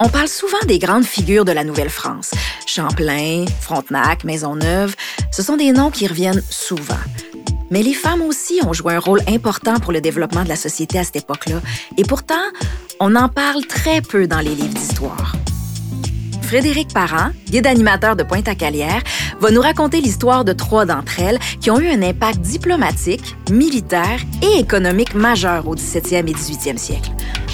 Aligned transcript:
On 0.00 0.08
parle 0.08 0.28
souvent 0.28 0.58
des 0.68 0.78
grandes 0.78 1.04
figures 1.04 1.44
de 1.44 1.50
la 1.50 1.64
Nouvelle-France. 1.64 2.30
Champlain, 2.66 3.44
Frontenac, 3.60 4.22
Maisonneuve, 4.22 4.94
ce 5.32 5.42
sont 5.42 5.56
des 5.56 5.72
noms 5.72 5.90
qui 5.90 6.06
reviennent 6.06 6.42
souvent. 6.48 6.94
Mais 7.70 7.82
les 7.82 7.94
femmes 7.94 8.22
aussi 8.22 8.60
ont 8.64 8.72
joué 8.72 8.94
un 8.94 9.00
rôle 9.00 9.20
important 9.26 9.80
pour 9.80 9.92
le 9.92 10.00
développement 10.00 10.44
de 10.44 10.48
la 10.48 10.56
société 10.56 11.00
à 11.00 11.04
cette 11.04 11.16
époque-là. 11.16 11.60
Et 11.96 12.04
pourtant, 12.04 12.34
on 13.00 13.16
en 13.16 13.28
parle 13.28 13.66
très 13.66 14.00
peu 14.00 14.28
dans 14.28 14.38
les 14.38 14.54
livres 14.54 14.74
d'histoire. 14.74 15.34
Frédéric 16.42 16.94
Parent, 16.94 17.30
guide 17.50 17.66
animateur 17.66 18.14
de 18.14 18.22
Pointe-à-Calière, 18.22 19.02
va 19.40 19.50
nous 19.50 19.60
raconter 19.60 20.00
l'histoire 20.00 20.44
de 20.44 20.52
trois 20.52 20.86
d'entre 20.86 21.18
elles 21.20 21.40
qui 21.60 21.72
ont 21.72 21.80
eu 21.80 21.88
un 21.88 22.02
impact 22.02 22.40
diplomatique, 22.40 23.34
militaire 23.50 24.20
et 24.42 24.60
économique 24.60 25.14
majeur 25.14 25.66
au 25.66 25.74
17e 25.74 26.28
et 26.28 26.32
18e 26.32 26.78
siècle. 26.78 27.10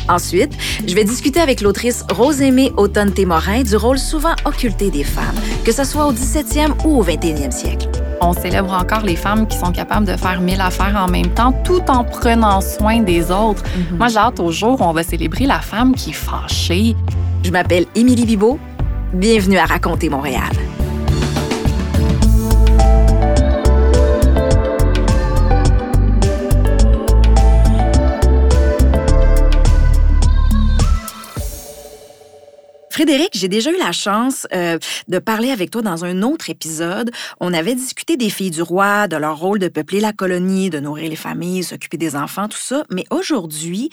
Ensuite, 0.08 0.52
je 0.86 0.94
vais 0.94 1.04
discuter 1.04 1.40
avec 1.40 1.60
l'autrice 1.60 2.04
Rose-Aimée 2.10 2.72
Automne-Témorin 2.76 3.62
du 3.62 3.76
rôle 3.76 3.98
souvent 3.98 4.34
occulté 4.44 4.90
des 4.90 5.04
femmes, 5.04 5.34
que 5.64 5.72
ce 5.72 5.84
soit 5.84 6.06
au 6.06 6.12
17e 6.12 6.72
ou 6.84 6.98
au 6.98 7.04
21e 7.04 7.50
siècle. 7.50 7.88
On 8.20 8.32
célèbre 8.32 8.72
encore 8.72 9.02
les 9.02 9.16
femmes 9.16 9.46
qui 9.46 9.56
sont 9.58 9.72
capables 9.72 10.06
de 10.06 10.16
faire 10.16 10.40
mille 10.40 10.60
affaires 10.60 10.96
en 10.96 11.08
même 11.08 11.28
temps 11.28 11.52
tout 11.64 11.82
en 11.88 12.04
prenant 12.04 12.60
soin 12.60 13.00
des 13.00 13.30
autres. 13.30 13.62
Moi, 13.92 14.08
j'ai 14.08 14.18
hâte 14.18 14.40
au 14.40 14.50
jour 14.50 14.80
où 14.80 14.84
on 14.84 14.92
va 14.92 15.02
célébrer 15.02 15.46
la 15.46 15.60
femme 15.60 15.94
qui 15.94 16.10
est 16.10 16.14
fâchée. 16.14 16.94
Je 17.42 17.50
m'appelle 17.50 17.86
Émilie 17.94 18.24
Bibeau. 18.24 18.58
Bienvenue 19.12 19.58
à 19.58 19.66
Raconter 19.66 20.08
Montréal. 20.08 20.50
Frédéric, 32.94 33.30
j'ai 33.34 33.48
déjà 33.48 33.72
eu 33.72 33.76
la 33.76 33.90
chance 33.90 34.46
euh, 34.54 34.78
de 35.08 35.18
parler 35.18 35.50
avec 35.50 35.72
toi 35.72 35.82
dans 35.82 36.04
un 36.04 36.22
autre 36.22 36.48
épisode. 36.48 37.10
On 37.40 37.52
avait 37.52 37.74
discuté 37.74 38.16
des 38.16 38.30
filles 38.30 38.52
du 38.52 38.62
roi, 38.62 39.08
de 39.08 39.16
leur 39.16 39.36
rôle 39.36 39.58
de 39.58 39.66
peupler 39.66 39.98
la 39.98 40.12
colonie, 40.12 40.70
de 40.70 40.78
nourrir 40.78 41.10
les 41.10 41.16
familles, 41.16 41.64
s'occuper 41.64 41.96
des 41.96 42.14
enfants, 42.14 42.46
tout 42.46 42.56
ça. 42.56 42.84
Mais 42.92 43.04
aujourd'hui, 43.10 43.90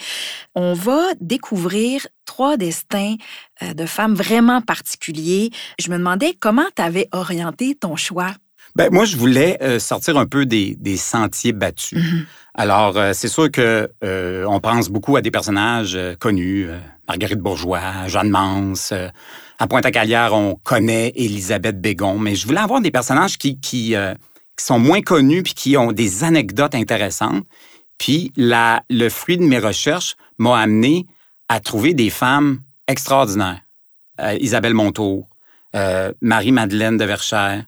on 0.54 0.76
va 0.76 1.02
découvrir 1.20 2.06
trois 2.26 2.58
destins 2.58 3.16
euh, 3.64 3.74
de 3.74 3.88
femmes 3.88 4.14
vraiment 4.14 4.62
particuliers. 4.62 5.50
Je 5.80 5.90
me 5.90 5.98
demandais 5.98 6.38
comment 6.40 6.68
tu 6.76 6.84
avais 6.84 7.10
orienté 7.12 7.74
ton 7.74 7.96
choix. 7.96 8.36
Ben, 8.76 8.90
moi, 8.92 9.06
je 9.06 9.18
voulais 9.18 9.58
euh, 9.62 9.80
sortir 9.80 10.18
un 10.18 10.26
peu 10.26 10.46
des, 10.46 10.76
des 10.80 10.98
sentiers 10.98 11.52
battus. 11.52 12.00
Mhm. 12.00 12.26
Alors, 12.54 12.98
euh, 12.98 13.12
c'est 13.14 13.28
sûr 13.28 13.52
que 13.52 13.90
euh, 14.04 14.46
on 14.48 14.60
pense 14.60 14.90
beaucoup 14.90 15.16
à 15.16 15.22
des 15.22 15.32
personnages 15.32 15.98
connus, 16.20 16.68
Marguerite 17.12 17.40
Bourgeois, 17.40 18.08
Jeanne 18.08 18.30
Mance. 18.30 18.94
euh, 18.94 19.10
à 19.60 19.68
Pointe-à-Calière, 19.68 20.34
on 20.34 20.56
connaît 20.56 21.12
Élisabeth 21.14 21.82
Bégon, 21.82 22.18
mais 22.18 22.36
je 22.36 22.48
voulais 22.48 22.62
avoir 22.62 22.80
des 22.80 22.90
personnages 22.90 23.34
euh, 23.44 23.54
qui 23.62 23.96
sont 24.56 24.80
moins 24.80 25.02
connus 25.02 25.44
puis 25.44 25.54
qui 25.54 25.76
ont 25.76 25.92
des 25.92 26.24
anecdotes 26.24 26.74
intéressantes. 26.74 27.44
Puis 27.98 28.32
la, 28.38 28.82
le 28.90 29.10
fruit 29.10 29.36
de 29.38 29.44
mes 29.44 29.60
recherches 29.60 30.16
m'a 30.38 30.58
amené 30.58 31.06
à 31.50 31.60
trouver 31.60 31.94
des 31.94 32.10
femmes 32.10 32.62
extraordinaires. 32.88 33.60
Euh, 34.22 34.38
Isabelle 34.40 34.74
Montour, 34.74 35.28
Marie-Madeleine 36.22 36.96
de 36.96 37.04
Verchères, 37.04 37.66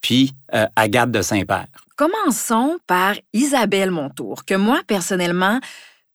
puis 0.00 0.32
Agathe 0.74 1.10
de 1.10 1.20
Saint-Père. 1.20 1.66
Commençons 1.96 2.78
par 2.86 3.14
Isabelle 3.34 3.90
Montour, 3.90 4.46
que 4.46 4.54
moi, 4.54 4.80
personnellement, 4.86 5.60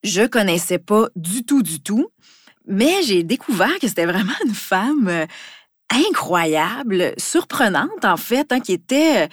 je 0.03 0.25
connaissais 0.25 0.79
pas 0.79 1.07
du 1.15 1.43
tout, 1.43 1.61
du 1.63 1.79
tout, 1.79 2.09
mais 2.71 3.03
j'ai 3.03 3.23
découvert 3.23 3.77
que 3.79 3.87
c'était 3.87 4.05
vraiment 4.05 4.33
une 4.45 4.53
femme 4.55 5.07
euh, 5.07 5.25
incroyable, 6.09 7.13
surprenante, 7.17 8.03
en 8.05 8.17
fait, 8.17 8.51
hein, 8.51 8.59
qui 8.59 8.73
était... 8.73 9.23
euh, 9.23 9.27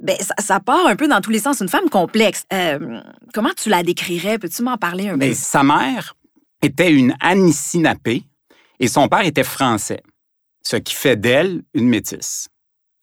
Ben, 0.00 0.16
ça, 0.20 0.34
ça 0.38 0.60
part 0.60 0.86
un 0.86 0.96
peu 0.96 1.08
dans 1.08 1.20
tous 1.20 1.30
les 1.30 1.40
sens, 1.40 1.60
une 1.60 1.68
femme 1.68 1.88
complexe. 1.90 2.44
Euh, 2.52 3.00
comment 3.34 3.50
tu 3.56 3.68
la 3.68 3.82
décrirais? 3.82 4.38
Peux-tu 4.38 4.62
m'en 4.62 4.76
parler 4.78 5.08
un 5.08 5.16
Mais 5.16 5.30
peu? 5.30 5.34
sa 5.34 5.62
mère 5.62 6.14
était 6.62 6.90
une 6.92 7.14
Anissinapé 7.20 8.22
et 8.80 8.88
son 8.88 9.08
père 9.08 9.22
était 9.26 9.44
français, 9.44 10.02
ce 10.62 10.76
qui 10.76 10.94
fait 10.94 11.16
d'elle 11.16 11.62
une 11.74 11.88
métisse. 11.88 12.48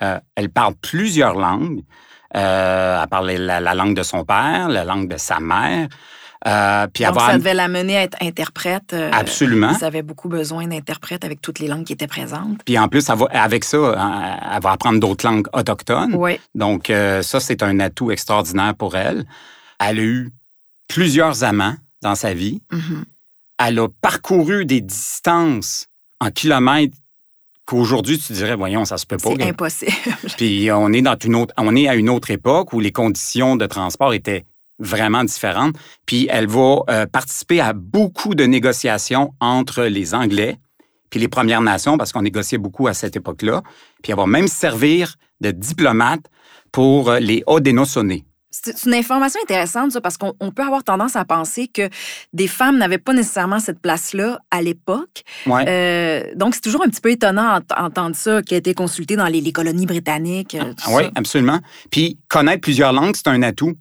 Euh, 0.03 0.19
elle 0.35 0.49
parle 0.49 0.75
plusieurs 0.75 1.35
langues. 1.35 1.83
Euh, 2.35 3.01
elle 3.01 3.09
parlait 3.09 3.37
la, 3.37 3.59
la 3.59 3.73
langue 3.75 3.95
de 3.95 4.03
son 4.03 4.23
père, 4.25 4.67
la 4.69 4.83
langue 4.83 5.07
de 5.09 5.17
sa 5.17 5.39
mère. 5.39 5.87
Euh, 6.47 6.87
puis 6.93 7.03
Donc, 7.03 7.09
avoir 7.11 7.31
ça 7.31 7.37
devait 7.37 7.53
l'amener 7.53 7.97
à 7.97 8.03
être 8.03 8.17
interprète. 8.21 8.93
euh, 8.93 9.09
absolument. 9.13 9.75
Ils 9.79 9.83
avaient 9.85 10.01
beaucoup 10.03 10.29
besoin 10.29 10.67
d'interprètes 10.67 11.23
avec 11.25 11.41
toutes 11.41 11.59
les 11.59 11.67
langues 11.67 11.85
qui 11.85 11.93
étaient 11.93 12.07
présentes. 12.07 12.59
Puis 12.65 12.77
en 12.77 12.87
plus, 12.87 13.07
va- 13.09 13.27
avec 13.31 13.63
ça, 13.63 13.77
hein, 13.97 14.37
elle 14.55 14.61
va 14.61 14.71
apprendre 14.71 14.99
d'autres 14.99 15.25
langues 15.25 15.47
autochtones. 15.53 16.13
Oui. 16.15 16.39
Donc 16.53 16.89
euh, 16.89 17.21
ça, 17.21 17.39
c'est 17.39 17.63
un 17.63 17.79
atout 17.79 18.11
extraordinaire 18.11 18.75
pour 18.75 18.95
elle. 18.95 19.25
Elle 19.79 19.99
a 19.99 20.03
eu 20.03 20.31
plusieurs 20.87 21.43
amants 21.43 21.75
dans 22.01 22.15
sa 22.15 22.33
vie. 22.33 22.61
Mhm. 22.71 23.05
elle 23.57 23.79
a 23.79 23.87
parcouru 24.01 24.65
des 24.65 24.81
distances 24.81 25.87
en 26.19 26.29
kilomètres 26.29 26.95
qu'aujourd'hui, 27.65 28.19
tu 28.19 28.33
dirais, 28.33 28.55
voyons, 28.55 28.85
ça 28.85 28.97
se 28.97 29.05
peut 29.07 29.17
pas. 29.17 29.29
C'est 29.35 29.49
impossible. 29.49 29.91
Puis 30.37 30.69
on 30.71 30.91
est, 30.93 31.01
dans 31.01 31.15
une 31.23 31.35
autre, 31.35 31.53
on 31.57 31.75
est 31.75 31.87
à 31.87 31.95
une 31.95 32.09
autre 32.09 32.29
époque 32.29 32.73
où 32.73 32.79
les 32.79 32.91
conditions 32.91 33.55
de 33.55 33.65
transport 33.65 34.13
étaient 34.13 34.45
vraiment 34.79 35.23
différentes. 35.23 35.75
Puis 36.05 36.27
elle 36.29 36.47
va 36.47 36.79
euh, 36.89 37.05
participer 37.05 37.61
à 37.61 37.73
beaucoup 37.73 38.35
de 38.35 38.43
négociations 38.43 39.33
entre 39.39 39.83
les 39.83 40.13
Anglais 40.13 40.57
puis 41.09 41.19
les 41.19 41.27
Premières 41.29 41.61
Nations, 41.61 41.97
parce 41.97 42.11
qu'on 42.11 42.23
négociait 42.23 42.57
beaucoup 42.57 42.87
à 42.87 42.93
cette 42.93 43.15
époque-là. 43.15 43.61
Puis 44.03 44.11
elle 44.11 44.17
va 44.17 44.25
même 44.25 44.47
servir 44.47 45.15
de 45.39 45.51
diplomate 45.51 46.21
pour 46.73 47.09
euh, 47.09 47.19
les 47.19 47.41
Haudenosaunee. 47.47 48.25
C'est 48.51 48.85
une 48.85 48.93
information 48.93 49.39
intéressante, 49.43 49.91
ça, 49.91 50.01
parce 50.01 50.17
qu'on 50.17 50.33
on 50.39 50.51
peut 50.51 50.63
avoir 50.63 50.83
tendance 50.83 51.15
à 51.15 51.25
penser 51.25 51.67
que 51.67 51.89
des 52.33 52.47
femmes 52.47 52.77
n'avaient 52.77 52.97
pas 52.97 53.13
nécessairement 53.13 53.59
cette 53.59 53.79
place-là 53.79 54.39
à 54.49 54.61
l'époque. 54.61 55.23
Ouais. 55.45 55.65
Euh, 55.67 56.35
donc, 56.35 56.55
c'est 56.55 56.61
toujours 56.61 56.83
un 56.83 56.89
petit 56.89 57.01
peu 57.01 57.11
étonnant 57.11 57.59
d'entendre 57.69 58.15
ça, 58.15 58.41
qui 58.41 58.53
a 58.53 58.57
été 58.57 58.73
consulté 58.73 59.15
dans 59.15 59.27
les, 59.27 59.41
les 59.41 59.51
colonies 59.51 59.85
britanniques. 59.85 60.57
Oui, 60.89 61.03
absolument. 61.15 61.59
Puis 61.91 62.17
connaître 62.29 62.61
plusieurs 62.61 62.93
langues, 62.93 63.15
c'est 63.15 63.27
un 63.27 63.41
atout. 63.41 63.73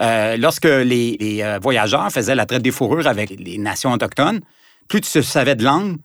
Euh, 0.00 0.36
lorsque 0.36 0.64
les, 0.64 1.16
les, 1.18 1.42
euh, 1.42 1.58
voyageurs 1.60 2.10
faisaient 2.10 2.34
la 2.34 2.46
traite 2.46 2.62
des 2.62 2.70
fourrures 2.70 3.06
avec 3.06 3.30
les 3.30 3.58
nations 3.58 3.92
autochtones, 3.92 4.40
plus 4.88 5.00
tu 5.00 5.22
savais 5.22 5.56
de 5.56 5.64
langue, 5.64 5.96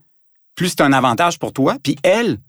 plus 0.56 0.70
c'est 0.70 0.82
un 0.82 0.94
avantage 0.94 1.40
pour 1.40 1.54
toi. 1.54 1.78
Puis 1.84 1.96
elle, 2.04 2.40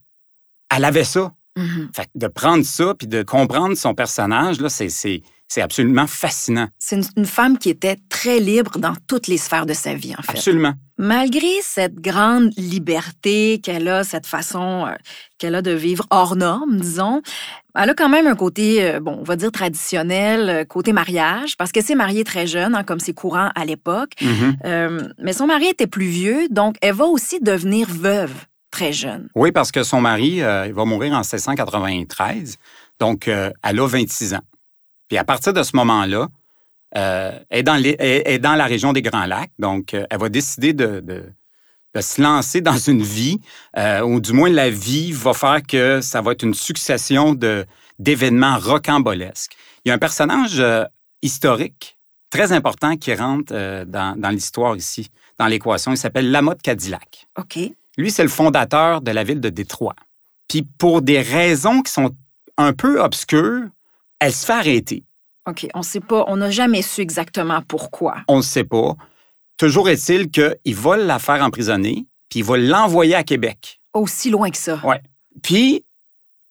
elle 0.74 0.84
avait 0.84 1.04
ça. 1.04 1.32
Mhm. 1.56 1.90
Fait 1.94 2.06
que 2.06 2.10
de 2.16 2.26
prendre 2.26 2.64
ça 2.64 2.94
puis 2.94 3.06
de 3.06 3.22
comprendre 3.22 3.76
son 3.76 3.94
personnage, 3.94 4.60
là, 4.60 4.68
c'est, 4.68 5.22
c'est, 5.48 5.62
absolument 5.62 6.06
fascinant. 6.06 6.68
C'est 6.78 6.96
une, 6.96 7.04
une 7.16 7.26
femme 7.26 7.58
qui 7.58 7.70
était 7.70 7.96
très 8.08 8.40
libre 8.40 8.78
dans 8.78 8.94
toutes 9.06 9.26
les 9.28 9.38
sphères 9.38 9.66
de 9.66 9.74
sa 9.74 9.94
vie, 9.94 10.14
en 10.18 10.22
fait. 10.22 10.32
Absolument. 10.32 10.74
Malgré 10.98 11.60
cette 11.62 11.96
grande 11.96 12.50
liberté 12.56 13.60
qu'elle 13.62 13.88
a, 13.88 14.04
cette 14.04 14.26
façon 14.26 14.86
euh, 14.86 14.94
qu'elle 15.38 15.54
a 15.54 15.62
de 15.62 15.72
vivre 15.72 16.06
hors 16.10 16.36
norme, 16.36 16.78
disons, 16.80 17.22
elle 17.76 17.90
a 17.90 17.94
quand 17.94 18.08
même 18.08 18.26
un 18.26 18.36
côté, 18.36 18.84
euh, 18.84 19.00
bon, 19.00 19.18
on 19.20 19.24
va 19.24 19.36
dire 19.36 19.50
traditionnel, 19.50 20.48
euh, 20.48 20.64
côté 20.64 20.92
mariage, 20.92 21.56
parce 21.56 21.72
qu'elle 21.72 21.82
s'est 21.82 21.96
mariée 21.96 22.22
très 22.22 22.46
jeune, 22.46 22.74
hein, 22.74 22.84
comme 22.84 23.00
c'est 23.00 23.14
courant 23.14 23.50
à 23.54 23.64
l'époque. 23.64 24.12
Mhm. 24.20 24.56
Euh, 24.64 25.08
mais 25.18 25.32
son 25.32 25.46
mari 25.46 25.66
était 25.66 25.88
plus 25.88 26.06
vieux, 26.06 26.48
donc 26.50 26.76
elle 26.80 26.94
va 26.94 27.06
aussi 27.06 27.40
devenir 27.40 27.88
veuve 27.90 28.32
très 28.70 28.92
jeune. 28.92 29.28
Oui, 29.34 29.50
parce 29.50 29.72
que 29.72 29.82
son 29.82 30.00
mari, 30.00 30.36
il 30.38 30.72
va 30.72 30.84
mourir 30.84 31.12
en 31.12 31.20
1693. 31.20 32.56
Donc, 32.98 33.28
elle 33.28 33.52
a 33.62 33.86
26 33.86 34.34
ans. 34.34 34.40
Puis 35.08 35.18
à 35.18 35.24
partir 35.24 35.52
de 35.52 35.62
ce 35.62 35.76
moment-là, 35.76 36.28
euh, 36.96 37.38
elle, 37.50 37.58
est 37.60 37.62
dans 37.62 37.76
les- 37.76 37.96
elle- 37.98 38.22
elle 38.24 38.32
est 38.34 38.38
dans 38.38 38.54
la 38.54 38.64
région 38.66 38.92
des 38.92 39.02
Grands 39.02 39.26
Lacs. 39.26 39.50
Donc, 39.58 39.94
euh, 39.94 40.06
elle 40.10 40.18
va 40.20 40.28
décider 40.28 40.72
de, 40.72 41.00
de- 41.00 41.24
de 41.94 42.00
se 42.00 42.20
lancer 42.20 42.60
dans 42.60 42.76
une 42.78 43.02
vie, 43.02 43.40
euh, 43.76 44.00
ou 44.02 44.20
du 44.20 44.32
moins 44.32 44.50
la 44.50 44.70
vie 44.70 45.12
va 45.12 45.32
faire 45.34 45.60
que 45.62 46.00
ça 46.00 46.20
va 46.20 46.32
être 46.32 46.42
une 46.42 46.54
succession 46.54 47.34
de, 47.34 47.66
d'événements 47.98 48.58
rocambolesques. 48.58 49.56
Il 49.84 49.88
y 49.88 49.92
a 49.92 49.94
un 49.94 49.98
personnage 49.98 50.58
euh, 50.58 50.84
historique 51.22 51.96
très 52.30 52.52
important 52.52 52.96
qui 52.96 53.14
rentre 53.14 53.52
euh, 53.54 53.84
dans, 53.84 54.18
dans 54.18 54.30
l'histoire 54.30 54.76
ici, 54.76 55.10
dans 55.38 55.46
l'équation. 55.46 55.92
Il 55.92 55.96
s'appelle 55.96 56.30
Lamotte 56.30 56.62
Cadillac. 56.62 57.26
OK. 57.38 57.58
Lui, 57.96 58.10
c'est 58.10 58.24
le 58.24 58.28
fondateur 58.28 59.00
de 59.00 59.10
la 59.12 59.22
ville 59.22 59.40
de 59.40 59.50
Détroit. 59.50 59.94
Puis 60.48 60.62
pour 60.62 61.00
des 61.00 61.20
raisons 61.20 61.80
qui 61.82 61.92
sont 61.92 62.10
un 62.56 62.72
peu 62.72 63.00
obscures, 63.00 63.62
elle 64.24 64.32
se 64.32 64.46
fait 64.46 64.52
arrêter. 64.54 65.04
OK. 65.46 65.66
On 65.74 65.82
sait 65.82 66.00
pas, 66.00 66.24
on 66.28 66.36
n'a 66.36 66.50
jamais 66.50 66.80
su 66.80 67.02
exactement 67.02 67.60
pourquoi. 67.68 68.16
On 68.26 68.38
ne 68.38 68.42
sait 68.42 68.64
pas. 68.64 68.94
Toujours 69.58 69.90
est-il 69.90 70.30
qu'il 70.30 70.74
va 70.74 70.96
la 70.96 71.18
faire 71.18 71.42
emprisonner, 71.42 72.06
puis 72.30 72.40
il 72.40 72.44
va 72.44 72.56
l'envoyer 72.56 73.14
à 73.14 73.22
Québec. 73.22 73.80
Aussi 73.92 74.30
loin 74.30 74.50
que 74.50 74.56
ça. 74.56 74.80
Ouais. 74.82 75.02
Puis, 75.42 75.84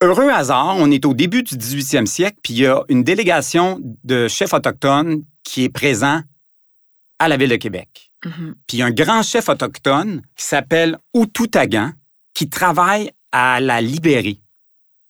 heureux 0.00 0.30
hasard, 0.30 0.76
on 0.78 0.88
est 0.92 1.04
au 1.04 1.14
début 1.14 1.42
du 1.42 1.56
18e 1.56 2.06
siècle, 2.06 2.38
puis 2.42 2.54
il 2.54 2.60
y 2.60 2.66
a 2.66 2.82
une 2.88 3.02
délégation 3.02 3.80
de 4.04 4.28
chefs 4.28 4.54
autochtones 4.54 5.24
qui 5.42 5.64
est 5.64 5.68
présent 5.68 6.22
à 7.18 7.28
la 7.28 7.36
ville 7.36 7.50
de 7.50 7.56
Québec. 7.56 8.12
Mhm. 8.24 8.54
Puis 8.68 8.76
il 8.76 8.80
y 8.80 8.82
a 8.82 8.86
un 8.86 8.92
grand 8.92 9.22
chef 9.22 9.48
autochtone 9.48 10.22
qui 10.36 10.44
s'appelle 10.44 10.96
Oututagan 11.12 11.90
qui 12.34 12.48
travaille 12.48 13.10
à 13.32 13.60
la 13.60 13.80
libérer. 13.80 14.38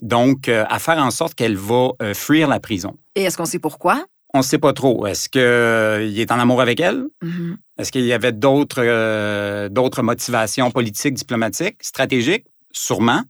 Donc, 0.05 0.49
euh, 0.49 0.65
à 0.69 0.79
faire 0.79 0.99
en 0.99 1.11
sorte 1.11 1.35
qu'elle 1.35 1.57
va 1.57 1.89
euh, 2.03 2.13
fuir 2.13 2.47
la 2.47 2.61
prison. 2.61 2.95
Et 3.17 3.23
est-ce 3.23 3.39
qu'on 3.39 3.47
sait 3.47 3.59
pourquoi? 3.59 4.05
On 4.35 4.39
ne 4.39 4.43
sait 4.43 4.59
pas 4.59 4.75
trop. 4.75 5.07
Est-ce 5.07 5.31
qu'il 5.31 6.21
est 6.21 6.31
en 6.31 6.39
amour 6.39 6.61
avec 6.61 6.79
elle? 6.79 7.05
Mhm. 7.23 7.57
Est-ce 7.79 7.91
qu'il 7.91 8.05
y 8.05 8.13
avait 8.13 8.33
d'autres 8.33 8.83
euh, 8.85 10.03
motivations 10.03 10.71
politiques, 10.71 11.15
diplomatiques, 11.15 11.83
stratégiques? 11.83 12.45
Sûrement. 12.71 13.23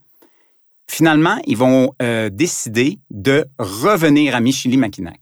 Finalement, 0.87 1.39
ils 1.47 1.57
vont 1.57 1.93
euh, 2.01 2.29
décider 2.29 2.99
de 3.09 3.45
revenir 3.57 4.35
à 4.35 4.41
Michilimackinac. 4.41 5.21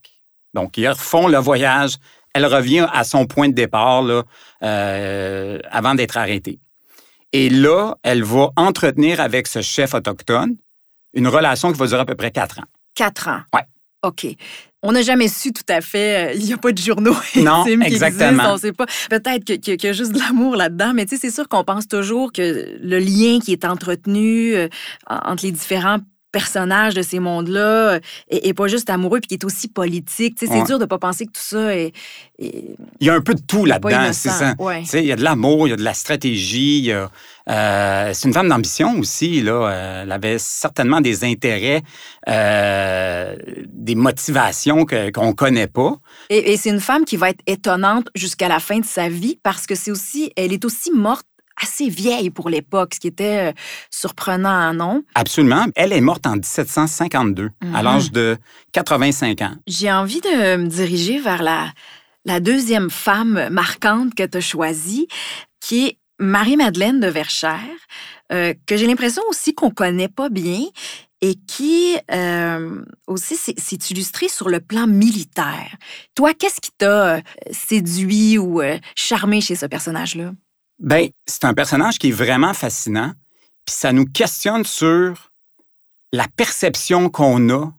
Donc, 0.55 0.77
ils 0.77 0.89
refont 0.89 1.27
le 1.27 1.37
voyage. 1.37 1.97
Elle 2.33 2.47
revient 2.47 2.87
à 2.91 3.03
son 3.03 3.27
point 3.27 3.47
de 3.47 3.53
départ 3.53 4.01
là, 4.01 4.23
euh, 4.63 5.59
avant 5.69 5.93
d'être 5.93 6.17
arrêtée. 6.17 6.59
Et 7.31 7.49
là, 7.49 7.95
elle 8.03 8.23
va 8.23 8.49
entretenir 8.55 9.21
avec 9.21 9.47
ce 9.47 9.61
chef 9.61 9.93
autochtone 9.93 10.55
une 11.13 11.27
relation 11.27 11.71
qui 11.71 11.79
va 11.79 11.87
durer 11.87 12.01
à 12.01 12.05
peu 12.05 12.15
près 12.15 12.31
quatre 12.31 12.59
ans. 12.59 12.65
Quatre 12.95 13.27
ans? 13.27 13.41
Ouais. 13.53 13.61
OK. 14.03 14.27
On 14.85 14.91
n'a 14.91 15.01
jamais 15.01 15.29
su 15.29 15.53
tout 15.53 15.63
à 15.69 15.79
fait. 15.79 16.31
euh, 16.31 16.33
Il 16.35 16.43
n'y 16.43 16.51
a 16.53 16.57
pas 16.57 16.73
de 16.73 16.77
journaux 16.77 17.15
Non, 17.37 17.63
qui 17.65 17.71
exactement. 17.71 18.29
existent. 18.31 18.53
On 18.53 18.57
sait 18.57 18.73
pas. 18.73 18.85
Peut-être 19.09 19.45
qu'il 19.61 19.81
y 19.81 19.87
a 19.87 19.93
juste 19.93 20.11
de 20.11 20.19
l'amour 20.19 20.57
là-dedans, 20.57 20.91
mais 20.93 21.05
tu 21.05 21.15
sais, 21.15 21.21
c'est 21.21 21.33
sûr 21.33 21.47
qu'on 21.47 21.63
pense 21.63 21.87
toujours 21.87 22.33
que 22.33 22.77
le 22.81 22.99
lien 22.99 23.39
qui 23.39 23.53
est 23.53 23.63
entretenu 23.63 24.53
euh, 24.55 24.67
entre 25.07 25.45
les 25.45 25.51
différents 25.53 25.99
personnages 26.33 26.93
de 26.95 27.01
ces 27.01 27.19
mondes-là 27.19 27.93
euh, 27.93 27.99
est, 28.29 28.47
est 28.49 28.53
pas 28.53 28.67
juste 28.67 28.89
amoureux 28.89 29.21
puis 29.21 29.29
qui 29.29 29.35
est 29.35 29.45
aussi 29.45 29.69
politique. 29.69 30.35
Tu 30.37 30.45
sais, 30.45 30.51
c'est 30.51 30.59
Ouais. 30.59 30.65
dur 30.67 30.79
de 30.79 30.85
pas 30.85 30.97
penser 30.99 31.25
que 31.25 31.31
tout 31.31 31.39
ça 31.41 31.73
est, 31.77 31.93
est- 32.39 32.75
Il 32.99 33.07
y 33.07 33.09
a 33.09 33.13
un 33.13 33.21
peu 33.21 33.33
de 33.35 33.41
tout 33.41 33.63
là-dedans, 33.65 34.11
c'est 34.11 34.29
ça. 34.29 34.55
Ouais. 34.59 34.83
Il 34.93 35.05
y 35.05 35.11
a 35.13 35.15
de 35.15 35.23
l'amour, 35.23 35.67
il 35.67 35.69
y 35.71 35.73
a 35.73 35.77
de 35.77 35.83
la 35.83 35.93
stratégie. 35.93 36.91
euh, 37.49 38.11
c'est 38.13 38.27
une 38.27 38.33
femme 38.33 38.49
d'ambition 38.49 38.97
aussi. 38.99 39.41
Là. 39.41 39.51
Euh, 39.69 40.03
Elle 40.03 40.11
avait 40.11 40.37
certainement 40.39 40.99
des 41.01 41.23
intérêts, 41.23 41.81
euh, 42.29 43.35
des 43.67 43.95
motivations 43.95 44.85
qu'on 44.85 45.27
ne 45.27 45.33
connaît 45.33 45.67
pas. 45.67 45.95
Et, 46.29 46.51
et 46.53 46.57
c'est 46.57 46.69
une 46.69 46.79
femme 46.79 47.05
qui 47.05 47.17
va 47.17 47.29
être 47.29 47.41
étonnante 47.47 48.07
jusqu'à 48.15 48.47
la 48.47 48.59
fin 48.59 48.79
de 48.79 48.85
sa 48.85 49.07
vie 49.09 49.39
parce 49.43 49.65
que 49.67 49.75
c'est 49.75 49.91
aussi, 49.91 50.31
elle 50.35 50.51
est 50.53 50.65
aussi 50.65 50.91
morte 50.91 51.25
assez 51.61 51.89
vieille 51.89 52.29
pour 52.29 52.49
l'époque, 52.49 52.95
ce 52.95 52.99
qui 52.99 53.07
était 53.07 53.49
euh, 53.49 53.53
surprenant, 53.89 54.73
non? 54.73 55.03
Absolument. 55.15 55.65
Elle 55.75 55.93
est 55.93 56.01
morte 56.01 56.25
en 56.27 56.33
1752, 56.35 57.49
Mhm. 57.63 57.75
à 57.75 57.81
l'âge 57.83 58.11
de 58.11 58.37
85 58.71 59.41
ans. 59.41 59.55
J'ai 59.67 59.91
envie 59.91 60.21
de 60.21 60.55
me 60.57 60.67
diriger 60.67 61.19
vers 61.19 61.43
la, 61.43 61.71
la 62.25 62.39
deuxième 62.39 62.89
femme 62.89 63.49
marquante 63.51 64.15
que 64.15 64.23
tu 64.25 64.37
as 64.37 64.41
choisie, 64.41 65.07
qui 65.59 65.85
est 65.87 65.97
Marie-Madeleine 66.19 66.99
de 66.99 67.07
Verchères, 67.07 67.59
euh, 68.31 68.53
que 68.65 68.77
j'ai 68.77 68.87
l'impression 68.87 69.21
aussi 69.29 69.53
qu'on 69.53 69.71
connaît 69.71 70.07
pas 70.07 70.29
bien 70.29 70.61
et 71.21 71.35
qui 71.47 71.95
euh, 72.11 72.83
aussi 73.07 73.35
s'est 73.35 73.77
illustrée 73.89 74.27
sur 74.27 74.49
le 74.49 74.59
plan 74.59 74.87
militaire. 74.87 75.75
Toi, 76.15 76.33
qu'est-ce 76.33 76.59
qui 76.61 76.71
t'a 76.77 77.21
séduit 77.51 78.37
ou 78.37 78.61
charmé 78.95 79.39
chez 79.41 79.55
ce 79.55 79.65
personnage-là? 79.65 80.31
Ben, 80.83 81.09
c'est 81.25 81.45
un 81.45 81.53
personnage 81.53 81.97
qui 81.97 82.09
est 82.09 82.11
vraiment 82.11 82.53
fascinant, 82.53 83.13
puis 83.65 83.73
ça 83.73 83.93
nous 83.93 84.05
questionne 84.05 84.65
sur 84.65 85.31
la 86.11 86.27
perception 86.35 87.09
qu'on 87.09 87.49
a 87.49 87.71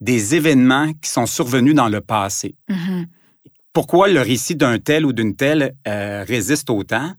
des 0.00 0.34
événements 0.34 0.92
qui 0.94 1.08
sont 1.08 1.26
survenus 1.26 1.74
dans 1.74 1.88
le 1.88 2.00
passé. 2.00 2.56
Mhm. 2.68 3.06
pourquoi 3.72 4.08
le 4.08 4.20
récit 4.20 4.54
d'un 4.54 4.78
tel 4.78 5.06
ou 5.06 5.14
d'une 5.14 5.34
telle 5.34 5.74
euh, 5.88 6.24
résiste 6.28 6.68
autant, 6.68 7.14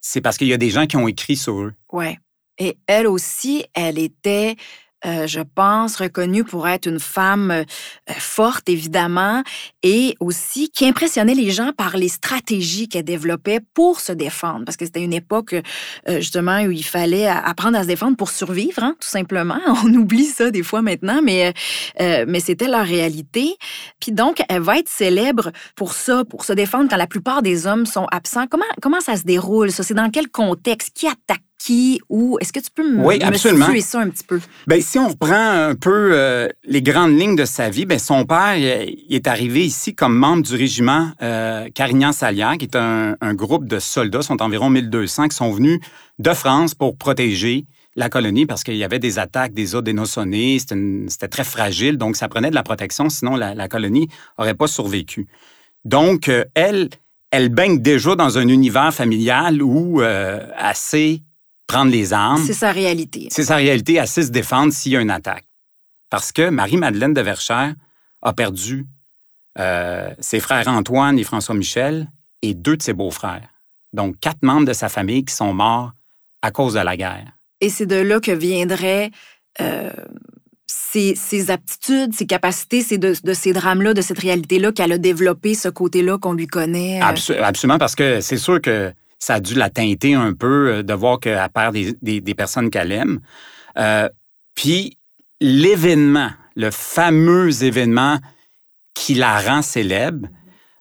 c'est 0.00 0.22
parce 0.22 0.38
qu'il 0.38 0.46
y 0.46 0.54
a 0.54 0.56
des 0.56 0.70
gens 0.70 0.86
qui 0.86 0.96
ont 0.96 1.08
écrit 1.08 1.36
sur 1.36 1.60
eux. 1.60 1.74
Ouais. 1.92 2.18
Et 2.56 2.78
elle 2.86 3.06
aussi, 3.06 3.66
elle 3.74 3.98
était, 3.98 4.56
euh, 5.06 5.26
je 5.26 5.40
pense, 5.40 5.96
reconnue 5.96 6.44
pour 6.44 6.66
être 6.66 6.86
une 6.86 7.00
femme 7.00 7.50
euh, 7.50 7.64
forte, 8.08 8.68
évidemment, 8.68 9.42
et 9.82 10.16
aussi 10.20 10.70
qui 10.70 10.86
impressionnait 10.86 11.34
les 11.34 11.50
gens 11.50 11.72
par 11.76 11.96
les 11.96 12.08
stratégies 12.08 12.88
qu'elle 12.88 13.04
développait 13.04 13.60
pour 13.74 14.00
se 14.00 14.12
défendre. 14.12 14.64
Parce 14.64 14.76
que 14.76 14.84
c'était 14.86 15.02
une 15.02 15.12
époque, 15.12 15.54
euh, 15.54 16.20
justement, 16.20 16.62
où 16.62 16.70
il 16.70 16.84
fallait 16.84 17.26
apprendre 17.26 17.78
à 17.78 17.82
se 17.82 17.88
défendre 17.88 18.16
pour 18.16 18.30
survivre, 18.30 18.82
hein, 18.82 18.96
tout 19.00 19.08
simplement. 19.08 19.58
On 19.84 19.92
oublie 19.94 20.26
ça 20.26 20.50
des 20.50 20.62
fois 20.62 20.82
maintenant, 20.82 21.20
mais, 21.22 21.52
mais 22.00 22.40
c'était 22.40 22.68
leur 22.68 22.86
réalité. 22.86 23.56
Puis 24.00 24.12
donc, 24.12 24.42
elle 24.48 24.62
va 24.62 24.78
être 24.78 24.88
célèbre 24.88 25.50
pour 25.76 25.92
ça, 25.92 26.24
pour 26.24 26.44
se 26.44 26.52
défendre 26.52 26.88
quand 26.88 26.96
la 26.96 27.06
plupart 27.06 27.42
des 27.42 27.66
hommes 27.66 27.86
sont 27.86 28.06
absents. 28.10 28.46
Comment, 28.50 28.64
comment 28.80 29.00
ça 29.00 29.16
se 29.16 29.22
déroule, 29.22 29.70
ça? 29.70 29.82
C'est 29.82 29.94
dans 29.94 30.10
quel 30.10 30.28
contexte? 30.28 30.92
Qui 30.94 31.06
attaque 31.06 31.42
qui? 31.64 32.00
Ou 32.08 32.38
est-ce 32.40 32.52
que 32.52 32.60
tu 32.60 32.70
peux 32.74 32.88
me, 32.88 33.04
Oui, 33.04 33.18
absolument. 33.22 33.66
ça 33.80 34.00
un 34.00 34.10
petit 34.10 34.24
peu? 34.24 34.40
Ben, 34.66 34.80
si 34.80 34.98
on 34.98 35.08
reprend 35.08 35.68
un 35.68 35.74
peu 35.74 36.10
euh, 36.12 36.48
les 36.64 36.82
grandes 36.82 37.18
lignes 37.18 37.36
de 37.36 37.44
sa 37.44 37.70
vie, 37.70 37.86
ben, 37.86 37.98
son 37.98 38.24
père 38.24 38.56
il 38.56 39.14
est 39.14 39.26
arrivé 39.26 39.64
ici 39.64 39.94
comme 39.94 40.16
membre 40.16 40.42
du 40.42 40.54
régiment 40.54 41.10
euh, 41.22 41.68
Carignan-Salière, 41.74 42.56
qui 42.58 42.66
est 42.66 42.76
un, 42.76 43.16
un 43.20 43.34
groupe 43.34 43.66
de 43.66 43.78
soldats, 43.78 44.22
sont 44.22 44.42
environ 44.42 44.70
1200, 44.70 45.28
qui 45.28 45.36
sont 45.36 45.50
venus 45.52 45.80
de 46.18 46.32
France 46.32 46.74
pour 46.74 46.96
protéger 46.96 47.66
la 47.96 48.08
colonie 48.08 48.46
parce 48.46 48.64
qu'il 48.64 48.76
y 48.76 48.84
avait 48.84 48.98
des 48.98 49.18
attaques 49.18 49.52
des 49.52 49.74
odénosonnés, 49.74 50.58
c'était 50.58 51.28
très 51.28 51.44
fragile, 51.44 51.96
donc 51.96 52.16
ça 52.16 52.28
prenait 52.28 52.50
de 52.50 52.54
la 52.54 52.62
protection, 52.62 53.08
sinon 53.08 53.36
la, 53.36 53.54
la 53.54 53.68
colonie 53.68 54.08
n'aurait 54.38 54.54
pas 54.54 54.66
survécu. 54.66 55.28
Donc, 55.84 56.28
euh, 56.28 56.44
elle, 56.54 56.88
elle 57.30 57.50
baigne 57.50 57.80
déjà 57.80 58.16
dans 58.16 58.38
un 58.38 58.48
univers 58.48 58.92
familial 58.92 59.62
où 59.62 60.00
euh, 60.02 60.40
sait 60.74 61.20
prendre 61.66 61.90
les 61.90 62.12
armes. 62.12 62.42
C'est 62.46 62.52
sa 62.52 62.72
réalité. 62.72 63.28
C'est 63.30 63.44
sa 63.44 63.56
réalité, 63.56 64.04
sait 64.06 64.22
se 64.22 64.30
défendre 64.30 64.72
s'il 64.72 64.92
y 64.92 64.96
a 64.96 65.00
une 65.00 65.10
attaque. 65.10 65.44
Parce 66.10 66.32
que 66.32 66.48
Marie-Madeleine 66.50 67.14
de 67.14 67.20
Verchères 67.20 67.74
a 68.22 68.32
perdu 68.32 68.86
euh, 69.58 70.10
ses 70.20 70.40
frères 70.40 70.68
Antoine 70.68 71.18
et 71.18 71.24
François-Michel 71.24 72.08
et 72.42 72.54
deux 72.54 72.76
de 72.76 72.82
ses 72.82 72.92
beaux-frères. 72.92 73.48
Donc, 73.92 74.18
quatre 74.20 74.42
membres 74.42 74.66
de 74.66 74.72
sa 74.72 74.88
famille 74.88 75.24
qui 75.24 75.34
sont 75.34 75.54
morts 75.54 75.92
à 76.42 76.50
cause 76.50 76.74
de 76.74 76.80
la 76.80 76.96
guerre. 76.96 77.26
Et 77.60 77.68
c'est 77.68 77.86
de 77.86 77.96
là 77.96 78.20
que 78.20 78.32
viendraient 78.32 79.10
euh, 79.60 79.90
ses, 80.66 81.14
ses 81.14 81.50
aptitudes, 81.50 82.12
ses 82.14 82.26
capacités, 82.26 82.82
c'est 82.82 82.98
de, 82.98 83.14
de 83.22 83.32
ces 83.32 83.52
drames-là, 83.52 83.94
de 83.94 84.02
cette 84.02 84.18
réalité-là 84.18 84.72
qu'elle 84.72 84.92
a 84.92 84.98
développé, 84.98 85.54
ce 85.54 85.68
côté-là 85.68 86.18
qu'on 86.18 86.32
lui 86.32 86.46
connaît. 86.46 87.00
euh. 87.00 87.42
Absolument, 87.42 87.78
parce 87.78 87.94
que 87.94 88.20
c'est 88.20 88.36
sûr 88.36 88.60
que 88.60 88.92
ça 89.24 89.34
a 89.34 89.40
dû 89.40 89.54
la 89.54 89.70
teinter 89.70 90.14
un 90.14 90.32
peu 90.34 90.54
euh, 90.68 90.82
de 90.82 90.94
voir 90.94 91.18
qu'elle 91.20 91.48
perd 91.54 91.72
des, 91.74 91.94
des- 92.02 92.20
des 92.20 92.34
personnes 92.34 92.68
qu'elle 92.70 92.92
aime. 92.92 93.20
Euh, 93.78 94.08
puis, 94.54 94.98
l'événement, 95.40 96.30
le 96.56 96.70
fameux 96.70 97.62
événement 97.64 98.18
qui 98.94 99.14
la 99.14 99.40
rend 99.40 99.62
célèbre, 99.62 100.28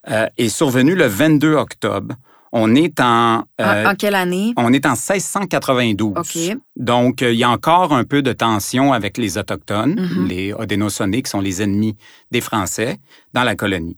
euh, 0.10 0.28
est 0.38 0.50
survenu 0.50 0.94
le 0.96 1.06
22 1.08 1.54
octobre. 1.56 2.16
On 2.52 2.76
est 2.76 3.00
en, 3.00 3.46
euh, 3.62 3.86
en, 3.86 3.92
en 3.92 3.96
quelle 3.96 4.14
année? 4.16 4.54
on 4.58 4.72
est 4.74 4.86
en 4.86 4.92
1692. 4.96 6.14
OK. 6.18 6.58
Donc, 6.76 7.22
il 7.22 7.34
y 7.36 7.44
a 7.44 7.50
encore 7.50 7.94
un 7.94 8.04
peu 8.04 8.22
de 8.22 8.32
tension 8.34 8.94
avec 8.94 9.18
les 9.18 9.38
Autochtones, 9.40 9.96
Mhm. 10.00 10.28
les 10.28 10.54
Odénosonnés, 10.54 11.24
qui 11.24 11.32
sont 11.32 11.42
les 11.42 11.62
ennemis 11.64 11.96
des 12.30 12.42
Français, 12.42 12.98
dans 13.34 13.44
la 13.44 13.56
colonie. 13.56 13.98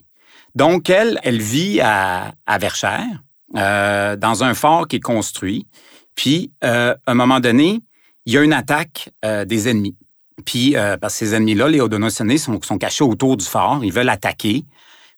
Donc, 0.53 0.89
elle, 0.89 1.19
elle 1.23 1.41
vit 1.41 1.81
à, 1.81 2.33
à 2.45 2.57
Verchères, 2.59 3.21
euh, 3.57 4.15
dans 4.15 4.43
un 4.43 4.53
fort 4.53 4.87
qui 4.87 4.97
est 4.97 5.01
construit. 5.01 5.67
Puis, 6.15 6.51
euh, 6.63 6.95
à 7.05 7.11
un 7.11 7.15
moment 7.15 7.39
donné, 7.39 7.81
il 8.25 8.33
y 8.33 8.37
a 8.37 8.43
une 8.43 8.53
attaque 8.53 9.09
euh, 9.23 9.45
des 9.45 9.67
ennemis. 9.69 9.95
Puis, 10.45 10.75
euh, 10.75 10.97
parce 10.97 11.13
que 11.13 11.19
ces 11.25 11.35
ennemis-là, 11.35 11.67
les 11.69 11.81
Odénosonnés, 11.81 12.37
sont, 12.37 12.59
cachés 12.59 13.03
autour 13.03 13.37
du 13.37 13.45
fort. 13.45 13.83
Ils 13.83 13.93
veulent 13.93 14.09
attaquer. 14.09 14.63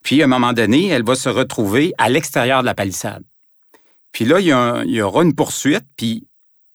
Puis, 0.04 0.22
à 0.22 0.26
un 0.26 0.28
moment 0.28 0.54
donné, 0.54 0.88
elle 0.88 1.04
va 1.04 1.16
se 1.16 1.30
retrouver 1.30 1.94
à 1.98 2.10
l'extérieur 2.10 2.62
de 2.62 2.66
la 2.66 2.76
palissade. 2.76 3.24
Puis 4.12 4.26
là, 4.26 4.40
il 4.40 4.48
y, 4.48 4.52
a 4.52 4.58
un- 4.58 4.84
il 4.84 4.92
y 4.92 5.02
aura 5.02 5.24
une 5.24 5.36
poursuite, 5.36 5.86
puis 5.96 6.28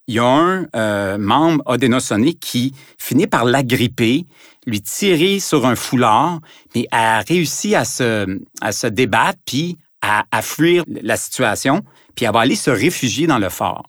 il 0.07 0.14
y 0.14 0.19
a 0.19 0.25
un 0.25 0.66
euh, 0.75 1.19
membre 1.19 1.62
odénosonné 1.66 2.35
qui 2.35 2.75
finit 2.99 3.26
par 3.26 3.45
l'agripper, 3.45 4.26
lui 4.66 4.83
tirer 4.83 5.40
sur 5.40 5.66
un 5.66 5.75
foulard, 5.75 6.40
mais 6.75 6.87
elle 6.92 6.99
a 6.99 7.21
réussi 7.21 7.75
à 7.75 7.85
se, 7.85 8.40
à 8.61 8.73
se 8.73 8.87
débattre, 8.87 9.38
puis 9.45 9.78
à, 10.02 10.25
à 10.30 10.42
fuir 10.42 10.85
la 10.88 11.16
situation, 11.16 11.82
puis 12.14 12.26
elle 12.26 12.32
va 12.32 12.40
aller 12.40 12.56
se 12.56 12.71
réfugier 12.71 13.26
dans 13.26 13.38
le 13.38 13.49
fort. 13.49 13.87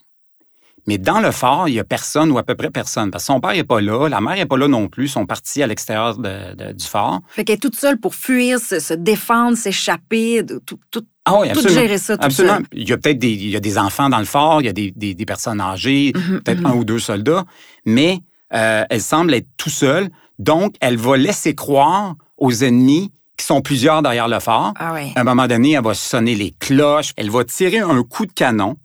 Mais 0.85 0.97
dans 0.97 1.21
le 1.21 1.31
fort, 1.31 1.69
il 1.69 1.75
y 1.75 1.79
a 1.79 1.85
personne 1.85 2.29
ou 2.31 2.37
à 2.37 2.43
peu 2.43 2.55
près 2.55 2.69
personne, 2.69 3.09
parce 3.09 3.23
que 3.23 3.27
son 3.27 3.39
père 3.39 3.53
n'est 3.53 3.63
pas 3.63 3.79
là, 3.79 4.09
la 4.09 4.19
mère 4.19 4.35
n'est 4.35 4.45
pas 4.45 4.57
là 4.57 4.67
non 4.67 4.89
plus, 4.89 5.05
ils 5.05 5.09
sont 5.09 5.25
partis 5.25 5.63
à 5.63 5.67
l'extérieur 5.67 6.17
de- 6.17 6.55
de- 6.55 6.73
du 6.73 6.85
fort. 6.85 7.21
Fait 7.29 7.45
qu'elle 7.45 7.55
est 7.55 7.59
toute 7.59 7.77
seule 7.77 7.97
pour 7.97 8.15
fuir, 8.15 8.59
se, 8.59 8.79
se 8.79 8.93
défendre, 8.93 9.55
s'échapper, 9.57 10.43
tout, 10.65 10.77
tout, 10.91 11.05
Ah 11.23 11.39
oui, 11.39 11.47
tout 11.53 11.59
absolument. 11.59 11.81
gérer 11.81 11.97
ça 11.97 12.17
Absolument. 12.19 12.59
Il 12.73 12.87
y 12.89 12.91
a 12.91 12.97
peut-être 12.97 13.17
des, 13.17 13.31
il 13.31 13.49
y 13.49 13.55
a 13.55 13.61
des 13.61 13.77
enfants 13.77 14.09
dans 14.09 14.19
le 14.19 14.25
fort, 14.25 14.61
il 14.61 14.65
y 14.65 14.69
a 14.69 14.73
des, 14.73 14.91
des- 14.93 15.15
des 15.15 15.25
personnes 15.25 15.61
âgées, 15.61 16.11
Mhm, 16.15 16.41
peut-être 16.41 16.59
mhm. 16.59 16.65
un 16.65 16.73
ou 16.75 16.83
deux 16.83 16.99
soldats, 16.99 17.45
mais 17.85 18.19
euh, 18.53 18.83
elle 18.89 19.01
semble 19.01 19.33
être 19.33 19.47
tout 19.55 19.69
seule. 19.69 20.09
Donc, 20.37 20.75
elle 20.81 20.97
va 20.97 21.15
laisser 21.15 21.55
croire 21.55 22.15
aux 22.37 22.51
ennemis 22.61 23.09
qui 23.43 23.47
sont 23.47 23.61
plusieurs 23.61 24.01
derrière 24.01 24.29
le 24.29 24.39
phare. 24.39 24.73
Ah. 24.79 24.95
À 25.15 25.19
un 25.19 25.23
moment 25.25 25.47
donné, 25.47 25.73
elle 25.73 25.83
va 25.83 25.93
sonner 25.93 26.33
les 26.33 26.51
cloches, 26.59 27.11
elle 27.17 27.29
va 27.29 27.43
tirer 27.43 27.79
un 27.79 28.01
coup 28.03 28.25
de 28.25 28.31
canon, 28.31 28.77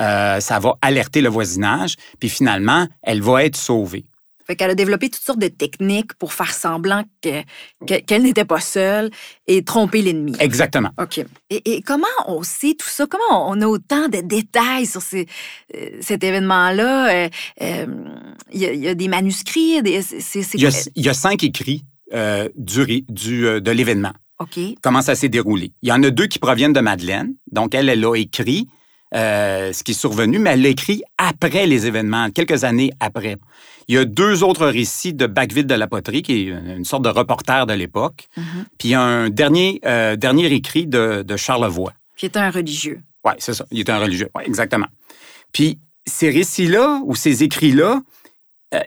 euh, 0.00 0.40
ça 0.40 0.58
va 0.58 0.74
alerter 0.80 1.20
le 1.20 1.28
voisinage, 1.28 1.96
puis 2.18 2.30
finalement, 2.30 2.86
elle 3.02 3.20
va 3.20 3.44
être 3.44 3.56
sauvée. 3.56 4.06
Fait 4.46 4.54
qu'elle 4.54 4.70
a 4.70 4.74
développé 4.76 5.10
toutes 5.10 5.24
sortes 5.24 5.40
de 5.40 5.48
techniques 5.48 6.14
pour 6.14 6.32
faire 6.32 6.54
semblant 6.54 7.02
que- 7.20 7.42
que- 7.86 8.00
qu'elle 8.00 8.22
n'était 8.22 8.44
pas 8.44 8.60
seule 8.60 9.10
et 9.48 9.64
tromper 9.64 10.00
l'ennemi. 10.02 10.34
Exactement. 10.38 10.90
OK. 11.02 11.18
Et, 11.50 11.72
et 11.74 11.82
comment 11.82 12.06
on 12.26 12.42
sait 12.44 12.74
tout 12.78 12.88
ça? 12.88 13.06
Comment 13.06 13.50
on 13.50 13.60
a 13.60 13.66
autant 13.66 14.08
de 14.08 14.20
détails 14.20 14.86
sur 14.86 15.02
ces- 15.02 15.26
euh, 15.74 15.88
cet 16.00 16.22
événement-là? 16.24 17.10
Euh, 17.12 17.28
euh, 17.62 17.86
Il 18.52 18.60
y, 18.62 18.66
a- 18.66 18.72
il 18.72 18.80
y 18.80 18.88
a 18.88 18.94
des 18.94 19.08
manuscrits? 19.08 19.82
Des, 19.82 20.00
y 20.54 20.66
a, 20.66 20.88
il 20.94 21.04
y 21.04 21.08
a 21.08 21.14
cinq 21.14 21.42
écrits 21.42 21.84
euh, 22.14 22.48
du, 22.56 22.82
ré- 22.82 23.04
du, 23.08 23.46
euh, 23.46 23.60
de 23.60 23.70
l'événement. 23.70 24.12
OK. 24.38 24.58
Comment 24.82 25.02
ça 25.02 25.14
s'est 25.14 25.28
déroulé? 25.28 25.72
Il 25.82 25.88
y 25.88 25.92
en 25.92 26.02
a 26.02 26.10
deux 26.10 26.26
qui 26.26 26.38
proviennent 26.38 26.72
de 26.72 26.80
Madeleine. 26.80 27.34
Donc, 27.50 27.74
elle, 27.74 27.88
elle 27.88 28.04
a 28.04 28.14
écrit 28.16 28.68
euh, 29.14 29.72
ce 29.72 29.82
qui 29.82 29.92
est 29.92 29.94
survenu, 29.94 30.38
mais 30.38 30.50
elle 30.50 30.62
l'a 30.62 30.68
écrit 30.68 31.02
après 31.16 31.66
les 31.66 31.86
événements, 31.86 32.30
quelques 32.30 32.64
années 32.64 32.90
après. 33.00 33.36
Il 33.88 33.94
y 33.94 33.98
a 33.98 34.04
deux 34.04 34.42
autres 34.42 34.66
récits 34.66 35.14
de 35.14 35.26
Bacville 35.26 35.66
de 35.66 35.74
la 35.74 35.86
Poterie, 35.86 36.22
qui 36.22 36.32
est 36.32 36.44
une 36.76 36.84
sorte 36.84 37.04
de 37.04 37.08
reporter 37.08 37.66
de 37.66 37.72
l'époque. 37.72 38.28
Mhm. 38.36 38.44
Puis 38.78 38.88
il 38.88 38.90
y 38.90 38.94
a 38.94 39.00
un 39.00 39.30
dernier, 39.30 39.80
dernier 40.18 40.46
écrit 40.52 40.86
de, 40.86 41.22
de 41.22 41.36
Charlevoix. 41.36 41.92
Qui 42.16 42.26
était 42.26 42.38
un 42.40 42.50
religieux. 42.50 43.00
Oui, 43.24 43.32
c'est 43.38 43.54
ça. 43.54 43.64
Il 43.70 43.80
était 43.80 43.92
un 43.92 43.98
religieux. 44.00 44.28
Oui, 44.34 44.42
exactement. 44.44 44.86
Puis 45.52 45.78
ces 46.04 46.30
récits-là 46.30 47.00
ou 47.04 47.14
ces 47.14 47.42
écrits-là, 47.44 48.00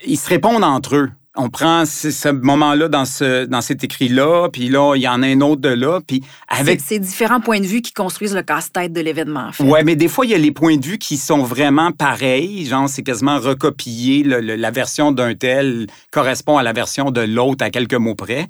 ils 0.05 0.17
se 0.17 0.27
répondent 0.29 0.63
entre 0.63 0.95
eux. 0.95 1.09
On 1.41 1.49
prend 1.49 1.85
ce, 1.85 2.11
ce 2.11 2.27
moment-là 2.27 2.89
dans, 2.89 3.05
ce, 3.05 3.45
dans 3.45 3.61
cet 3.61 3.83
écrit-là, 3.83 4.49
puis 4.51 4.67
là, 4.67 4.95
il 4.95 5.01
y 5.01 5.07
en 5.07 5.23
a 5.23 5.27
un 5.27 5.39
autre 5.39 5.61
de 5.61 5.69
là, 5.69 6.01
puis 6.05 6.21
avec... 6.49 6.81
C'est, 6.81 6.99
différents 6.99 7.39
points 7.39 7.61
de 7.61 7.65
vue 7.65 7.81
qui 7.81 7.93
construisent 7.93 8.35
le 8.35 8.41
casse-tête 8.41 8.91
de 8.91 8.99
l'événement, 8.99 9.45
en 9.47 9.51
fait. 9.53 9.63
Ouais, 9.63 9.85
mais 9.85 9.95
des 9.95 10.09
fois, 10.09 10.25
il 10.25 10.31
y 10.31 10.35
a 10.35 10.37
les 10.37 10.51
points 10.51 10.75
de 10.75 10.85
vue 10.85 10.97
qui 10.97 11.15
sont 11.15 11.41
vraiment 11.43 11.93
pareils. 11.93 12.65
Genre, 12.65 12.89
c'est 12.89 13.03
quasiment 13.03 13.39
recopié. 13.39 14.23
le- 14.23 14.41
le- 14.41 14.55
la 14.57 14.71
version 14.71 15.13
d'un 15.13 15.33
tel 15.33 15.87
correspond 16.11 16.57
à 16.57 16.63
la 16.63 16.73
version 16.73 17.09
de 17.09 17.21
l'autre 17.21 17.63
à 17.63 17.69
quelques 17.69 17.93
mots 17.93 18.15
près. 18.15 18.47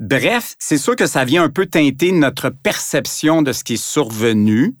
Bref, 0.00 0.56
c'est 0.58 0.78
sûr 0.78 0.96
que 0.96 1.06
ça 1.06 1.24
vient 1.24 1.44
un 1.44 1.50
peu 1.50 1.66
teinter 1.66 2.10
notre 2.10 2.50
perception 2.50 3.42
de 3.42 3.52
ce 3.52 3.62
qui 3.62 3.74
est 3.74 3.82
survenu. 3.82 4.74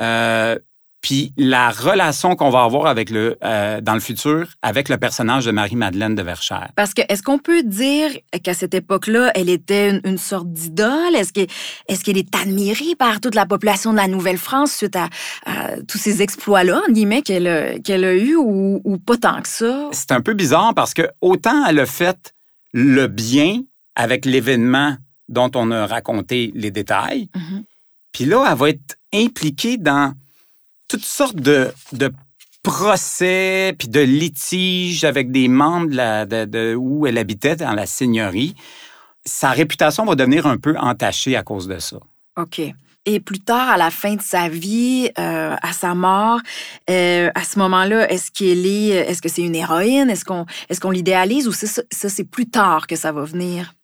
Euh, 0.00 0.58
puis 1.02 1.32
la 1.38 1.70
relation 1.70 2.36
qu'on 2.36 2.50
va 2.50 2.62
avoir 2.64 2.86
avec 2.86 3.08
le, 3.10 3.38
euh, 3.42 3.80
dans 3.80 3.94
le 3.94 4.00
futur 4.00 4.48
avec 4.60 4.88
le 4.88 4.98
personnage 4.98 5.46
de 5.46 5.50
Marie-Madeleine 5.50 6.14
de 6.14 6.22
Verchères. 6.22 6.70
Parce 6.76 6.92
que 6.92 7.02
est-ce 7.08 7.22
qu'on 7.22 7.38
peut 7.38 7.62
dire 7.62 8.10
qu'à 8.42 8.52
cette 8.54 8.74
époque-là, 8.74 9.30
elle 9.34 9.48
était 9.48 9.90
une, 9.90 10.00
une 10.04 10.18
sorte 10.18 10.52
d'idole? 10.52 11.14
Est-ce 11.16 11.32
que- 11.32 11.46
est-ce 11.88 12.04
qu'elle 12.04 12.18
est 12.18 12.34
admirée 12.36 12.94
par 12.98 13.20
toute 13.20 13.34
la 13.34 13.46
population 13.46 13.92
de 13.92 13.96
la 13.96 14.08
Nouvelle-France 14.08 14.72
suite 14.72 14.96
à, 14.96 15.08
à 15.46 15.80
tous 15.88 15.96
ces 15.98 16.20
exploits-là, 16.20 16.82
en 16.88 16.92
guillemets, 16.92 17.22
qu'elle 17.22 17.46
a, 17.46 17.78
qu'elle 17.78 18.04
a 18.04 18.14
ou, 18.38 18.80
ou 18.84 18.98
pas 18.98 19.16
tant 19.16 19.40
que 19.40 19.48
ça? 19.48 19.88
C'est 19.92 20.12
un 20.12 20.20
peu 20.20 20.34
bizarre 20.34 20.74
parce 20.74 20.92
que 20.94 21.08
autant 21.22 21.64
elle 21.66 21.78
a 21.78 21.86
fait 21.86 22.34
le 22.72 23.06
bien 23.06 23.60
avec 23.96 24.24
l'événement 24.26 24.96
dont 25.28 25.50
on 25.54 25.70
a 25.70 25.86
raconté 25.86 26.52
les 26.54 26.70
détails, 26.70 27.28
Mhm. 27.34 27.64
Puis 28.12 28.24
là, 28.24 28.44
elle 28.50 28.56
va 28.58 28.68
être 28.70 28.96
impliquée 29.14 29.76
dans 29.76 30.12
toutes 30.90 31.04
sortes 31.04 31.36
de, 31.36 31.72
de 31.92 32.12
procès, 32.62 33.74
puis 33.78 33.88
de 33.88 34.00
litiges 34.00 35.04
avec 35.04 35.30
des 35.30 35.48
membres 35.48 35.88
de 35.88 35.96
la, 35.96 36.26
de, 36.26 36.44
de- 36.44 36.74
où 36.74 37.06
elle 37.06 37.16
habitait, 37.16 37.56
dans 37.56 37.72
la 37.72 37.86
seigneurie. 37.86 38.54
Sa 39.24 39.50
réputation 39.50 40.04
va 40.04 40.14
devenir 40.14 40.46
un 40.46 40.56
peu 40.56 40.76
entachée 40.76 41.36
à 41.36 41.42
cause 41.42 41.68
de 41.68 41.78
ça. 41.78 41.98
OK. 42.36 42.60
Et 43.06 43.20
plus 43.20 43.38
tard, 43.40 43.70
à 43.70 43.76
la 43.76 43.90
fin 43.90 44.14
de 44.14 44.20
sa 44.20 44.48
vie, 44.48 45.10
euh, 45.18 45.56
à 45.62 45.72
sa 45.72 45.94
mort, 45.94 46.40
euh, 46.90 47.30
à 47.34 47.44
ce 47.44 47.58
moment-là, 47.60 48.10
est-ce 48.10 48.30
qu'elle 48.30 48.66
est, 48.66 48.88
est-ce 48.88 49.22
que 49.22 49.28
c'est 49.28 49.42
une 49.42 49.54
héroïne? 49.54 50.10
Est-ce 50.10 50.24
qu'on, 50.24 50.44
est-ce 50.68 50.80
qu'on 50.80 50.90
l'idéalise 50.90 51.48
ou 51.48 51.52
c'est 51.52 51.66
ça, 51.66 51.82
ça, 51.90 52.08
c'est 52.10 52.24
plus 52.24 52.50
tard 52.50 52.86
que 52.86 52.96
ça 52.96 53.12
va 53.12 53.24
venir? 53.24 53.74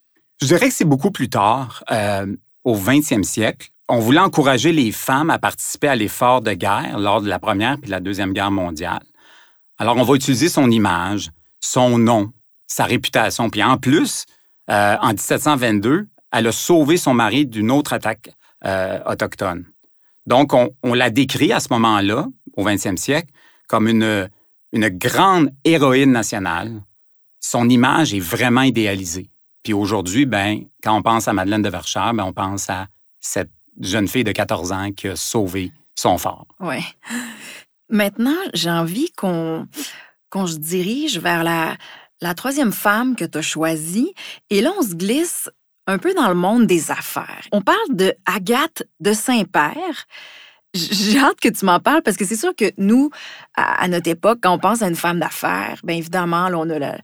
Je 0.43 0.47
dirais 0.49 0.69
que 0.69 0.75
c'est 0.75 0.85
beaucoup 0.85 1.11
plus 1.11 1.31
tard, 1.31 1.83
euh, 1.91 2.27
au 2.65 2.77
20e 2.77 3.23
siècle. 3.23 3.69
On 3.89 4.01
voulait 4.01 4.21
encourager 4.21 4.73
les 4.73 4.91
femmes 4.91 5.31
à 5.31 5.39
participer 5.39 5.89
à 5.89 5.95
l'effort 5.95 6.41
de 6.41 6.53
guerre 6.53 6.99
lors 6.99 7.23
de 7.23 7.29
la 7.29 7.39
Première 7.39 7.77
puis 7.77 7.87
de 7.87 7.93
la 7.93 8.01
Deuxième 8.01 8.33
Guerre 8.33 8.51
mondiale. 8.51 9.03
Alors, 9.79 9.97
on 9.97 10.03
va 10.03 10.15
utiliser 10.15 10.49
son 10.49 10.71
image, 10.71 11.31
son 11.61 11.99
nom, 11.99 12.33
sa 12.67 12.85
réputation. 12.85 13.49
Puis 13.49 13.63
en 13.63 13.77
plus, 13.77 14.27
euh, 14.71 14.97
en 15.01 15.09
1722, 15.11 16.09
elle 16.33 16.47
a 16.47 16.53
sauvé 16.53 16.97
son 16.97 17.15
mari 17.15 17.47
d'une 17.47 17.71
autre 17.71 17.93
attaque 17.93 18.31
euh, 18.65 18.99
autochtone. 19.07 19.67
Donc, 20.27 20.53
on, 20.55 20.95
la 20.95 21.11
décrit 21.11 21.53
à 21.53 21.61
ce 21.61 21.69
moment-là, 21.71 22.27
au 22.57 22.65
20e 22.65 22.97
siècle, 22.97 23.33
comme 23.69 23.87
une, 23.87 24.29
une 24.73 24.89
grande 24.89 25.51
héroïne 25.65 26.11
nationale. 26.11 26.83
Son 27.39 27.69
image 27.69 28.13
est 28.13 28.21
vraiment 28.21 28.63
idéalisée. 28.63 29.31
Puis 29.63 29.73
aujourd'hui, 29.73 30.27
ben, 30.27 30.63
quand 30.83 30.97
on 30.97 31.03
pense 31.03 31.29
à 31.29 31.33
Madeleine 31.33 31.63
de 31.63 31.69
Verchères, 31.69 32.15
ben, 32.15 32.25
on 32.25 32.33
pense 32.33 32.69
à 32.69 32.89
cette 33.21 33.51
jeune 33.81 34.09
fille 34.09 34.25
de 34.25 34.33
14 34.33 34.73
ans 34.73 34.93
qui 34.93 35.09
a 35.09 35.17
sauvé 35.17 35.73
son 35.95 36.19
fort. 36.19 36.47
Ouais. 36.61 36.85
Maintenant, 37.89 38.37
j'ai 38.55 38.71
envie 38.71 39.11
qu'on 39.13 39.67
qu'on 40.29 40.47
se 40.47 40.57
dirige 40.57 41.19
vers 41.19 41.45
la, 41.45 41.77
la 42.21 42.35
troisième 42.35 42.73
femme 42.73 43.15
que 43.15 43.25
tu 43.25 43.39
as 43.39 43.43
choisie. 43.43 44.13
Et 44.51 44.61
là, 44.61 44.73
on 44.77 44.83
se 44.83 44.95
glisse 44.95 45.49
un 45.87 45.99
peu 45.99 46.15
dans 46.15 46.29
le 46.29 46.35
monde 46.35 46.67
des 46.67 46.91
affaires. 46.91 47.47
On 47.53 47.63
parle 47.63 47.95
de 47.95 48.13
Agathe 48.27 48.83
de 49.01 49.13
Saint-Père. 49.13 50.07
J'ai 50.77 51.19
hâte 51.19 51.41
que 51.41 51.49
tu 51.49 51.65
m'en 51.65 51.81
parles 51.81 52.03
parce 52.03 52.17
que 52.17 52.25
c'est 52.25 52.37
sûr 52.37 52.55
que 52.55 52.71
nous, 52.79 53.11
à, 53.57 53.83
à 53.83 53.89
notre 53.89 54.09
époque, 54.09 54.39
quand 54.43 54.53
on 54.53 54.59
pense 54.59 54.83
à 54.83 54.89
une 54.89 54.97
femme 54.97 55.19
d'affaires, 55.19 55.81
bien 55.85 55.97
évidemment, 55.97 56.49
là, 56.49 56.59
on 56.59 56.69
a 56.71 56.97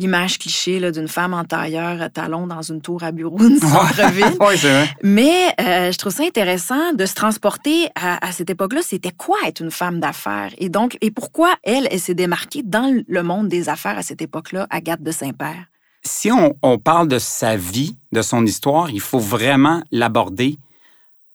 l'image 0.00 0.38
cliché 0.38 0.80
là, 0.80 0.90
d'une 0.90 1.08
femme 1.08 1.34
en 1.34 1.44
tailleur 1.44 2.00
à 2.00 2.08
talons 2.08 2.46
dans 2.46 2.62
une 2.62 2.80
tour 2.80 3.04
à 3.04 3.12
bureau 3.12 3.36
d'une 3.36 3.58
centre-ville. 3.58 4.36
oui, 4.40 4.56
c'est 4.56 4.70
vrai. 4.70 4.88
Mais 5.02 5.54
euh, 5.60 5.92
je 5.92 5.98
trouve 5.98 6.12
ça 6.12 6.24
intéressant 6.24 6.94
de 6.94 7.04
se 7.04 7.14
transporter 7.14 7.88
à, 7.94 8.26
à 8.26 8.32
cette 8.32 8.48
époque-là. 8.48 8.80
C'était 8.82 9.12
quoi 9.12 9.36
être 9.46 9.60
une 9.60 9.70
femme 9.70 10.00
d'affaires? 10.00 10.52
Et 10.58 10.70
donc, 10.70 10.96
et 11.02 11.10
pourquoi 11.10 11.54
elle, 11.62 11.86
elle 11.90 12.00
s'est 12.00 12.14
démarquée 12.14 12.62
dans 12.64 13.02
le 13.06 13.22
monde 13.22 13.48
des 13.48 13.68
affaires 13.68 13.98
à 13.98 14.02
cette 14.02 14.22
époque-là, 14.22 14.66
Agathe 14.70 15.02
de 15.02 15.12
Saint-Père? 15.12 15.66
Si 16.02 16.32
on, 16.32 16.54
on 16.62 16.78
parle 16.78 17.08
de 17.08 17.18
sa 17.18 17.56
vie, 17.56 17.96
de 18.12 18.22
son 18.22 18.46
histoire, 18.46 18.88
il 18.90 19.00
faut 19.00 19.18
vraiment 19.18 19.82
l'aborder 19.92 20.58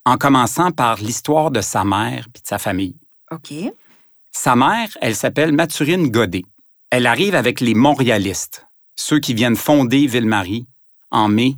en 0.06 0.18
commençant 0.18 0.72
par 0.72 0.98
l'histoire 0.98 1.52
de 1.52 1.62
sa 1.62 1.84
mère 1.84 2.28
puis 2.32 2.42
de 2.42 2.48
sa 2.48 2.60
famille. 2.60 2.96
OK. 3.32 3.54
Sa 4.32 4.56
mère, 4.56 4.90
elle 5.02 5.16
s'appelle 5.16 5.52
Mathurine 5.52 6.10
Godet. 6.10 6.46
Elle 6.92 7.08
arrive 7.08 7.36
avec 7.36 7.62
les 7.62 7.74
Montréalistes, 7.74 8.68
ceux 8.96 9.20
qui 9.20 9.34
viennent 9.34 9.56
fonder 9.56 10.06
Ville-Marie 10.06 10.68
en 11.10 11.28
mai 11.28 11.56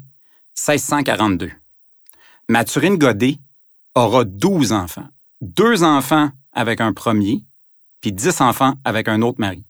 1642. 0.56 1.52
Mathurine 2.50 2.98
Godet 2.98 3.38
aura 3.94 4.24
12 4.24 4.72
enfants. 4.72 5.08
Deux 5.42 5.84
enfants 5.84 6.30
avec 6.54 6.82
un 6.82 6.94
premier, 6.94 7.44
puis 8.02 8.12
10 8.12 8.42
enfants 8.42 8.74
avec 8.84 9.08
un 9.08 9.22
autre 9.22 9.40
mari. 9.40 9.64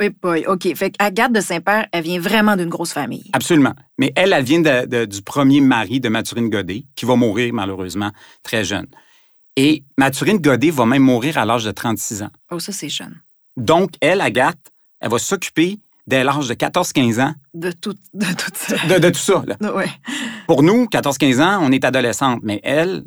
Oui, 0.00 0.10
boy. 0.22 0.44
OK. 0.46 0.74
Fait 0.74 0.90
qu'Agathe 0.90 1.32
de 1.32 1.40
Saint-Père, 1.40 1.86
elle 1.92 2.02
vient 2.02 2.18
vraiment 2.20 2.56
d'une 2.56 2.68
grosse 2.68 2.92
famille. 2.92 3.30
Absolument. 3.32 3.74
Mais 3.98 4.12
elle, 4.16 4.32
elle 4.32 4.44
vient 4.44 4.60
de- 4.60 4.86
de- 4.86 5.04
du 5.04 5.22
premier 5.22 5.60
mari 5.60 6.00
de 6.00 6.08
Mathurine 6.08 6.48
Godet, 6.50 6.84
qui 6.96 7.04
va 7.04 7.14
mourir 7.16 7.54
malheureusement 7.54 8.10
très 8.42 8.64
jeune. 8.64 8.86
Et 9.56 9.84
Mathurine 9.96 10.38
Godet 10.38 10.70
va 10.70 10.84
même 10.84 11.02
mourir 11.02 11.38
à 11.38 11.44
l'âge 11.44 11.64
de 11.64 11.70
36 11.70 12.22
ans. 12.24 12.30
Oh, 12.50 12.58
ça, 12.58 12.72
c'est 12.72 12.88
jeune. 12.88 13.14
Donc, 13.56 13.90
elle, 14.00 14.20
Agathe, 14.20 14.58
elle 15.00 15.10
va 15.10 15.18
s'occuper 15.18 15.78
dès 16.08 16.24
l'âge 16.24 16.48
de 16.48 16.54
14-15 16.54 17.20
ans 17.20 17.34
De 17.54 17.70
tout, 17.70 17.94
de 18.14 18.26
tout 18.26 18.50
ça. 18.52 18.76
de, 18.88 18.98
de 18.98 19.10
tout 19.10 19.18
ça. 19.18 19.44
là. 19.46 19.56
Ouais. 19.74 19.88
Pour 20.48 20.64
nous, 20.64 20.86
14-15 20.86 21.40
ans, 21.40 21.60
on 21.62 21.70
est 21.70 21.84
adolescente, 21.84 22.40
mais 22.42 22.60
elle, 22.64 23.04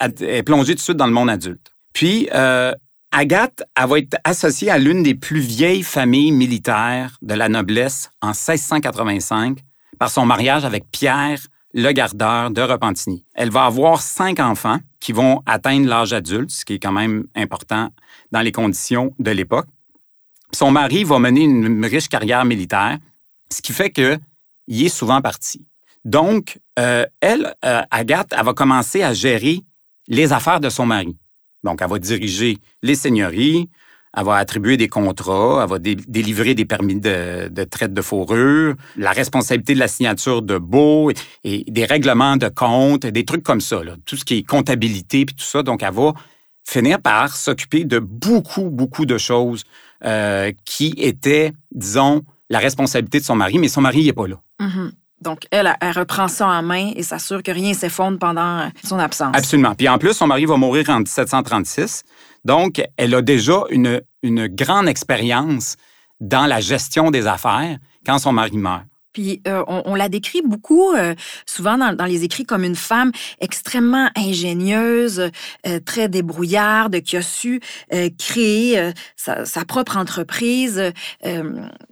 elle 0.00 0.14
est 0.22 0.42
plongée 0.42 0.72
tout 0.72 0.78
de 0.78 0.82
suite 0.82 0.96
dans 0.96 1.06
le 1.06 1.12
monde 1.12 1.28
adulte. 1.28 1.70
Puis, 1.92 2.28
euh, 2.34 2.72
Agathe, 3.14 3.62
elle 3.76 3.88
va 3.88 3.98
être 3.98 4.16
associée 4.24 4.70
à 4.70 4.78
l'une 4.78 5.02
des 5.02 5.14
plus 5.14 5.40
vieilles 5.40 5.82
familles 5.82 6.32
militaires 6.32 7.18
de 7.20 7.34
la 7.34 7.50
noblesse 7.50 8.10
en 8.22 8.28
1685 8.28 9.58
par 9.98 10.10
son 10.10 10.24
mariage 10.24 10.64
avec 10.64 10.90
Pierre 10.90 11.38
le 11.74 11.92
gardeur 11.92 12.50
de 12.50 12.62
Repentigny. 12.62 13.22
Elle 13.34 13.50
va 13.50 13.66
avoir 13.66 14.00
cinq 14.00 14.40
enfants 14.40 14.78
qui 14.98 15.12
vont 15.12 15.42
atteindre 15.44 15.86
l'âge 15.88 16.14
adulte, 16.14 16.50
ce 16.50 16.64
qui 16.64 16.74
est 16.74 16.78
quand 16.78 16.92
même 16.92 17.26
important 17.34 17.90
dans 18.30 18.40
les 18.40 18.52
conditions 18.52 19.14
de 19.18 19.30
l'époque. 19.30 19.66
Son 20.54 20.70
mari 20.70 21.04
va 21.04 21.18
mener 21.18 21.42
une 21.42 21.84
riche 21.84 22.08
carrière 22.08 22.46
militaire, 22.46 22.96
ce 23.50 23.60
qui 23.60 23.72
fait 23.72 23.90
que 23.90 24.18
il 24.68 24.86
est 24.86 24.88
souvent 24.88 25.20
parti. 25.20 25.66
Donc, 26.06 26.58
euh, 26.78 27.04
elle, 27.20 27.54
euh, 27.64 27.82
Agathe, 27.90 28.32
elle 28.36 28.44
va 28.44 28.54
commencer 28.54 29.02
à 29.02 29.12
gérer 29.12 29.60
les 30.08 30.32
affaires 30.32 30.60
de 30.60 30.70
son 30.70 30.86
mari. 30.86 31.16
Donc, 31.64 31.80
elle 31.80 31.88
va 31.88 31.98
diriger 31.98 32.58
les 32.82 32.94
seigneuries, 32.94 33.68
Elle 34.14 34.24
va 34.24 34.36
attribuer 34.36 34.76
des 34.76 34.88
contrats, 34.88 35.60
elle 35.62 35.70
va 35.70 35.78
délivrer 35.78 36.54
des 36.54 36.66
permis 36.66 37.00
de, 37.00 37.64
traite 37.64 37.94
de 37.94 38.02
fourrure, 38.02 38.74
la 38.96 39.12
responsabilité 39.12 39.72
de 39.74 39.78
la 39.78 39.88
signature 39.88 40.42
de 40.42 40.58
beau 40.58 41.10
et, 41.44 41.64
des 41.66 41.86
règlements 41.86 42.36
de 42.36 42.48
compte, 42.48 43.06
des 43.06 43.24
trucs 43.24 43.42
comme 43.42 43.62
ça, 43.62 43.80
tout 44.04 44.16
ce 44.16 44.24
qui 44.24 44.38
est 44.38 44.42
comptabilité 44.42 45.24
puis 45.24 45.34
tout 45.34 45.44
ça. 45.44 45.62
Donc, 45.62 45.82
elle 45.82 45.94
va 45.94 46.12
finir 46.64 47.00
par 47.00 47.34
s'occuper 47.34 47.84
de 47.84 47.98
beaucoup, 47.98 48.70
beaucoup 48.70 49.06
de 49.06 49.18
choses 49.18 49.64
euh, 50.04 50.52
qui 50.64 50.94
étaient, 50.98 51.52
disons, 51.70 52.22
la 52.50 52.58
responsabilité 52.58 53.18
de 53.20 53.24
son 53.24 53.36
mari, 53.36 53.58
mais 53.58 53.68
son 53.68 53.80
mari 53.80 54.04
n'est 54.04 54.12
pas 54.12 54.28
là. 54.28 54.40
Mm-hmm. 54.60 54.90
Donc, 55.22 55.46
elle, 55.50 55.74
elle 55.80 55.92
reprend 55.92 56.28
ça 56.28 56.46
en 56.46 56.62
main 56.62 56.92
et 56.94 57.02
s'assure 57.02 57.42
que 57.42 57.50
rien 57.50 57.72
s'effondre 57.74 58.18
pendant 58.18 58.68
son 58.84 58.98
absence. 58.98 59.34
Absolument. 59.36 59.74
Puis 59.74 59.88
en 59.88 59.98
plus, 59.98 60.12
son 60.12 60.26
mari 60.26 60.44
va 60.44 60.56
mourir 60.56 60.88
en 60.90 60.98
1736. 60.98 62.02
Donc, 62.44 62.82
elle 62.96 63.14
a 63.14 63.22
déjà 63.22 63.64
une 63.70 64.46
grande 64.48 64.88
expérience 64.88 65.76
dans 66.20 66.46
la 66.46 66.60
gestion 66.60 67.10
des 67.10 67.26
affaires 67.26 67.78
quand 68.06 68.18
son 68.18 68.32
mari 68.32 68.56
meurt. 68.56 68.84
Puis 69.12 69.42
euh, 69.46 69.62
on, 69.66 69.94
la 69.94 70.08
décrit 70.08 70.42
beaucoup, 70.42 70.92
euh, 70.92 71.14
souvent 71.46 71.76
dans, 71.78 72.04
les 72.04 72.24
écrits, 72.24 72.44
comme 72.44 72.64
une 72.64 72.76
femme 72.76 73.12
extrêmement 73.40 74.10
ingénieuse, 74.16 75.30
euh, 75.66 75.80
très 75.84 76.08
débrouillarde, 76.08 77.00
qui 77.02 77.16
a 77.16 77.22
su 77.22 77.60
créer 78.18 78.92
sa, 79.16 79.64
propre 79.66 79.96
entreprise. 79.96 80.92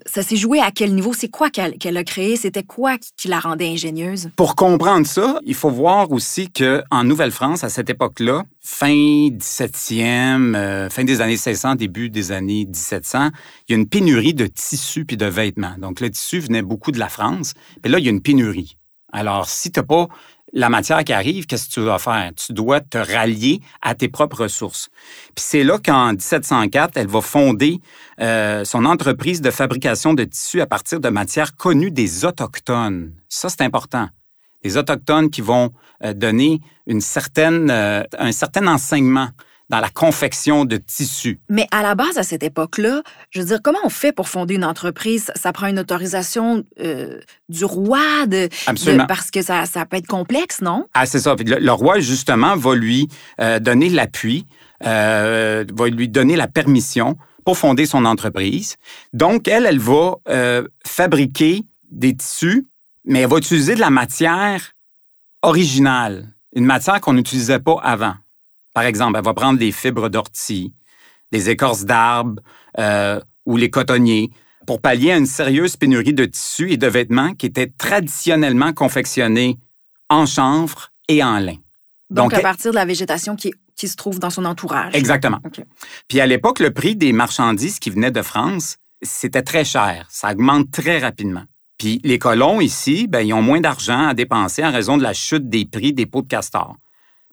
ça 0.06 0.22
s'est 0.22 0.36
joué 0.36 0.60
à 0.60 0.70
quel 0.70 0.94
niveau? 0.94 1.12
C'est 1.12 1.28
quoi 1.28 1.50
qu'elle 1.50 1.96
a 1.96 2.04
créé? 2.04 2.36
C'était 2.36 2.62
quoi 2.62 2.96
qui, 2.98 3.28
la 3.28 3.38
rendait 3.38 3.68
ingénieuse? 3.68 4.30
Pour 4.36 4.56
comprendre 4.56 5.06
ça, 5.06 5.38
il 5.44 5.54
faut 5.54 5.70
voir 5.70 6.10
aussi 6.10 6.50
qu'en 6.50 7.04
Nouvelle-France, 7.04 7.64
à 7.64 7.68
cette 7.68 7.90
époque-là, 7.90 8.44
fin 8.60 9.28
17e, 9.28 10.90
fin 10.90 11.04
des 11.04 11.20
années 11.20 11.32
1600, 11.32 11.76
début 11.76 12.10
des 12.10 12.32
années 12.32 12.66
1700, 12.66 13.30
il 13.68 13.72
y 13.72 13.74
a 13.74 13.78
une 13.78 13.88
pénurie 13.88 14.34
de 14.34 14.46
tissus 14.46 15.04
puis 15.04 15.16
de 15.16 15.26
vêtements. 15.26 15.76
Donc 15.78 16.00
le 16.00 16.10
tissu 16.10 16.40
venait 16.40 16.62
beaucoup 16.62 16.92
de 16.92 16.98
la 16.98 17.08
France. 17.08 17.54
Puis 17.82 17.90
là, 17.90 17.98
il 17.98 18.04
y 18.04 18.08
a 18.08 18.10
une 18.10 18.22
pénurie. 18.22 18.76
Alors, 19.12 19.48
si 19.48 19.72
tu 19.72 19.82
pas 19.82 20.08
la 20.52 20.68
matière 20.68 21.04
qui 21.04 21.12
arrive, 21.12 21.46
qu'est-ce 21.46 21.68
que 21.68 21.74
tu 21.74 21.80
dois 21.80 21.98
faire? 21.98 22.32
Tu 22.34 22.52
dois 22.52 22.80
te 22.80 22.98
rallier 22.98 23.60
à 23.82 23.94
tes 23.94 24.08
propres 24.08 24.42
ressources. 24.42 24.88
Puis 25.34 25.44
c'est 25.46 25.64
là 25.64 25.78
qu'en 25.78 26.10
1704, 26.10 26.96
elle 26.96 27.06
va 27.06 27.20
fonder 27.20 27.78
euh, 28.20 28.64
son 28.64 28.84
entreprise 28.84 29.40
de 29.40 29.50
fabrication 29.50 30.14
de 30.14 30.24
tissus 30.24 30.60
à 30.60 30.66
partir 30.66 31.00
de 31.00 31.08
matières 31.08 31.54
connues 31.54 31.90
des 31.90 32.24
Autochtones. 32.24 33.12
Ça, 33.28 33.48
c'est 33.48 33.62
important. 33.62 34.08
Les 34.62 34.76
Autochtones 34.76 35.30
qui 35.30 35.40
vont 35.40 35.72
euh, 36.04 36.12
donner 36.12 36.60
une 36.86 37.00
certaine, 37.00 37.70
euh, 37.70 38.02
un 38.18 38.32
certain 38.32 38.66
enseignement 38.66 39.28
dans 39.70 39.78
la 39.78 39.88
confection 39.88 40.64
de 40.64 40.76
tissus. 40.76 41.40
Mais 41.48 41.66
à 41.70 41.82
la 41.82 41.94
base, 41.94 42.18
à 42.18 42.24
cette 42.24 42.42
époque-là, 42.42 43.02
je 43.30 43.40
veux 43.40 43.46
dire, 43.46 43.60
comment 43.62 43.78
on 43.84 43.88
fait 43.88 44.12
pour 44.12 44.28
fonder 44.28 44.56
une 44.56 44.64
entreprise? 44.64 45.30
Ça 45.36 45.52
prend 45.52 45.68
une 45.68 45.78
autorisation 45.78 46.64
euh, 46.80 47.20
du 47.48 47.64
roi 47.64 48.26
de, 48.26 48.48
parce 49.06 49.30
que 49.30 49.42
ça, 49.42 49.66
ça 49.66 49.86
peut 49.86 49.96
être 49.96 50.08
complexe, 50.08 50.60
non? 50.60 50.86
Ah, 50.92 51.06
c'est 51.06 51.20
ça. 51.20 51.36
Le, 51.38 51.70
roi, 51.70 52.00
justement, 52.00 52.56
va 52.56 52.74
lui 52.74 53.08
euh, 53.40 53.60
donner 53.60 53.88
l'appui, 53.88 54.44
euh, 54.84 55.64
va 55.72 55.88
lui 55.88 56.08
donner 56.08 56.34
la 56.34 56.48
permission 56.48 57.16
pour 57.44 57.56
fonder 57.56 57.86
son 57.86 58.04
entreprise. 58.04 58.76
Donc, 59.12 59.46
elle, 59.46 59.66
elle 59.66 59.78
va 59.78 60.16
fabriquer 60.84 61.62
des 61.90 62.14
tissus, 62.16 62.66
mais 63.04 63.20
elle 63.20 63.28
va 63.28 63.38
utiliser 63.38 63.74
de 63.74 63.80
la 63.80 63.90
matière 63.90 64.72
originale, 65.42 66.28
une 66.54 66.64
matière 66.64 67.00
qu'on 67.00 67.14
n'utilisait 67.14 67.60
pas 67.60 67.80
avant. 67.82 68.14
Par 68.74 68.84
exemple, 68.84 69.18
elle 69.18 69.24
va 69.24 69.34
prendre 69.34 69.58
des 69.58 69.72
fibres 69.72 70.08
d'ortie, 70.08 70.72
des 71.32 71.50
écorces 71.50 71.84
d'arbres 71.84 72.40
euh, 72.78 73.20
ou 73.46 73.56
les 73.56 73.70
cotonniers 73.70 74.30
pour 74.66 74.80
pallier 74.80 75.12
à 75.12 75.16
une 75.16 75.26
sérieuse 75.26 75.76
pénurie 75.76 76.14
de 76.14 76.24
tissus 76.24 76.72
et 76.72 76.76
de 76.76 76.86
vêtements 76.86 77.34
qui 77.34 77.46
étaient 77.46 77.72
traditionnellement 77.76 78.72
confectionnés 78.72 79.58
en 80.08 80.26
chanvre 80.26 80.92
et 81.08 81.24
en 81.24 81.38
lin. 81.38 81.56
Donc, 82.10 82.34
à 82.34 82.40
partir 82.40 82.72
de 82.72 82.76
la 82.76 82.84
végétation 82.84 83.36
qui, 83.36 83.52
qui, 83.76 83.88
se 83.88 83.96
trouve 83.96 84.18
dans 84.18 84.30
son 84.30 84.44
entourage. 84.44 84.94
Exactement. 84.94 85.38
Puis 86.08 86.20
à 86.20 86.26
l'époque, 86.26 86.58
le 86.58 86.72
prix 86.72 86.96
des 86.96 87.12
marchandises 87.12 87.78
qui 87.78 87.90
venaient 87.90 88.10
de 88.10 88.22
France, 88.22 88.78
c'était 89.00 89.42
très 89.42 89.64
cher. 89.64 90.06
Ça 90.10 90.32
augmente 90.32 90.70
très 90.72 90.98
rapidement. 90.98 91.44
Puis 91.80 91.98
les 92.04 92.18
colons 92.18 92.60
ici, 92.60 93.06
ben, 93.08 93.20
ils 93.20 93.32
ont 93.32 93.40
moins 93.40 93.62
d'argent 93.62 94.08
à 94.08 94.12
dépenser 94.12 94.62
en 94.62 94.70
raison 94.70 94.98
de 94.98 95.02
la 95.02 95.14
chute 95.14 95.48
des 95.48 95.64
prix 95.64 95.94
des 95.94 96.04
pots 96.04 96.20
de 96.20 96.28
castor. 96.28 96.76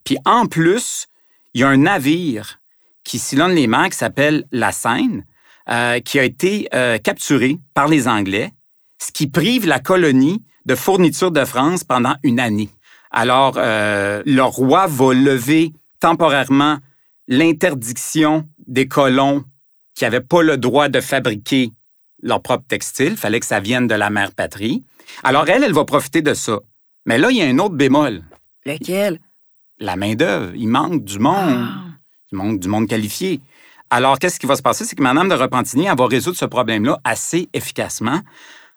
Puis 0.05 0.17
en 0.23 0.45
plus, 0.45 1.07
il 1.53 1.60
y 1.60 1.63
a 1.65 1.67
un 1.67 1.75
navire 1.75 2.62
qui 3.03 3.19
sillonne 3.19 3.51
les 3.51 3.67
mers 3.67 3.89
qui 3.89 3.97
s'appelle 3.97 4.45
la 4.53 4.71
Seine, 4.71 5.25
euh, 5.69 5.99
qui 5.99 6.17
a 6.17 6.23
été 6.23 6.69
euh, 6.73 6.97
capturé 6.97 7.57
par 7.73 7.89
les 7.89 8.07
Anglais, 8.07 8.53
ce 8.99 9.12
qui 9.12 9.27
prive 9.27 9.67
la 9.67 9.79
colonie 9.79 10.41
de 10.65 10.75
fourniture 10.75 11.31
de 11.31 11.43
France 11.43 11.83
pendant 11.83 12.15
une 12.23 12.39
année. 12.39 12.69
Alors, 13.12 13.55
euh, 13.57 14.23
le 14.25 14.43
roi 14.43 14.88
va 14.88 15.13
lever 15.13 15.73
temporairement 15.99 16.77
l'interdiction 17.27 18.47
des 18.65 18.88
colons 18.88 19.43
qui 19.93 20.05
n'avaient 20.05 20.21
pas 20.21 20.41
le 20.41 20.55
droit 20.55 20.88
de 20.88 21.01
fabriquer 21.01 21.71
leur 22.21 22.41
propre 22.41 22.65
textile. 22.67 23.12
Il 23.12 23.17
fallait 23.17 23.39
que 23.39 23.45
ça 23.45 23.60
vienne 23.60 23.88
de 23.88 23.95
la 23.95 24.10
mère 24.10 24.32
patrie. 24.32 24.84
Alors, 25.23 25.47
elle, 25.49 25.63
elle 25.63 25.73
va 25.73 25.86
profiter 25.86 26.21
de 26.21 26.34
ça. 26.34 26.60
Mais 27.06 27.17
là, 27.17 27.32
il 27.32 27.38
y 27.38 27.41
a 27.41 27.45
un 27.45 27.60
autre 27.60 27.75
bémol. 27.75 28.23
Lequel? 28.65 29.19
la 29.80 29.95
main-d'œuvre. 29.95 30.53
Il 30.56 30.67
manque 30.67 31.03
du 31.03 31.19
monde. 31.19 31.67
Ah. 31.69 31.84
Il 32.32 32.38
manque 32.38 32.60
du 32.60 32.67
monde 32.67 32.88
qualifié. 32.88 33.39
Alors, 33.89 34.19
qu'est-ce 34.19 34.39
qui 34.39 34.45
va 34.45 34.56
se 34.56 34.62
passer? 34.62 34.84
C'est 34.84 34.95
que 34.95 35.01
Mme 35.01 35.30
de 35.30 35.34
Repentigny, 35.34 35.86
elle 35.86 35.97
va 35.97 36.08
résoudre 36.08 36.38
ce 36.38 36.45
problème-là 36.45 36.99
assez 37.03 37.47
efficacement 37.53 38.19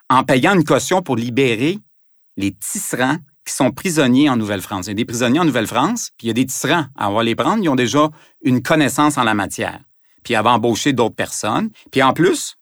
en 0.09 0.23
payant 0.23 0.55
une 0.55 0.65
caution 0.65 1.03
pour 1.03 1.17
libérer 1.17 1.79
les 2.37 2.53
tisserands 2.53 3.17
qui 3.45 3.55
sont 3.55 3.73
prisonniers 3.73 4.29
en 4.29 4.37
Nouvelle-France. 4.37 4.87
Il 4.87 4.91
y 4.91 4.93
a 4.93 4.95
des 4.95 5.05
prisonniers 5.05 5.41
en 5.41 5.45
Nouvelle-France, 5.45 6.11
puis 6.17 6.27
il 6.27 6.29
y 6.29 6.31
a 6.31 6.35
des 6.35 6.47
tisserands. 6.47 6.87
On 6.97 7.13
va 7.13 7.25
les 7.25 7.35
prendre, 7.35 7.63
ils 7.63 7.69
ont 7.69 7.75
déjà 7.75 8.09
une 8.43 8.63
connaissance 8.63 9.19
en 9.19 9.25
la 9.25 9.35
matière. 9.35 9.81
Puis 10.23 10.35
elle 10.35 10.45
va 10.45 10.53
embaucher 10.53 10.93
d'autres 10.93 11.17
personnes. 11.17 11.71
Puis 11.91 12.03
en 12.03 12.13
plus, 12.13 12.57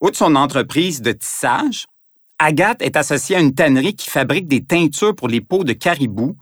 outre 0.00 0.16
son 0.16 0.34
entreprise 0.34 1.02
de 1.02 1.12
tissage, 1.12 1.86
Agathe 2.38 2.82
est 2.82 2.96
associée 2.96 3.36
à 3.36 3.40
une 3.40 3.54
tannerie 3.54 3.94
qui 3.94 4.10
fabrique 4.10 4.46
des 4.46 4.64
teintures 4.64 5.14
pour 5.14 5.28
les 5.28 5.40
peaux 5.40 5.64
de 5.64 5.72
caribou 5.72 6.36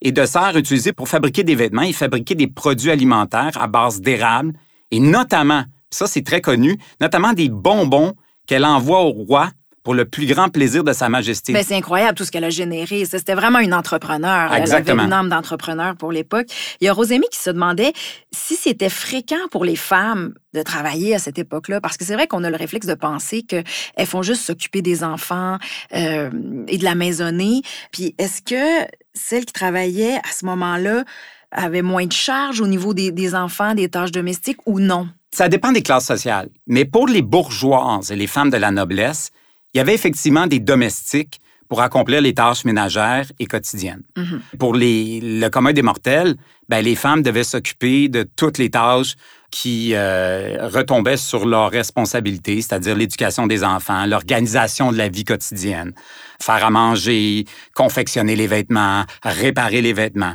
et 0.00 0.12
de 0.12 0.24
serre 0.24 0.56
utilisées 0.56 0.92
pour 0.92 1.08
fabriquer 1.08 1.44
des 1.44 1.54
vêtements 1.54 1.82
et 1.82 1.92
fabriquer 1.92 2.34
des 2.34 2.46
produits 2.46 2.90
alimentaires 2.90 3.60
à 3.60 3.66
base 3.66 4.00
d'érable 4.00 4.54
et 4.90 5.00
notamment, 5.00 5.64
ça 5.90 6.06
c'est 6.06 6.22
très 6.22 6.40
connu, 6.40 6.78
notamment 7.00 7.32
des 7.32 7.48
bonbons 7.48 8.14
qu'elle 8.46 8.64
envoie 8.64 9.02
au 9.02 9.10
roi 9.10 9.50
pour 9.84 9.94
le 9.94 10.06
plus 10.06 10.26
grand 10.26 10.48
plaisir 10.48 10.82
de 10.82 10.92
Sa 10.92 11.10
Majesté. 11.10 11.52
Ben, 11.52 11.62
c'est 11.62 11.76
incroyable 11.76 12.16
tout 12.16 12.24
ce 12.24 12.32
qu'elle 12.32 12.44
a 12.44 12.50
généré. 12.50 13.04
C'était 13.04 13.34
vraiment 13.34 13.58
une 13.58 13.74
entrepreneur. 13.74 14.52
Exactement. 14.54 14.94
Elle 14.94 15.00
avait 15.00 15.06
une 15.06 15.12
âme 15.12 15.28
d'entrepreneur 15.28 15.94
pour 15.94 16.10
l'époque. 16.10 16.46
Il 16.80 16.86
y 16.86 16.88
a 16.88 16.92
Rosémie 16.92 17.28
qui 17.30 17.38
se 17.38 17.50
demandait 17.50 17.92
si 18.32 18.56
c'était 18.56 18.88
fréquent 18.88 19.46
pour 19.50 19.64
les 19.64 19.76
femmes 19.76 20.32
de 20.54 20.62
travailler 20.62 21.14
à 21.14 21.18
cette 21.18 21.38
époque-là, 21.38 21.82
parce 21.82 21.98
que 21.98 22.04
c'est 22.04 22.14
vrai 22.14 22.26
qu'on 22.26 22.44
a 22.44 22.50
le 22.50 22.56
réflexe 22.56 22.86
de 22.86 22.94
penser 22.94 23.42
qu'elles 23.42 23.64
font 24.06 24.22
juste 24.22 24.42
s'occuper 24.42 24.80
des 24.80 25.04
enfants 25.04 25.58
euh, 25.94 26.30
et 26.66 26.78
de 26.78 26.84
la 26.84 26.94
maisonnée. 26.94 27.60
Puis 27.92 28.14
est-ce 28.16 28.40
que 28.40 28.90
celles 29.12 29.44
qui 29.44 29.52
travaillaient 29.52 30.16
à 30.16 30.32
ce 30.32 30.46
moment-là 30.46 31.04
avaient 31.50 31.82
moins 31.82 32.06
de 32.06 32.12
charges 32.12 32.60
au 32.62 32.66
niveau 32.66 32.94
des, 32.94 33.12
des 33.12 33.34
enfants, 33.34 33.74
des 33.74 33.90
tâches 33.90 34.12
domestiques 34.12 34.66
ou 34.66 34.80
non? 34.80 35.08
Ça 35.30 35.48
dépend 35.50 35.72
des 35.72 35.82
classes 35.82 36.06
sociales. 36.06 36.48
Mais 36.66 36.86
pour 36.86 37.06
les 37.06 37.20
bourgeoises 37.20 38.10
et 38.10 38.16
les 38.16 38.26
femmes 38.26 38.50
de 38.50 38.56
la 38.56 38.70
noblesse, 38.70 39.30
il 39.74 39.78
y 39.78 39.80
avait 39.80 39.94
effectivement 39.94 40.46
des 40.46 40.60
domestiques 40.60 41.40
pour 41.68 41.80
accomplir 41.82 42.20
les 42.20 42.34
tâches 42.34 42.64
ménagères 42.64 43.26
et 43.38 43.46
quotidiennes. 43.46 44.02
Mhm. 44.16 44.40
Pour 44.58 44.74
les, 44.74 45.20
le 45.20 45.48
commun 45.48 45.72
des 45.72 45.82
mortels, 45.82 46.36
ben, 46.68 46.84
les 46.84 46.94
femmes 46.94 47.22
devaient 47.22 47.44
s'occuper 47.44 48.08
de 48.08 48.22
toutes 48.36 48.58
les 48.58 48.70
tâches 48.70 49.16
qui 49.50 49.90
euh, 49.94 50.68
retombaient 50.68 51.16
sur 51.16 51.46
leur 51.46 51.70
responsabilité, 51.70 52.60
c'est-à-dire 52.60 52.94
l'éducation 52.94 53.46
des 53.46 53.64
enfants, 53.64 54.06
l'organisation 54.06 54.92
de 54.92 54.96
la 54.96 55.08
vie 55.08 55.24
quotidienne, 55.24 55.92
faire 56.40 56.64
à 56.64 56.70
manger, 56.70 57.44
confectionner 57.74 58.36
les 58.36 58.46
vêtements, 58.46 59.04
réparer 59.22 59.80
les 59.80 59.92
vêtements. 59.92 60.34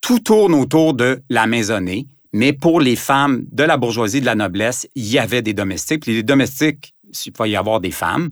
Tout 0.00 0.20
tourne 0.20 0.54
autour 0.54 0.94
de 0.94 1.22
la 1.28 1.46
maisonnée, 1.46 2.06
mais 2.32 2.52
pour 2.52 2.80
les 2.80 2.96
femmes 2.96 3.44
de 3.50 3.64
la 3.64 3.76
bourgeoisie 3.76 4.20
de 4.20 4.26
la 4.26 4.34
noblesse, 4.34 4.88
il 4.94 5.06
y 5.06 5.18
avait 5.18 5.42
des 5.42 5.54
domestiques. 5.54 6.02
Puis 6.02 6.14
les 6.14 6.22
domestiques 6.22 6.94
s'il 7.12 7.32
peut 7.32 7.48
y 7.48 7.56
avoir 7.56 7.80
des 7.80 7.90
femmes, 7.90 8.30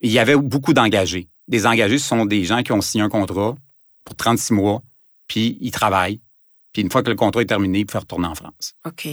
il 0.00 0.10
y 0.10 0.18
avait 0.18 0.36
beaucoup 0.36 0.72
d'engagés. 0.72 1.28
Des 1.48 1.66
engagés, 1.66 1.98
ce 1.98 2.08
sont 2.08 2.24
des 2.24 2.44
gens 2.44 2.62
qui 2.62 2.72
ont 2.72 2.80
signé 2.80 3.04
un 3.04 3.08
contrat 3.08 3.54
pour 4.04 4.16
36 4.16 4.54
mois, 4.54 4.82
puis 5.28 5.58
ils 5.60 5.70
travaillent. 5.70 6.20
Puis 6.72 6.80
une 6.80 6.90
fois 6.90 7.02
que 7.02 7.10
le 7.10 7.16
contrat 7.16 7.42
est 7.42 7.46
terminé, 7.46 7.80
ils 7.80 7.86
peuvent 7.86 8.00
retourner 8.00 8.26
en 8.26 8.34
France. 8.34 8.72
OK. 8.86 9.06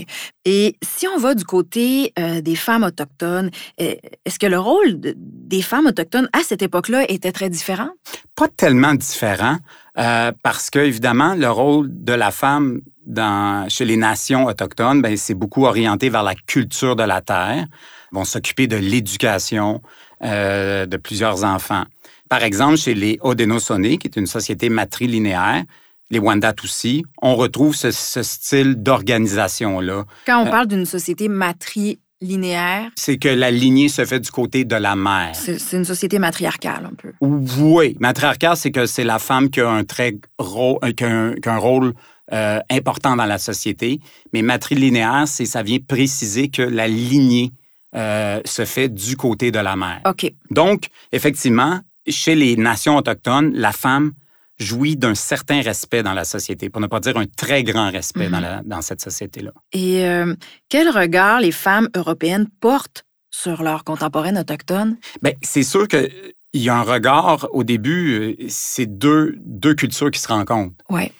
Et 0.46 0.76
si 0.82 1.06
on 1.08 1.18
va 1.18 1.34
du 1.34 1.44
côté 1.44 2.12
euh, 2.18 2.40
des 2.40 2.56
femmes 2.56 2.84
autochtones, 2.84 3.50
euh, 3.80 3.94
est-ce 4.24 4.38
que 4.38 4.46
le 4.46 4.58
rôle 4.58 4.98
des 4.98 5.60
femmes 5.60 5.86
autochtones 5.86 6.28
à 6.32 6.42
cette 6.42 6.62
époque-là 6.62 7.04
était 7.10 7.32
très 7.32 7.50
différent? 7.50 7.90
Pas 8.34 8.48
tellement 8.48 8.94
différent, 8.94 9.58
euh, 9.98 10.32
parce 10.42 10.70
que, 10.70 10.78
évidemment, 10.78 11.34
le 11.34 11.50
rôle 11.50 11.88
de 11.90 12.14
la 12.14 12.30
femme 12.30 12.80
dans, 13.10 13.68
chez 13.68 13.84
les 13.84 13.96
nations 13.96 14.46
autochtones, 14.46 15.02
ben, 15.02 15.16
c'est 15.16 15.34
beaucoup 15.34 15.66
orienté 15.66 16.08
vers 16.08 16.22
la 16.22 16.34
culture 16.34 16.96
de 16.96 17.02
la 17.02 17.20
terre. 17.20 17.66
Ils 18.12 18.14
vont 18.14 18.24
s'occuper 18.24 18.66
de 18.66 18.76
l'éducation 18.76 19.82
euh, 20.22 20.86
de 20.86 20.96
plusieurs 20.96 21.44
enfants. 21.44 21.84
Par 22.28 22.42
exemple, 22.42 22.76
chez 22.76 22.94
les 22.94 23.18
Haudenosaunee, 23.22 23.98
qui 23.98 24.06
est 24.06 24.16
une 24.16 24.26
société 24.26 24.68
matrilinéaire, 24.68 25.64
les 26.10 26.18
Wendat 26.18 26.54
aussi, 26.64 27.04
on 27.22 27.36
retrouve 27.36 27.74
ce, 27.74 27.90
style 27.90 28.74
d'organisation-là. 28.76 30.04
Quand 30.26 30.42
on 30.42 30.46
euh, 30.46 30.50
parle 30.50 30.66
d'une 30.66 30.86
société 30.86 31.28
matrilinéaire, 31.28 32.90
c'est 32.96 33.16
que 33.16 33.28
la 33.28 33.50
lignée 33.50 33.88
se 33.88 34.04
fait 34.04 34.20
du 34.20 34.30
côté 34.30 34.64
de 34.64 34.76
la 34.76 34.94
mère. 34.94 35.34
C'est 35.34 35.76
une 35.76 35.84
société 35.84 36.18
matriarcale 36.18 36.90
un 36.90 36.94
peu. 36.94 37.12
Oui, 37.20 37.96
matriarcale, 38.00 38.56
c'est 38.56 38.70
que 38.70 38.86
c'est 38.86 39.04
la 39.04 39.18
femme 39.18 39.50
qui 39.50 39.60
a 39.60 39.70
un 39.70 39.84
très 39.84 40.16
gros, 40.38 40.78
euh, 40.84 40.92
qui 40.92 41.04
a 41.04 41.52
un, 41.52 41.58
rôle 41.58 41.94
euh, 42.32 42.60
important 42.70 43.16
dans 43.16 43.26
la 43.26 43.38
société. 43.38 44.00
Mais 44.32 44.42
matrilinéaire, 44.42 45.24
c'est 45.26 45.46
ça 45.46 45.62
vient 45.62 45.78
préciser 45.78 46.48
que 46.48 46.62
la 46.62 46.88
lignée 46.88 47.52
se 47.92 48.64
fait 48.64 48.88
du 48.88 49.16
côté 49.16 49.50
de 49.50 49.58
la 49.58 49.74
mère. 49.74 50.00
OK. 50.04 50.32
Donc, 50.50 50.86
effectivement, 51.10 51.80
chez 52.06 52.36
les 52.36 52.56
nations 52.56 52.96
autochtones, 52.96 53.52
la 53.54 53.72
femme 53.72 54.12
jouit 54.60 54.96
d'un 54.96 55.14
certain 55.14 55.62
respect 55.62 56.02
dans 56.02 56.12
la 56.12 56.24
société, 56.24 56.68
pour 56.68 56.80
ne 56.80 56.86
pas 56.86 57.00
dire 57.00 57.16
un 57.16 57.26
très 57.26 57.64
grand 57.64 57.90
respect 57.90 58.28
dans, 58.28 58.40
mhm. 58.40 58.62
dans, 58.64 58.82
cette 58.82 59.00
société-là. 59.00 59.52
Et 59.72 60.04
euh, 60.04 60.34
quel 60.68 60.90
regard 60.90 61.40
les 61.40 61.52
femmes 61.52 61.88
européennes 61.96 62.46
portent 62.60 63.04
sur 63.30 63.62
leurs 63.62 63.84
contemporaines 63.84 64.38
autochtones? 64.38 64.96
Bien, 65.22 65.32
c'est 65.42 65.62
sûr 65.62 65.88
qu'il 65.88 66.10
y 66.52 66.68
a 66.68 66.76
un 66.76 66.82
regard, 66.82 67.48
au 67.52 67.64
début, 67.64 68.36
euh, 68.38 68.46
c'est 68.48 68.86
deux, 68.86 69.34
deux 69.38 69.74
cultures 69.74 70.10
qui 70.10 70.20
se 70.20 70.28
rencontrent. 70.28 70.74
Oui. 70.90 71.10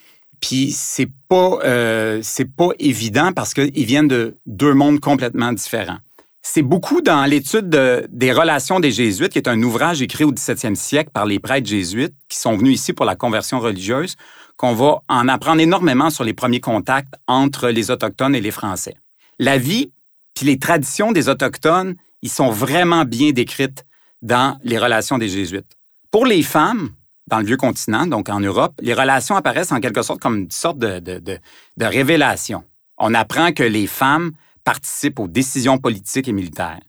Puis 0.40 0.72
c'est 0.72 1.10
pas, 1.28 1.58
euh, 1.64 2.22
pas 2.56 2.70
évident 2.78 3.32
parce 3.32 3.54
qu'ils 3.54 3.84
viennent 3.84 4.08
de 4.08 4.36
deux 4.46 4.74
mondes 4.74 5.00
complètement 5.00 5.52
différents. 5.52 5.98
C'est 6.42 6.62
beaucoup 6.62 7.02
dans 7.02 7.26
l'étude 7.26 7.68
des 7.68 8.32
relations 8.32 8.80
des 8.80 8.90
Jésuites, 8.90 9.32
qui 9.32 9.38
est 9.38 9.48
un 9.48 9.62
ouvrage 9.62 10.00
écrit 10.00 10.24
au 10.24 10.32
17e 10.32 10.74
siècle 10.74 11.10
par 11.12 11.26
les 11.26 11.38
prêtres 11.38 11.68
jésuites 11.68 12.14
qui 12.28 12.38
sont 12.38 12.56
venus 12.56 12.80
ici 12.80 12.94
pour 12.94 13.04
la 13.04 13.14
conversion 13.14 13.60
religieuse, 13.60 14.16
qu'on 14.56 14.72
va 14.72 15.02
en 15.08 15.28
apprendre 15.28 15.60
énormément 15.60 16.08
sur 16.08 16.24
les 16.24 16.32
premiers 16.32 16.60
contacts 16.60 17.12
entre 17.26 17.68
les 17.68 17.90
Autochtones 17.90 18.34
et 18.34 18.40
les 18.40 18.50
Français. 18.50 18.94
La 19.38 19.58
vie 19.58 19.92
puis 20.34 20.46
les 20.46 20.58
traditions 20.58 21.12
des 21.12 21.28
Autochtones, 21.28 21.96
ils 22.22 22.30
sont 22.30 22.50
vraiment 22.50 23.04
bien 23.04 23.32
décrites 23.32 23.84
dans 24.22 24.58
les 24.64 24.78
relations 24.78 25.18
des 25.18 25.28
Jésuites. 25.28 25.76
Pour 26.10 26.26
les 26.26 26.42
femmes, 26.42 26.90
dans 27.30 27.38
le 27.38 27.46
vieux 27.46 27.56
continent, 27.56 28.06
donc 28.06 28.28
en 28.28 28.40
Europe, 28.40 28.74
les 28.82 28.92
relations 28.92 29.36
apparaissent 29.36 29.72
en 29.72 29.80
quelque 29.80 30.02
sorte 30.02 30.20
comme 30.20 30.36
une 30.36 30.50
sorte 30.50 30.78
de, 30.78 31.38
révélation. 31.80 32.64
On 32.98 33.14
apprend 33.14 33.52
que 33.52 33.62
les 33.62 33.86
femmes 33.86 34.32
participent 34.64 35.20
aux 35.20 35.28
décisions 35.28 35.78
politiques 35.78 36.28
et 36.28 36.32
militaires, 36.32 36.80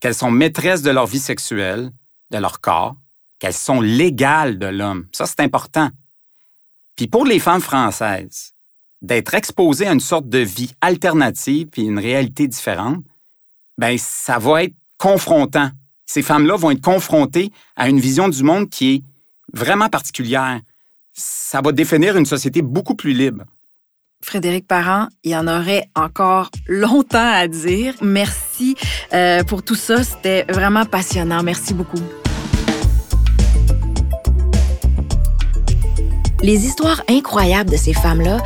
qu'elles 0.00 0.14
sont 0.14 0.30
maîtresses 0.30 0.82
de 0.82 0.90
leur 0.90 1.06
vie 1.06 1.18
sexuelle, 1.18 1.90
de 2.30 2.38
leur 2.38 2.60
corps, 2.60 2.96
qu'elles 3.38 3.52
sont 3.52 3.80
légales 3.80 4.58
de 4.58 4.66
l'homme. 4.66 5.06
Ça, 5.12 5.26
c'est 5.26 5.40
important. 5.40 5.90
Puis 6.96 7.08
pour 7.08 7.24
les 7.24 7.38
femmes 7.38 7.60
françaises, 7.60 8.52
d'être 9.02 9.34
exposées 9.34 9.88
à 9.88 9.92
une 9.92 10.00
sorte 10.00 10.28
de 10.28 10.38
vie 10.38 10.72
alternative 10.80 11.66
puis 11.66 11.82
une 11.82 11.98
réalité 11.98 12.46
différente, 12.46 13.02
ben 13.76 13.98
ça 13.98 14.38
va 14.38 14.64
être 14.64 14.74
confrontant. 14.96 15.70
Ces 16.06 16.22
femmes-là 16.22 16.56
vont 16.56 16.70
être 16.70 16.80
confrontées 16.80 17.50
à 17.74 17.88
une 17.88 17.98
vision 17.98 18.28
du 18.28 18.44
monde 18.44 18.70
qui 18.70 18.94
est 18.94 19.02
vraiment 19.52 19.88
particulière. 19.88 20.60
Ça 21.12 21.60
va 21.60 21.72
définir 21.72 22.16
une 22.16 22.26
société 22.26 22.62
beaucoup 22.62 22.94
plus 22.94 23.12
libre. 23.12 23.44
Frédéric 24.24 24.68
Parent, 24.68 25.08
il 25.24 25.32
y 25.32 25.36
en 25.36 25.48
aurait 25.48 25.88
encore 25.96 26.50
longtemps 26.68 27.32
à 27.32 27.48
dire. 27.48 27.94
Merci 28.00 28.76
euh, 29.12 29.42
pour 29.42 29.62
tout 29.62 29.74
ça. 29.74 30.04
C'était 30.04 30.44
vraiment 30.48 30.84
passionnant. 30.84 31.42
Merci 31.42 31.74
beaucoup. 31.74 32.00
Les 36.42 36.66
histoires 36.66 37.02
incroyables 37.08 37.70
de 37.70 37.76
ces 37.76 37.94
femmes-là 37.94 38.38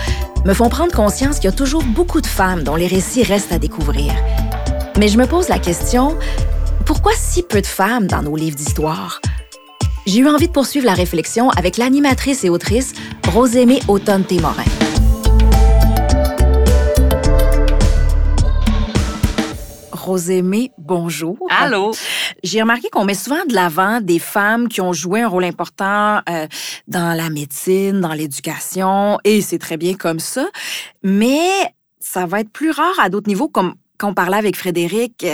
me 0.44 0.54
font 0.54 0.68
prendre 0.68 0.92
conscience 0.92 1.36
qu'il 1.36 1.50
y 1.50 1.52
a 1.52 1.56
toujours 1.56 1.82
beaucoup 1.82 2.20
de 2.20 2.26
femmes 2.26 2.62
dont 2.62 2.76
les 2.76 2.86
récits 2.86 3.22
restent 3.22 3.52
à 3.52 3.58
découvrir. 3.58 4.12
Mais 4.98 5.08
je 5.08 5.18
me 5.18 5.26
pose 5.26 5.48
la 5.48 5.58
question, 5.58 6.16
pourquoi 6.84 7.12
si 7.14 7.42
peu 7.42 7.60
de 7.60 7.66
femmes 7.66 8.06
dans 8.06 8.22
nos 8.22 8.36
livres 8.36 8.56
d'histoire? 8.56 9.20
J'ai 10.06 10.20
eu 10.20 10.28
envie 10.28 10.46
de 10.46 10.52
poursuivre 10.52 10.86
la 10.86 10.94
réflexion 10.94 11.50
avec 11.50 11.78
l'animatrice 11.78 12.44
et 12.44 12.48
autrice 12.48 12.92
Rosémée 13.32 13.80
Automne-Témorin. 13.88 14.62
Rosémée, 19.90 20.70
bonjour. 20.78 21.36
Allô? 21.50 21.92
J'ai 22.44 22.60
remarqué 22.62 22.88
qu'on 22.88 23.04
met 23.04 23.14
souvent 23.14 23.44
de 23.48 23.54
l'avant 23.54 24.00
des 24.00 24.20
femmes 24.20 24.68
qui 24.68 24.80
ont 24.80 24.92
joué 24.92 25.22
un 25.22 25.28
rôle 25.28 25.42
important 25.42 26.20
euh, 26.28 26.46
dans 26.86 27.16
la 27.16 27.28
médecine, 27.28 28.00
dans 28.00 28.12
l'éducation, 28.12 29.18
et 29.24 29.40
c'est 29.40 29.58
très 29.58 29.76
bien 29.76 29.94
comme 29.94 30.20
ça. 30.20 30.46
Mais 31.02 31.48
ça 31.98 32.26
va 32.26 32.40
être 32.40 32.50
plus 32.50 32.70
rare 32.70 32.94
à 33.02 33.08
d'autres 33.08 33.28
niveaux, 33.28 33.48
comme 33.48 33.74
quand 33.98 34.10
on 34.10 34.14
parlait 34.14 34.36
avec 34.36 34.56
Frédéric 34.56 35.26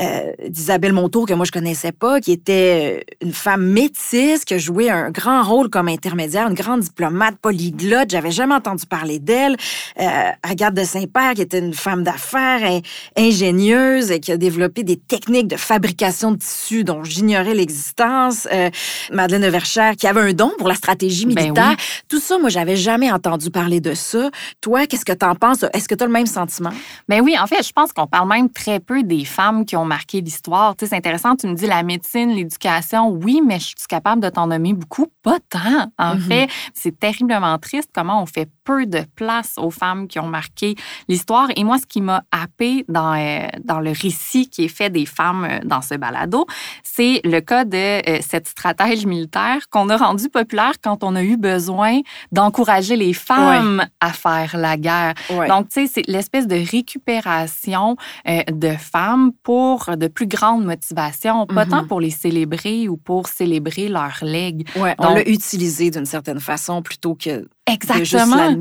euh, 0.00 0.32
d'Isabelle 0.48 0.92
Montour, 0.92 1.26
que 1.26 1.34
moi 1.34 1.44
je 1.44 1.52
connaissais 1.52 1.92
pas, 1.92 2.20
qui 2.20 2.32
était 2.32 3.00
euh, 3.00 3.26
une 3.26 3.32
femme 3.32 3.64
métisse, 3.64 4.44
qui 4.44 4.54
a 4.54 4.58
joué 4.58 4.90
un 4.90 5.10
grand 5.10 5.42
rôle 5.42 5.68
comme 5.70 5.88
intermédiaire, 5.88 6.48
une 6.48 6.54
grande 6.54 6.80
diplomate 6.80 7.36
polyglotte. 7.36 8.10
J'avais 8.10 8.30
jamais 8.30 8.54
entendu 8.54 8.86
parler 8.86 9.18
d'elle. 9.18 9.56
Euh, 10.00 10.30
Agathe 10.42 10.74
de 10.74 10.84
Saint-Père, 10.84 11.34
qui 11.34 11.42
était 11.42 11.58
une 11.58 11.74
femme 11.74 12.02
d'affaires 12.02 12.80
ingénieuse 13.16 14.10
et 14.10 14.20
qui 14.20 14.32
a 14.32 14.36
développé 14.36 14.82
des 14.82 14.96
techniques 14.96 15.48
de 15.48 15.56
fabrication 15.56 16.32
de 16.32 16.36
tissus 16.36 16.84
dont 16.84 17.04
j'ignorais 17.04 17.54
l'existence. 17.54 18.48
Euh, 18.52 18.70
Madeleine 19.12 19.42
de 19.42 19.48
Verchères, 19.48 19.96
qui 19.96 20.06
avait 20.06 20.20
un 20.20 20.32
don 20.32 20.52
pour 20.58 20.68
la 20.68 20.74
stratégie 20.74 21.26
ben 21.26 21.42
militaire. 21.42 21.76
Tout 22.08 22.20
ça, 22.20 22.38
moi, 22.38 22.48
j'avais 22.48 22.76
jamais 22.76 23.10
entendu 23.10 23.50
parler 23.50 23.80
de 23.80 23.94
ça. 23.94 24.30
Toi, 24.60 24.86
qu'est-ce 24.86 25.04
que 25.04 25.12
tu 25.12 25.24
en 25.24 25.34
penses? 25.34 25.64
Est-ce 25.72 25.88
que 25.88 25.94
tu 25.94 26.02
as 26.02 26.06
le 26.06 26.12
même 26.12 26.26
sentiment? 26.26 26.70
Ben 27.08 27.20
oui, 27.20 27.36
en 27.38 27.46
fait, 27.46 27.66
je 27.66 27.72
pense 27.72 27.92
qu'on 27.92 28.01
on 28.02 28.06
parle 28.06 28.28
même 28.28 28.50
très 28.50 28.80
peu 28.80 29.02
des 29.02 29.24
femmes 29.24 29.64
qui 29.64 29.76
ont 29.76 29.84
marqué 29.84 30.20
l'histoire. 30.20 30.74
C'est 30.78 30.92
intéressant, 30.92 31.36
tu 31.36 31.46
me 31.46 31.54
dis 31.54 31.66
la 31.66 31.82
médecine, 31.82 32.30
l'éducation, 32.30 33.08
oui, 33.08 33.40
mais 33.44 33.60
je 33.60 33.66
suis 33.66 33.74
capable 33.88 34.20
de 34.20 34.28
t'en 34.28 34.48
nommer 34.48 34.72
beaucoup, 34.72 35.06
pas 35.22 35.38
tant. 35.48 35.90
En 35.98 36.16
mm-hmm. 36.16 36.20
fait, 36.20 36.50
c'est 36.74 36.98
terriblement 36.98 37.58
triste 37.58 37.90
comment 37.94 38.22
on 38.22 38.26
fait 38.26 38.48
peu 38.64 38.86
de 38.86 39.04
place 39.16 39.54
aux 39.56 39.70
femmes 39.70 40.08
qui 40.08 40.18
ont 40.18 40.26
marqué 40.26 40.74
l'histoire. 41.08 41.48
Et 41.56 41.64
moi, 41.64 41.78
ce 41.78 41.86
qui 41.86 42.00
m'a 42.00 42.22
happé 42.30 42.84
dans, 42.88 43.14
euh, 43.14 43.46
dans 43.64 43.80
le 43.80 43.90
récit 43.90 44.48
qui 44.48 44.64
est 44.64 44.68
fait 44.68 44.90
des 44.90 45.06
femmes 45.06 45.44
euh, 45.44 45.58
dans 45.64 45.82
ce 45.82 45.94
balado, 45.94 46.46
c'est 46.82 47.20
le 47.24 47.40
cas 47.40 47.64
de 47.64 47.76
euh, 47.76 48.18
cette 48.20 48.48
stratège 48.48 49.06
militaire 49.06 49.68
qu'on 49.70 49.88
a 49.88 49.96
rendu 49.96 50.28
populaire 50.28 50.74
quand 50.82 51.04
on 51.04 51.14
a 51.16 51.22
eu 51.22 51.36
besoin 51.36 52.00
d'encourager 52.30 52.96
les 52.96 53.12
femmes 53.12 53.84
à 54.00 54.12
faire 54.12 54.56
la 54.56 54.76
guerre. 54.76 55.14
Donc, 55.48 55.68
tu 55.68 55.86
sais, 55.86 55.92
c'est 55.92 56.08
l'espèce 56.08 56.46
de 56.46 56.56
récupération 56.70 57.91
de 58.26 58.70
femmes 58.76 59.32
pour 59.42 59.96
de 59.96 60.08
plus 60.08 60.26
grandes 60.26 60.64
motivations, 60.64 61.46
pas 61.46 61.66
tant 61.66 61.82
mm-hmm. 61.82 61.86
pour 61.86 62.00
les 62.00 62.10
célébrer 62.10 62.88
ou 62.88 62.96
pour 62.96 63.28
célébrer 63.28 63.88
leur 63.88 64.18
legs. 64.22 64.68
Ouais, 64.76 64.94
on 64.98 65.14
l'a 65.14 65.28
utilisé 65.28 65.90
d'une 65.90 66.06
certaine 66.06 66.40
façon 66.40 66.82
plutôt 66.82 67.14
que 67.14 67.46
Exactement. 67.70 68.56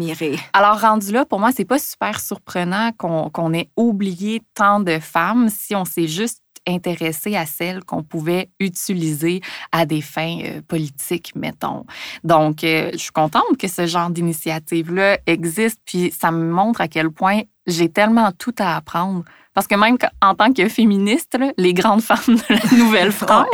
Alors, 0.54 0.80
rendu 0.80 1.12
là, 1.12 1.26
pour 1.26 1.40
moi, 1.40 1.52
c'est 1.56 1.66
pas 1.66 1.80
super 1.80 2.20
surprenant 2.20 2.92
qu'on 2.98 3.54
ait 3.54 3.70
oublié 3.76 4.42
tant 4.54 4.80
de 4.80 5.00
femmes 5.00 5.50
si 5.50 5.76
on 5.76 5.86
s'est 5.86 6.08
juste 6.08 6.42
intéressé 6.68 7.36
à 7.36 7.46
celles 7.46 7.84
qu'on 7.84 8.04
pouvait 8.04 8.50
utiliser 8.60 9.42
à 9.72 9.86
des 9.88 10.02
fins 10.02 10.38
euh, 10.44 10.62
politiques, 10.62 11.34
mettons. 11.36 11.86
Donc, 12.24 12.64
euh, 12.64 12.92
je 12.94 12.98
suis 12.98 13.12
contente 13.12 13.58
que 13.58 13.68
ce 13.68 13.88
genre 13.88 14.12
d'initiative-là 14.12 15.18
existe, 15.26 15.80
puis 15.86 16.12
ça 16.12 16.32
me 16.32 16.52
montre 16.52 16.82
à 16.82 16.88
quel 16.88 17.10
point 17.10 17.42
j'ai 17.68 17.90
tellement 17.90 18.32
tout 18.32 18.56
à 18.60 18.76
apprendre 18.76 19.24
parce 19.54 19.68
que 19.68 19.76
même 19.76 19.98
en 20.22 20.36
tant 20.36 20.54
que 20.54 20.68
féministe, 20.70 21.38
les 21.58 21.74
grandes 21.74 22.02
femmes 22.02 22.20
de 22.28 22.42
la 22.50 22.78
Nouvelle-France, 22.78 23.48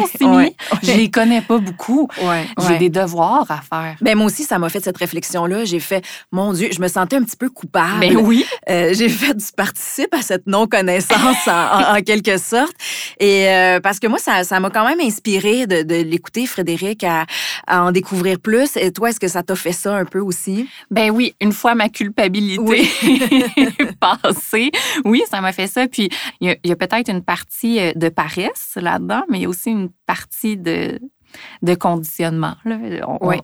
je 0.83 0.91
les 0.91 1.09
connais 1.09 1.41
pas 1.41 1.57
beaucoup. 1.57 2.07
J'ai 2.67 2.77
des 2.77 2.89
devoirs 2.89 3.49
à 3.49 3.61
faire. 3.61 3.95
Ben, 4.01 4.15
moi 4.15 4.27
aussi, 4.27 4.43
ça 4.43 4.59
m'a 4.59 4.69
fait 4.69 4.83
cette 4.83 4.97
réflexion-là. 4.97 5.65
J'ai 5.65 5.79
fait, 5.79 6.05
mon 6.31 6.53
Dieu, 6.53 6.69
je 6.71 6.79
me 6.81 6.87
sentais 6.87 7.15
un 7.15 7.23
petit 7.23 7.37
peu 7.37 7.49
coupable. 7.49 7.99
Ben 7.99 8.17
oui. 8.17 8.45
Euh, 8.69 8.93
j'ai 8.93 9.09
fait 9.09 9.33
du 9.33 9.45
participe 9.55 10.13
à 10.13 10.21
cette 10.21 10.47
non-connaissance 10.47 11.47
en, 11.47 12.01
quelque 12.05 12.37
sorte. 12.37 12.73
Et 13.19 13.47
euh, 13.47 13.79
parce 13.79 13.99
que 13.99 14.07
moi, 14.07 14.19
ça 14.19 14.59
m'a 14.59 14.69
quand 14.69 14.87
même 14.87 14.99
inspiré 14.99 15.65
de, 15.65 16.03
l'écouter, 16.03 16.45
Frédéric, 16.45 17.03
à, 17.03 17.25
en 17.67 17.91
découvrir 17.91 18.39
plus. 18.39 18.77
Et 18.77 18.91
toi, 18.91 19.09
est-ce 19.09 19.19
que 19.19 19.27
ça 19.27 19.43
t'a 19.43 19.55
fait 19.55 19.71
ça 19.71 19.95
un 19.95 20.05
peu 20.05 20.19
aussi? 20.19 20.69
Ben 20.91 21.09
oui, 21.09 21.33
une 21.41 21.53
fois 21.53 21.75
ma 21.75 21.89
culpabilité 21.89 22.87
passée, 23.99 24.71
oui, 25.03 25.23
ça 25.29 25.41
m'a 25.41 25.51
fait 25.51 25.67
ça. 25.67 25.86
Puis 25.87 26.09
il 26.41 26.57
y 26.63 26.71
a, 26.71 26.75
peut-être 26.75 27.09
une 27.09 27.23
partie 27.23 27.79
euh, 27.79 27.93
de 27.93 28.09
paresse 28.09 28.77
là-dedans, 28.79 29.23
mais 29.29 29.39
il 29.39 29.41
y 29.43 29.45
a 29.45 29.49
aussi 29.49 29.71
une 29.71 29.89
partie 30.05 30.57
de 30.57 30.99
de 31.61 31.75
conditionnement. 31.75 32.55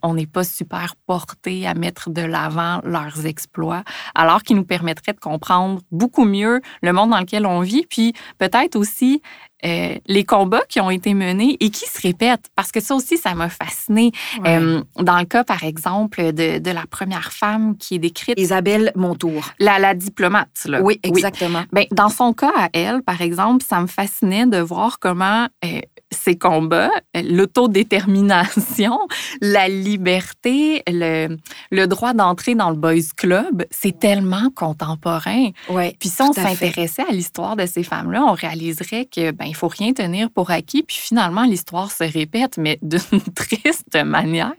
On 0.01 0.13
n'est 0.13 0.27
pas 0.27 0.43
super 0.43 0.95
porté 1.06 1.67
à 1.67 1.73
mettre 1.73 2.10
de 2.10 2.21
l'avant 2.21 2.82
leurs 2.84 3.25
exploits, 3.25 3.84
alors 4.15 4.43
qu'ils 4.43 4.56
nous 4.56 4.65
permettraient 4.65 5.13
de 5.13 5.19
comprendre 5.19 5.82
beaucoup 5.91 6.25
mieux 6.25 6.62
le 6.82 6.93
monde 6.93 7.12
dans 7.12 7.19
lequel 7.19 7.45
on 7.45 7.62
vit, 7.62 7.86
puis 7.89 8.13
peut-être 8.38 8.75
aussi 8.75 9.21
euh, 9.65 9.95
les 10.08 10.25
combats 10.25 10.63
qui 10.67 10.82
ont 10.82 10.89
été 10.89 11.13
menés 11.13 11.56
et 11.62 11.69
qui 11.69 11.86
se 11.86 12.01
répètent. 12.01 12.49
Parce 12.56 12.71
que 12.71 12.82
ça 12.82 12.95
aussi, 12.95 13.17
ça 13.17 13.34
m'a 13.34 13.47
fasciné. 13.47 14.12
Euh, 14.45 14.84
dans 14.97 15.17
le 15.17 15.25
cas, 15.25 15.45
par 15.45 15.63
exemple, 15.63 16.34
de, 16.34 16.60
de, 16.60 16.71
la 16.71 16.86
première 16.86 17.32
femme 17.32 17.77
qui 17.77 17.95
est 17.95 17.99
décrite. 17.99 18.38
Isabelle 18.38 18.91
Montour. 18.95 19.51
La, 19.60 19.79
la 19.79 19.93
diplomate. 19.93 20.65
Là. 20.65 20.82
Oui, 20.82 20.99
exactement. 21.03 21.60
Oui. 21.60 21.65
Ben, 21.71 21.86
dans 21.91 22.10
son 22.10 22.34
cas, 22.34 22.51
à 22.58 22.69
elle, 22.73 23.03
par 23.03 23.21
exemple, 23.21 23.63
ça 23.63 23.79
me 23.79 23.88
fascinait 23.88 24.47
de 24.47 24.58
voir 24.58 24.99
comment 24.99 25.47
euh, 25.63 25.79
ces 26.13 26.38
combats, 26.38 26.89
l'autodétermination, 27.73 28.99
la 29.41 29.67
liberté, 29.67 30.84
le, 30.88 31.38
le 31.71 31.88
droit 31.88 32.13
d'entrer 32.13 32.56
dans 32.56 32.69
le 32.69 32.76
boys 32.76 32.93
club, 33.17 33.65
c'est 33.71 33.99
tellement 33.99 34.49
contemporain. 34.56 35.49
Ouais, 35.69 35.95
puis 35.99 36.10
si 36.10 36.21
on 36.21 36.34
s'intéressait 36.34 37.04
à 37.08 37.12
l'histoire 37.12 37.56
de 37.56 37.65
ces 37.65 37.84
femmes-là, 37.84 38.23
on 38.23 38.34
réaliserait 38.34 39.06
que 39.06 39.32
ben 39.32 39.45
il 39.45 39.56
faut 39.56 39.67
rien 39.67 39.93
tenir 39.93 40.30
pour 40.30 40.52
acquis. 40.52 40.84
Puis 40.84 40.97
finalement, 40.97 41.43
l'histoire 41.43 41.91
se 41.91 42.04
répète, 42.04 42.58
mais 42.58 42.80
d'une 42.82 42.99
triste 43.36 43.97
manière. 44.06 44.54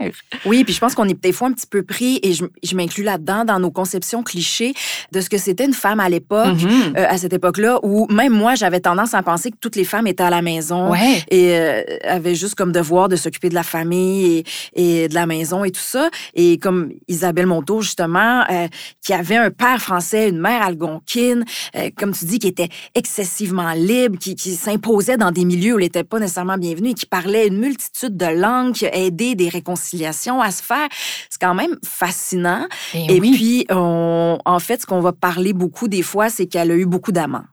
Oui, 0.45 0.65
puis 0.65 0.75
je 0.75 0.81
pense 0.81 0.95
qu'on 0.95 1.09
est 1.09 1.21
des 1.23 1.33
fois 1.33 1.49
un 1.49 1.53
petit 1.53 1.67
peu 1.67 1.83
pris, 1.83 2.19
et 2.23 2.33
je, 2.33 2.45
je 2.63 2.75
m'inclus 2.77 3.05
là-dedans, 3.05 3.45
dans 3.45 3.59
nos 3.59 3.71
conceptions 3.71 4.23
clichés 4.23 4.75
de 5.13 5.21
ce 5.21 5.29
que 5.31 5.39
c'était 5.39 5.65
une 5.65 5.73
femme 5.75 6.01
à 6.01 6.09
l'époque, 6.09 6.55
Mhm. 6.55 6.95
euh, 6.97 7.07
à 7.09 7.19
cette 7.19 7.33
époque-là, 7.33 7.79
où 7.83 8.07
même 8.13 8.33
moi, 8.33 8.55
j'avais 8.55 8.81
tendance 8.81 9.15
à 9.15 9.23
penser 9.23 9.51
que 9.51 9.57
toutes 9.61 9.77
les 9.77 9.85
femmes 9.85 10.07
étaient 10.07 10.23
à 10.23 10.31
la 10.31 10.43
maison 10.43 10.91
Ouais. 10.91 11.23
et 11.31 11.44
euh, 11.53 11.83
avaient 12.05 12.35
juste 12.35 12.55
comme 12.55 12.73
devoir 12.73 13.09
de 13.09 13.17
s'occuper 13.17 13.49
de 13.49 13.55
la 13.55 13.63
famille 13.63 14.45
et, 14.75 15.03
et 15.05 15.09
de 15.09 15.15
la 15.15 15.27
maison 15.27 15.65
et 15.65 15.71
tout 15.71 15.81
ça. 15.81 16.11
Et 16.35 16.59
comme 16.59 16.93
Isabelle 17.09 17.47
Monteau, 17.47 17.81
justement, 17.81 18.45
euh, 18.51 18.69
qui 19.05 19.13
avait 19.13 19.37
un 19.37 19.51
père 19.51 19.81
français, 19.81 20.29
une 20.29 20.39
mère 20.41 20.63
algonquine, 20.63 21.45
euh, 21.77 21.91
comme 21.97 22.13
tu 22.13 22.25
dis, 22.25 22.39
qui 22.39 22.49
était 22.49 22.69
excessivement 22.95 23.73
libre, 23.73 24.19
qui, 24.19 24.35
qui 24.35 24.55
s'imposait 24.55 25.17
dans 25.17 25.31
des 25.31 25.45
milieux 25.45 25.75
où 25.75 25.79
elle 25.79 25.85
n'était 25.85 26.05
pas 26.05 26.19
nécessairement 26.19 26.59
bienvenue 26.59 26.91
et 26.91 26.95
qui 26.95 27.07
parlait 27.07 27.47
une 27.47 27.59
multitude 27.59 28.17
de 28.17 28.27
langues, 28.27 28.75
qui 28.75 28.87
a 28.87 28.95
aidé 28.95 29.35
des 29.35 29.49
réconciliations 29.49 30.41
à 30.41 30.51
se 30.51 30.63
faire. 30.63 30.89
C'est 31.31 31.41
quand 31.41 31.55
même 31.55 31.77
fascinant. 31.85 32.67
Ben 32.93 33.11
Et 33.11 33.21
oui. 33.21 33.33
puis, 33.33 33.67
on, 33.71 34.39
en 34.45 34.59
fait, 34.59 34.83
ce 34.83 34.87
qu'on 34.87 35.01
va 35.01 35.13
parler 35.13 35.53
beaucoup 35.53 35.89
des 35.89 36.03
fois, 36.03 36.29
c'est 36.31 36.47
qu'elle 36.47 36.71
a 36.71 36.75
eu 36.77 36.87
beaucoup 36.87 37.13
d'amants. 37.13 37.45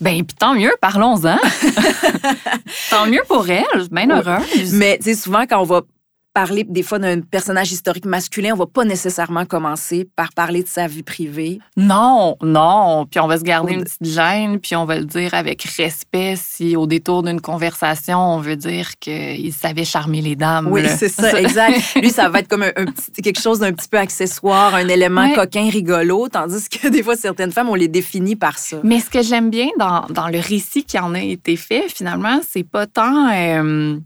Ben, 0.00 0.24
puis 0.24 0.36
tant 0.36 0.54
mieux, 0.54 0.72
parlons-en. 0.80 1.36
tant 2.90 3.06
mieux 3.06 3.22
pour 3.28 3.48
elle, 3.48 3.88
bien 3.90 4.10
heureuse. 4.10 4.72
Mais 4.72 4.98
tu 4.98 5.04
sais, 5.04 5.14
souvent, 5.14 5.46
quand 5.46 5.60
on 5.60 5.64
va 5.64 5.82
parler 6.32 6.64
des 6.64 6.82
fois 6.82 6.98
d'un 6.98 7.20
personnage 7.20 7.72
historique 7.72 8.04
masculin, 8.06 8.50
on 8.54 8.56
va 8.56 8.66
pas 8.66 8.84
nécessairement 8.84 9.44
commencer 9.46 10.08
par 10.16 10.30
parler 10.32 10.62
de 10.62 10.68
sa 10.68 10.86
vie 10.86 11.02
privée. 11.02 11.58
Non, 11.76 12.36
non. 12.42 13.06
Puis 13.10 13.18
on 13.20 13.26
va 13.26 13.38
se 13.38 13.42
garder 13.42 13.72
une 13.74 13.84
petite 13.84 14.04
gêne, 14.04 14.60
puis 14.60 14.76
on 14.76 14.84
va 14.84 14.98
le 14.98 15.04
dire 15.06 15.34
avec 15.34 15.62
respect 15.62 16.34
si 16.36 16.76
au 16.76 16.86
détour 16.86 17.22
d'une 17.22 17.40
conversation, 17.40 18.18
on 18.18 18.38
veut 18.38 18.56
dire 18.56 18.98
qu'il 19.00 19.52
savait 19.52 19.84
charmer 19.84 20.20
les 20.20 20.36
dames. 20.36 20.68
Oui, 20.70 20.82
c'est 20.98 21.08
ça, 21.08 21.38
exact. 21.40 21.80
Lui, 21.96 22.10
ça 22.10 22.28
va 22.28 22.38
être 22.40 22.48
comme 22.48 22.62
un, 22.62 22.72
un 22.76 22.86
petit, 22.86 23.22
quelque 23.22 23.40
chose 23.40 23.58
d'un 23.60 23.72
petit 23.72 23.88
peu 23.88 23.98
accessoire, 23.98 24.74
un 24.74 24.86
élément 24.88 25.20
Ouais. 25.20 25.34
coquin, 25.34 25.68
rigolo, 25.68 26.28
tandis 26.28 26.68
que 26.68 26.88
des 26.88 27.02
fois, 27.02 27.16
certaines 27.16 27.52
femmes, 27.52 27.68
on 27.68 27.74
les 27.74 27.88
définit 27.88 28.36
par 28.36 28.56
ça. 28.58 28.76
Mais 28.84 29.00
ce 29.00 29.10
que 29.10 29.22
j'aime 29.22 29.50
bien 29.50 29.68
dans, 29.78 30.06
dans 30.10 30.28
le 30.28 30.38
récit 30.38 30.84
qui 30.84 30.98
en 30.98 31.14
a 31.14 31.20
été 31.20 31.56
fait, 31.56 31.84
finalement, 31.88 32.40
c'est 32.48 32.62
pas 32.64 32.86
tant, 32.86 33.28
euh, 33.32 33.98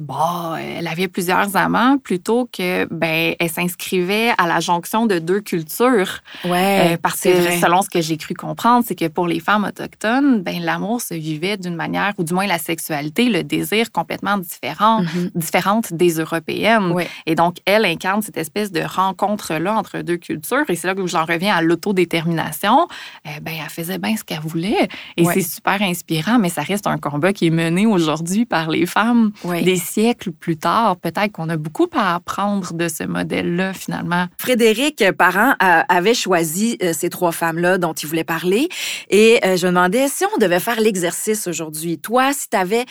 bon, 0.00 0.56
elle 0.56 0.86
avait 0.86 1.08
plusieurs 1.08 1.56
amants, 1.56 1.96
plutôt 1.98 2.48
que, 2.52 2.86
ben, 2.92 3.34
elle 3.38 3.48
s'inscrivait 3.50 4.30
à 4.36 4.46
la 4.46 4.60
jonction 4.60 5.06
de 5.06 5.18
deux 5.18 5.40
cultures. 5.40 6.20
Ouais, 6.44 6.92
Euh, 6.94 6.96
parce 7.00 7.20
que 7.20 7.28
vrai. 7.30 7.60
selon 7.60 7.80
ce 7.82 7.88
que 7.88 8.00
j'ai 8.00 8.16
cru 8.16 8.34
comprendre, 8.34 8.84
c'est 8.86 8.94
que 8.94 9.08
pour 9.08 9.26
les 9.26 9.40
femmes 9.40 9.64
autochtones, 9.64 10.42
ben, 10.42 10.60
l'amour 10.62 11.00
se 11.00 11.14
vivait 11.14 11.56
d'une 11.56 11.76
manière, 11.76 12.12
ou 12.18 12.24
du 12.24 12.34
moins 12.34 12.46
la 12.46 12.58
sexualité, 12.58 13.28
le 13.28 13.42
désir 13.44 13.92
complètement 13.92 14.38
différent, 14.38 15.02
Mhm. 15.02 15.30
différente 15.34 15.92
des 15.92 16.18
européennes. 16.18 16.90
Ouais. 16.92 17.08
Et 17.26 17.34
donc, 17.34 17.56
elle 17.64 17.84
incarne 17.84 18.22
cette 18.22 18.36
espèce 18.38 18.72
de 18.72 18.80
rencontre-là 18.82 19.74
entre 19.76 19.98
deux 20.02 20.16
cultures. 20.16 20.68
Et 20.68 20.76
c'est 20.76 20.88
là 20.88 20.94
que 20.94 21.06
j'en 21.06 21.24
reviens 21.24 21.54
à 21.54 21.62
l'autodétermination. 21.62 22.88
Euh, 23.26 23.30
ben, 23.40 23.54
elle 23.62 23.70
faisait 23.70 23.98
bien 23.98 24.16
ce 24.16 24.24
qu'elle 24.24 24.40
voulait. 24.40 24.88
Et 25.16 25.24
Ouais. 25.26 25.34
c'est 25.34 25.42
super 25.42 25.80
inspirant, 25.82 26.38
mais 26.38 26.48
ça 26.48 26.62
reste 26.62 26.86
un 26.86 26.98
combat 26.98 27.32
qui 27.32 27.46
est 27.46 27.50
mené 27.50 27.86
aujourd'hui 27.86 28.44
par 28.46 28.68
les 28.70 28.86
femmes. 28.86 29.30
Ouais. 29.44 29.59
Des 29.64 29.76
siècles 29.76 30.32
plus 30.32 30.56
tard, 30.56 30.96
peut-être 30.96 31.32
qu'on 31.32 31.48
a 31.48 31.56
beaucoup 31.56 31.86
à 31.94 32.14
apprendre 32.14 32.72
de 32.72 32.88
ce 32.88 33.04
modèle-là, 33.04 33.72
finalement. 33.72 34.26
Frédéric 34.38 35.04
Parent 35.16 35.54
euh, 35.62 35.80
avait 35.88 36.14
choisi 36.14 36.78
euh, 36.82 36.92
ces 36.92 37.08
trois 37.10 37.32
femmes-là 37.32 37.78
dont 37.78 37.92
il 37.92 38.06
voulait 38.08 38.24
parler. 38.24 38.68
Et 39.10 39.38
euh, 39.44 39.56
je 39.56 39.66
me 39.66 39.72
demandais 39.72 40.08
si 40.08 40.24
on 40.34 40.38
devait 40.38 40.60
faire 40.60 40.80
l'exercice 40.80 41.46
aujourd'hui. 41.46 41.98
Toi, 41.98 42.32
si 42.32 42.48
tu 42.48 42.56
avais 42.56 42.84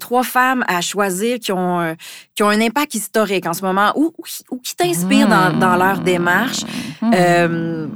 trois 0.00 0.22
femmes 0.24 0.64
à 0.68 0.80
choisir 0.80 1.38
qui 1.38 1.52
ont, 1.52 1.80
euh, 1.80 1.94
qui 2.34 2.42
ont 2.42 2.48
un 2.48 2.60
impact 2.60 2.94
historique 2.94 3.46
en 3.46 3.52
ce 3.54 3.62
moment 3.62 3.92
ou, 3.96 4.12
ou, 4.50 4.58
qui- 4.58 4.76
t'inspirent 4.76 5.28
dans, 5.28 5.52
dans 5.58 5.76
leur 5.76 6.00
démarche, 6.00 6.64
Hmm. 7.00 7.10
euh, 7.14 7.86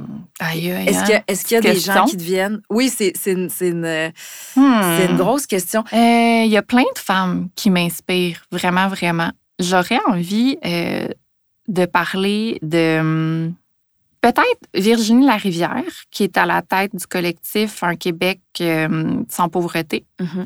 Aïe, 0.43 0.71
aïe, 0.71 0.87
est-ce 0.87 0.97
hein? 0.97 1.03
qu'il 1.03 1.13
y 1.13 1.17
a, 1.17 1.23
est-ce 1.27 1.45
qu'il 1.45 1.55
y 1.55 1.57
a 1.57 1.61
des 1.61 1.79
gens 1.79 2.05
qui 2.05 2.17
te 2.17 2.23
viennent? 2.23 2.61
Oui, 2.69 2.89
c'est 2.89 3.13
c'est 3.15 3.33
une, 3.33 3.49
c'est 3.49 3.69
une, 3.69 3.85
euh, 3.85 4.09
Hmm. 4.55 4.81
c'est 4.97 5.05
une 5.05 5.17
grosse 5.17 5.45
question. 5.45 5.83
Euh, 5.93 6.43
Il 6.45 6.51
y 6.51 6.57
a 6.57 6.63
plein 6.63 6.81
de 6.95 6.99
femmes 6.99 7.49
qui 7.55 7.69
m'inspirent, 7.69 8.41
vraiment, 8.51 8.87
vraiment. 8.87 9.31
J'aurais 9.59 9.99
envie 10.07 10.57
euh, 10.65 11.07
de 11.67 11.85
parler 11.85 12.57
de 12.63 12.99
hum, 12.99 13.53
peut-être 14.21 14.61
Virginie 14.73 15.25
Larivière, 15.27 15.83
qui 16.09 16.23
est 16.23 16.37
à 16.37 16.45
la 16.47 16.63
tête 16.63 16.95
du 16.95 17.05
collectif 17.05 17.83
Un 17.83 17.95
Québec 17.95 18.41
euh, 18.61 19.23
sans 19.29 19.47
pauvreté. 19.49 20.05
Mhm. 20.21 20.45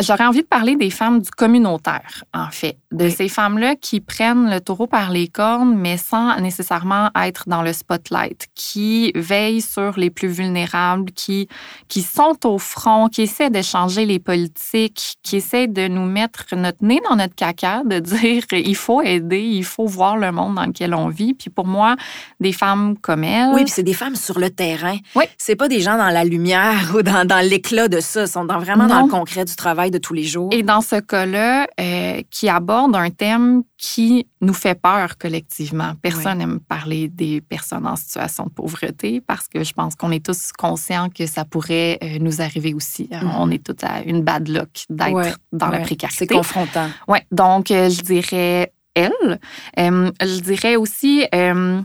J'aurais 0.00 0.26
envie 0.26 0.42
de 0.42 0.46
parler 0.46 0.76
des 0.76 0.90
femmes 0.90 1.20
du 1.20 1.30
communautaire, 1.30 2.24
en 2.34 2.50
fait, 2.50 2.76
de 2.92 3.04
Oui. 3.04 3.10
ces 3.12 3.28
femmes-là 3.28 3.76
qui 3.76 4.00
prennent 4.00 4.50
le 4.50 4.60
taureau 4.60 4.86
par 4.86 5.10
les 5.10 5.28
cornes, 5.28 5.74
mais 5.76 5.96
sans 5.96 6.38
nécessairement 6.40 7.10
être 7.16 7.44
dans 7.48 7.62
le 7.62 7.72
spotlight, 7.72 8.46
qui 8.54 9.12
veillent 9.14 9.60
sur 9.62 9.98
les 9.98 10.10
plus 10.10 10.28
vulnérables, 10.28 11.12
qui, 11.12 11.48
qui 11.88 12.02
sont 12.02 12.36
au 12.44 12.58
front, 12.58 13.08
qui 13.08 13.22
essaient 13.22 13.50
de 13.50 13.62
changer 13.62 14.06
les 14.06 14.18
politiques, 14.18 15.16
qui 15.22 15.36
essaient 15.36 15.68
de 15.68 15.86
nous 15.88 16.04
mettre 16.06 16.44
notre 16.56 16.84
nez 16.84 17.00
dans 17.08 17.16
notre 17.16 17.34
caca, 17.34 17.82
de 17.84 18.00
dire 18.00 18.42
il 18.52 18.76
faut 18.76 19.00
aider, 19.02 19.40
il 19.42 19.64
faut 19.64 19.86
voir 19.86 20.16
le 20.16 20.32
monde 20.32 20.56
dans 20.56 20.66
lequel 20.66 20.94
on 20.94 21.08
vit. 21.08 21.34
Puis 21.34 21.48
pour 21.50 21.66
moi, 21.66 21.96
des 22.40 22.52
femmes 22.52 22.98
comme 22.98 23.22
elles, 23.24 23.52
Oui, 23.54 23.62
puis 23.64 23.72
c'est 23.72 23.82
des 23.82 23.94
femmes 23.94 24.16
sur 24.16 24.38
le 24.38 24.50
terrain. 24.50 24.96
Oui. 25.14 25.24
C'est 25.38 25.56
pas 25.56 25.68
des 25.68 25.80
gens 25.80 25.96
dans 25.96 26.10
la 26.10 26.24
lumière 26.24 26.92
ou 26.96 27.02
dans, 27.02 27.24
dans 27.24 27.40
l'éclat 27.46 27.86
de 27.88 28.00
ça. 28.00 28.22
Ils 28.22 28.28
sont 28.28 28.44
dans, 28.44 28.58
vraiment 28.58 28.73
dans 28.76 28.86
Non. 29.00 29.06
le 29.06 29.10
concret 29.10 29.44
du 29.44 29.54
travail 29.56 29.90
de 29.90 29.98
tous 29.98 30.14
les 30.14 30.24
jours. 30.24 30.48
Et 30.52 30.62
dans 30.62 30.80
ce 30.80 30.96
cas-là, 30.96 31.66
euh, 31.80 32.22
qui 32.30 32.48
aborde 32.48 32.94
un 32.96 33.10
thème 33.10 33.62
qui 33.78 34.26
nous 34.40 34.54
fait 34.54 34.74
peur 34.80 35.16
collectivement. 35.18 35.92
Personne 36.02 36.38
n'aime 36.38 36.60
parler 36.60 37.08
des 37.08 37.40
personnes 37.40 37.86
en 37.86 37.96
situation 37.96 38.44
de 38.44 38.50
pauvreté 38.50 39.20
parce 39.20 39.48
que 39.48 39.62
je 39.64 39.72
pense 39.72 39.94
qu'on 39.94 40.10
est 40.10 40.24
tous 40.24 40.52
conscients 40.52 41.08
que 41.10 41.26
ça 41.26 41.44
pourrait 41.44 41.98
euh, 42.02 42.18
nous 42.20 42.40
arriver 42.40 42.74
aussi. 42.74 43.08
hein. 43.12 43.20
Mhm. 43.24 43.32
On 43.38 43.50
est 43.50 43.64
tous 43.64 43.84
à 43.86 44.02
une 44.02 44.22
bad 44.22 44.48
luck 44.48 44.84
d'être 44.90 45.38
dans 45.52 45.68
la 45.68 45.78
ouais. 45.78 45.82
précarité. 45.84 46.18
C'est 46.18 46.34
confrontant. 46.34 46.88
Oui, 47.08 47.18
donc 47.30 47.70
euh, 47.70 47.88
je 47.90 48.00
dirais 48.02 48.72
elle. 48.94 49.40
Euh, 49.78 50.10
je 50.20 50.40
dirais 50.40 50.76
aussi 50.76 51.26
euh, 51.34 51.80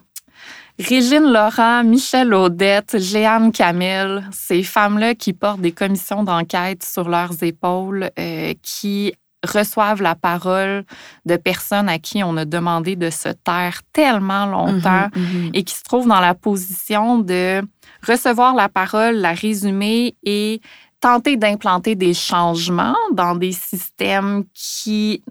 Régine 0.79 1.31
Laurent, 1.31 1.83
Michel 1.83 2.33
Audette, 2.33 2.97
Jeanne 2.99 3.51
Camille, 3.51 4.23
ces 4.31 4.63
femmes-là 4.63 5.13
qui 5.13 5.33
portent 5.33 5.59
des 5.59 5.73
commissions 5.73 6.23
d'enquête 6.23 6.83
sur 6.83 7.09
leurs 7.09 7.43
épaules, 7.43 8.09
euh, 8.17 8.53
qui 8.63 9.13
reçoivent 9.45 10.01
la 10.01 10.15
parole 10.15 10.83
de 11.25 11.35
personnes 11.35 11.89
à 11.89 11.99
qui 11.99 12.23
on 12.23 12.35
a 12.37 12.45
demandé 12.45 12.95
de 12.95 13.09
se 13.09 13.29
taire 13.29 13.81
tellement 13.93 14.45
longtemps 14.45 15.09
Mhm, 15.15 15.23
mhm. 15.45 15.51
et 15.53 15.63
qui 15.63 15.75
se 15.75 15.83
trouvent 15.83 16.07
dans 16.07 16.19
la 16.19 16.33
position 16.33 17.19
de 17.19 17.61
recevoir 18.07 18.55
la 18.55 18.69
parole, 18.69 19.15
la 19.15 19.33
résumer 19.33 20.15
et 20.23 20.61
tenter 21.01 21.37
d'implanter 21.37 21.95
des 21.95 22.13
changements 22.13 22.95
dans 23.13 23.35
des 23.35 23.53
systèmes 23.53 24.43
qui 24.53 25.23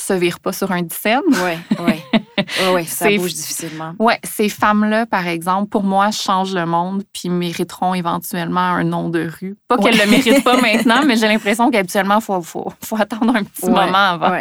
se 0.00 0.12
virent 0.12 0.40
pas 0.40 0.52
sur 0.52 0.72
un 0.72 0.82
ouais. 0.82 1.58
Ouais, 2.62 2.72
ouais, 2.72 2.84
ça 2.84 3.10
bouge 3.10 3.34
difficilement. 3.34 3.92
Ouais, 3.98 4.18
ces 4.24 4.48
femmes-là, 4.48 5.04
par 5.06 5.26
exemple, 5.26 5.68
pour 5.68 5.82
moi, 5.82 6.10
changent 6.10 6.54
le 6.54 6.64
monde 6.64 7.02
puis 7.12 7.28
mériteront 7.28 7.94
éventuellement 7.94 8.60
un 8.60 8.84
nom 8.84 9.08
de 9.10 9.28
rue. 9.40 9.56
Pas 9.68 9.76
qu'elles 9.76 9.94
Ouais. 9.96 10.06
le 10.06 10.10
méritent 10.10 10.44
pas 10.44 10.56
maintenant, 10.60 11.02
mais 11.04 11.16
j'ai 11.16 11.28
l'impression 11.28 11.70
qu'habituellement, 11.70 12.16
il 12.18 12.22
faut, 12.24 12.40
faut, 12.42 12.72
faut 12.82 12.96
attendre 12.96 13.36
un 13.36 13.44
petit 13.44 13.66
Ouais, 13.66 13.70
moment 13.70 14.10
avant 14.12 14.38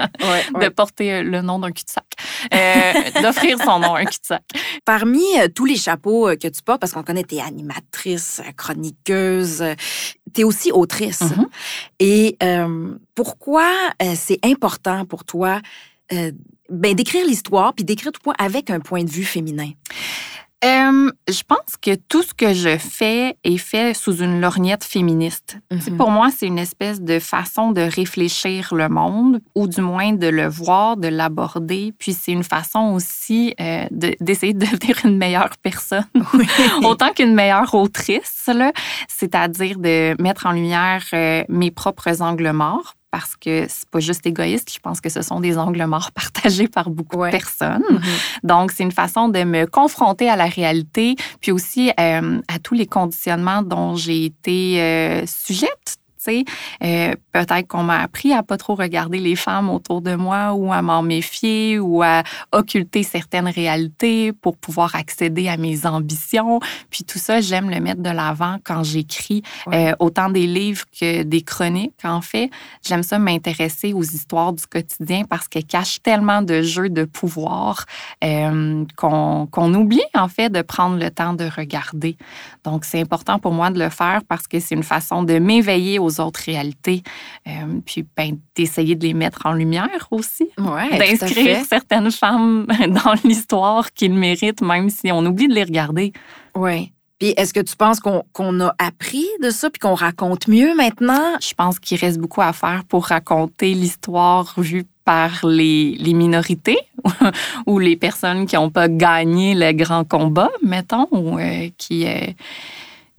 de 0.60 0.70
porter 0.70 1.14
euh, 1.16 1.24
le 1.24 1.42
nom 1.42 1.60
d'un 1.60 1.72
cul-de-sac. 1.72 2.06
Euh, 2.54 3.22
D'offrir 3.22 3.58
son 3.62 3.80
nom 3.80 3.96
à 3.96 4.00
un 4.00 4.06
cul-de-sac. 4.06 4.44
Parmi 4.86 5.24
euh, 5.40 5.48
tous 5.54 5.66
les 5.66 5.76
chapeaux 5.76 6.28
que 6.42 6.48
tu 6.48 6.62
portes, 6.64 6.80
parce 6.80 6.94
qu'on 6.94 7.04
connaît 7.04 7.24
tes 7.24 7.42
animatrices, 7.42 8.42
chroniqueuses, 8.56 9.64
tu 10.34 10.42
es 10.42 10.44
aussi 10.44 10.72
autrice. 10.72 11.22
Mhm. 11.22 11.48
Et 12.00 12.38
euh, 12.44 12.96
pourquoi 13.16 13.72
euh, 14.02 14.14
c'est 14.16 14.40
important 14.44 15.06
pour 15.06 15.24
toi 15.24 15.62
euh, 16.12 16.32
ben, 16.70 16.96
d'écrire 16.96 17.26
l'histoire 17.26 17.74
puis 17.74 17.86
d'écrire 17.86 18.12
tout 18.12 18.22
point 18.22 18.36
avec 18.38 18.70
un 18.70 18.80
point 18.80 19.04
de 19.04 19.10
vue 19.10 19.24
féminin? 19.24 19.72
Euh, 20.66 21.10
je 21.30 21.42
pense 21.48 21.78
que 21.82 21.96
tout 21.96 22.22
ce 22.22 22.34
que 22.34 22.54
je 22.54 22.78
fais 22.78 23.38
est 23.46 23.58
fait 23.58 23.94
sous 23.94 24.18
une 24.18 24.42
lorgnette 24.42 24.84
féministe. 24.84 25.58
Mhm. 25.72 25.96
Pour 25.96 26.12
moi, 26.12 26.30
c'est 26.36 26.48
une 26.48 26.60
espèce 26.60 27.00
de 27.02 27.20
façon 27.20 27.72
de 27.72 27.80
réfléchir 27.82 28.74
le 28.76 28.90
monde, 28.90 29.40
ou 29.56 29.68
du 29.68 29.80
moins 29.80 30.12
de 30.12 30.28
le 30.28 30.48
voir, 30.50 30.98
de 30.98 31.08
l'aborder. 31.08 31.94
Puis 31.98 32.12
c'est 32.14 32.34
une 32.34 32.44
façon 32.44 32.92
aussi 32.94 33.54
euh, 33.62 33.86
de- 33.92 34.16
d'essayer 34.20 34.54
de 34.54 34.60
devenir 34.66 34.98
une 35.06 35.18
meilleure 35.18 35.52
personne, 35.64 36.04
autant 36.84 37.14
qu'une 37.14 37.34
meilleure 37.34 37.74
autrice, 37.74 38.48
là. 38.54 38.74
c'est-à-dire 39.08 39.80
de 39.80 40.22
mettre 40.22 40.46
en 40.46 40.52
lumière 40.52 41.06
euh, 41.14 41.44
mes 41.48 41.72
propres 41.72 42.22
angles 42.22 42.52
morts. 42.52 42.96
Parce 43.12 43.36
que 43.36 43.66
c'est 43.68 43.90
pas 43.90 44.00
juste 44.00 44.26
égoïste, 44.28 44.72
je 44.74 44.80
pense 44.80 45.02
que 45.02 45.10
ce 45.10 45.22
sont 45.22 45.40
des 45.40 45.58
angles 45.58 45.84
morts 45.86 46.12
partagés 46.16 46.68
par 46.68 46.90
beaucoup 46.90 47.18
Ouais. 47.18 47.30
de 47.32 47.38
personnes. 47.38 47.84
Mhm. 47.90 48.02
Donc, 48.44 48.72
c'est 48.72 48.84
une 48.84 48.92
façon 48.92 49.30
de 49.30 49.44
me 49.44 49.66
confronter 49.66 50.30
à 50.30 50.36
la 50.36 50.46
réalité, 50.46 51.16
puis 51.42 51.52
aussi 51.52 51.92
euh, 52.00 52.40
à 52.48 52.60
tous 52.60 52.74
les 52.76 52.86
conditionnements 52.86 53.62
dont 53.64 53.96
j'ai 53.96 54.26
été 54.26 54.82
euh, 54.82 55.26
sujette. 55.26 55.98
Euh, 56.28 57.14
Peut-être 57.32 57.68
qu'on 57.68 57.84
m'a 57.84 58.00
appris 58.02 58.34
à 58.34 58.44
pas 58.44 58.58
trop 58.58 58.76
regarder 58.76 59.20
les 59.20 59.36
femmes 59.36 59.70
autour 59.70 60.02
de 60.02 60.16
moi 60.16 60.54
ou 60.54 60.74
à 60.74 60.82
m'en 60.82 61.02
méfier 61.02 61.80
ou 61.80 62.02
à 62.04 62.24
occulter 62.52 63.04
certaines 63.04 63.48
réalités 63.48 64.34
pour 64.34 64.58
pouvoir 64.58 64.96
accéder 64.96 65.48
à 65.48 65.56
mes 65.56 65.86
ambitions. 65.86 66.60
Puis 66.90 67.04
tout 67.06 67.20
ça, 67.20 67.40
j'aime 67.40 67.70
le 67.70 67.80
mettre 67.80 68.02
de 68.02 68.10
l'avant 68.10 68.58
quand 68.64 68.84
j'écris 68.84 69.44
Ouais. 69.68 69.92
euh, 69.92 69.96
autant 70.00 70.30
des 70.30 70.48
livres 70.48 70.86
que 71.00 71.24
des 71.24 71.42
chroniques, 71.42 72.04
en 72.04 72.22
fait. 72.22 72.50
J'aime 72.86 73.04
ça 73.04 73.20
m'intéresser 73.20 73.94
aux 73.94 74.04
histoires 74.04 74.54
du 74.54 74.66
quotidien 74.66 75.24
parce 75.30 75.48
qu'elles 75.48 75.66
cachent 75.66 76.02
tellement 76.02 76.42
de 76.42 76.62
jeux 76.62 76.90
de 76.90 77.06
pouvoir 77.06 77.86
euh, 78.24 78.84
qu'on 78.98 79.48
qu'on 79.52 79.74
oublie, 79.76 80.02
en 80.16 80.28
fait, 80.28 80.50
de 80.50 80.62
prendre 80.62 80.98
le 80.98 81.10
temps 81.12 81.34
de 81.34 81.46
regarder. 81.46 82.18
Donc, 82.64 82.86
c'est 82.86 83.00
important 83.02 83.40
pour 83.40 83.52
moi 83.54 83.70
de 83.70 83.80
le 83.80 83.90
faire 83.90 84.22
parce 84.28 84.48
que 84.48 84.60
c'est 84.60 84.76
une 84.76 84.84
façon 84.84 85.24
de 85.24 85.40
m'éveiller 85.40 86.00
aux 86.00 86.19
autres 86.20 86.42
réalités, 86.46 87.04
euh, 87.48 87.80
puis 87.86 88.06
ben, 88.16 88.38
d'essayer 88.56 88.96
de 88.96 89.06
les 89.06 89.14
mettre 89.14 89.46
en 89.46 89.54
lumière 89.54 90.08
aussi. 90.12 90.50
Ouais, 90.58 90.98
D'inscrire 90.98 91.66
certaines 91.66 92.12
femmes 92.12 92.66
dans 92.88 93.14
l'histoire 93.24 93.92
qu'ils 93.92 94.14
méritent, 94.14 94.62
même 94.62 94.90
si 94.90 95.12
on 95.12 95.26
oublie 95.26 95.48
de 95.48 95.54
les 95.54 95.64
regarder. 95.64 96.14
Ouais. 96.56 96.92
Puis 97.20 97.34
est-ce 97.36 97.54
que 97.54 97.60
tu 97.60 97.76
penses 97.76 98.00
qu'on 98.00 98.24
qu'on 98.32 98.62
a 98.62 98.74
appris 98.78 99.28
de 99.44 99.50
ça 99.50 99.70
puis 99.70 99.80
qu'on 99.80 99.94
raconte 99.94 100.48
mieux 100.48 100.74
maintenant? 100.74 101.36
Je 101.42 101.54
pense 101.54 101.78
qu'il 101.78 102.00
reste 102.00 102.18
beaucoup 102.18 102.42
à 102.42 102.54
faire 102.54 102.84
pour 102.88 103.08
raconter 103.08 103.74
l'histoire 103.74 104.54
vue 104.58 104.86
par 105.04 105.46
les, 105.46 105.96
les 106.00 106.14
minorités 106.14 106.78
ou 107.66 107.78
les 107.78 107.98
personnes 107.98 108.46
qui 108.46 108.56
n'ont 108.56 108.70
pas 108.70 108.88
gagné 108.88 109.54
le 109.54 109.74
grand 109.74 110.08
combat, 110.08 110.52
mettons, 110.64 111.08
ou 111.12 111.38
euh, 111.38 111.70
qui 111.78 112.06
euh, 112.08 112.28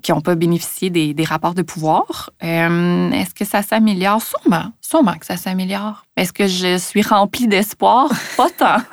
qui 0.02 0.12
n'ont 0.12 0.20
pas 0.20 0.34
bénéficié 0.34 0.90
des, 0.90 1.24
rapports 1.24 1.54
de 1.54 1.62
pouvoir. 1.62 2.30
Euh, 2.42 3.10
Est-ce 3.10 3.34
que 3.34 3.44
ça 3.44 3.62
s'améliore? 3.62 4.22
Sûrement. 4.22 4.72
Sûrement 4.80 5.14
que 5.14 5.26
ça 5.26 5.36
s'améliore. 5.36 6.04
Est-ce 6.20 6.34
que 6.34 6.46
je 6.46 6.76
suis 6.76 7.00
remplie 7.00 7.48
d'espoir? 7.48 8.10
Pas 8.36 8.50
tant. 8.50 8.76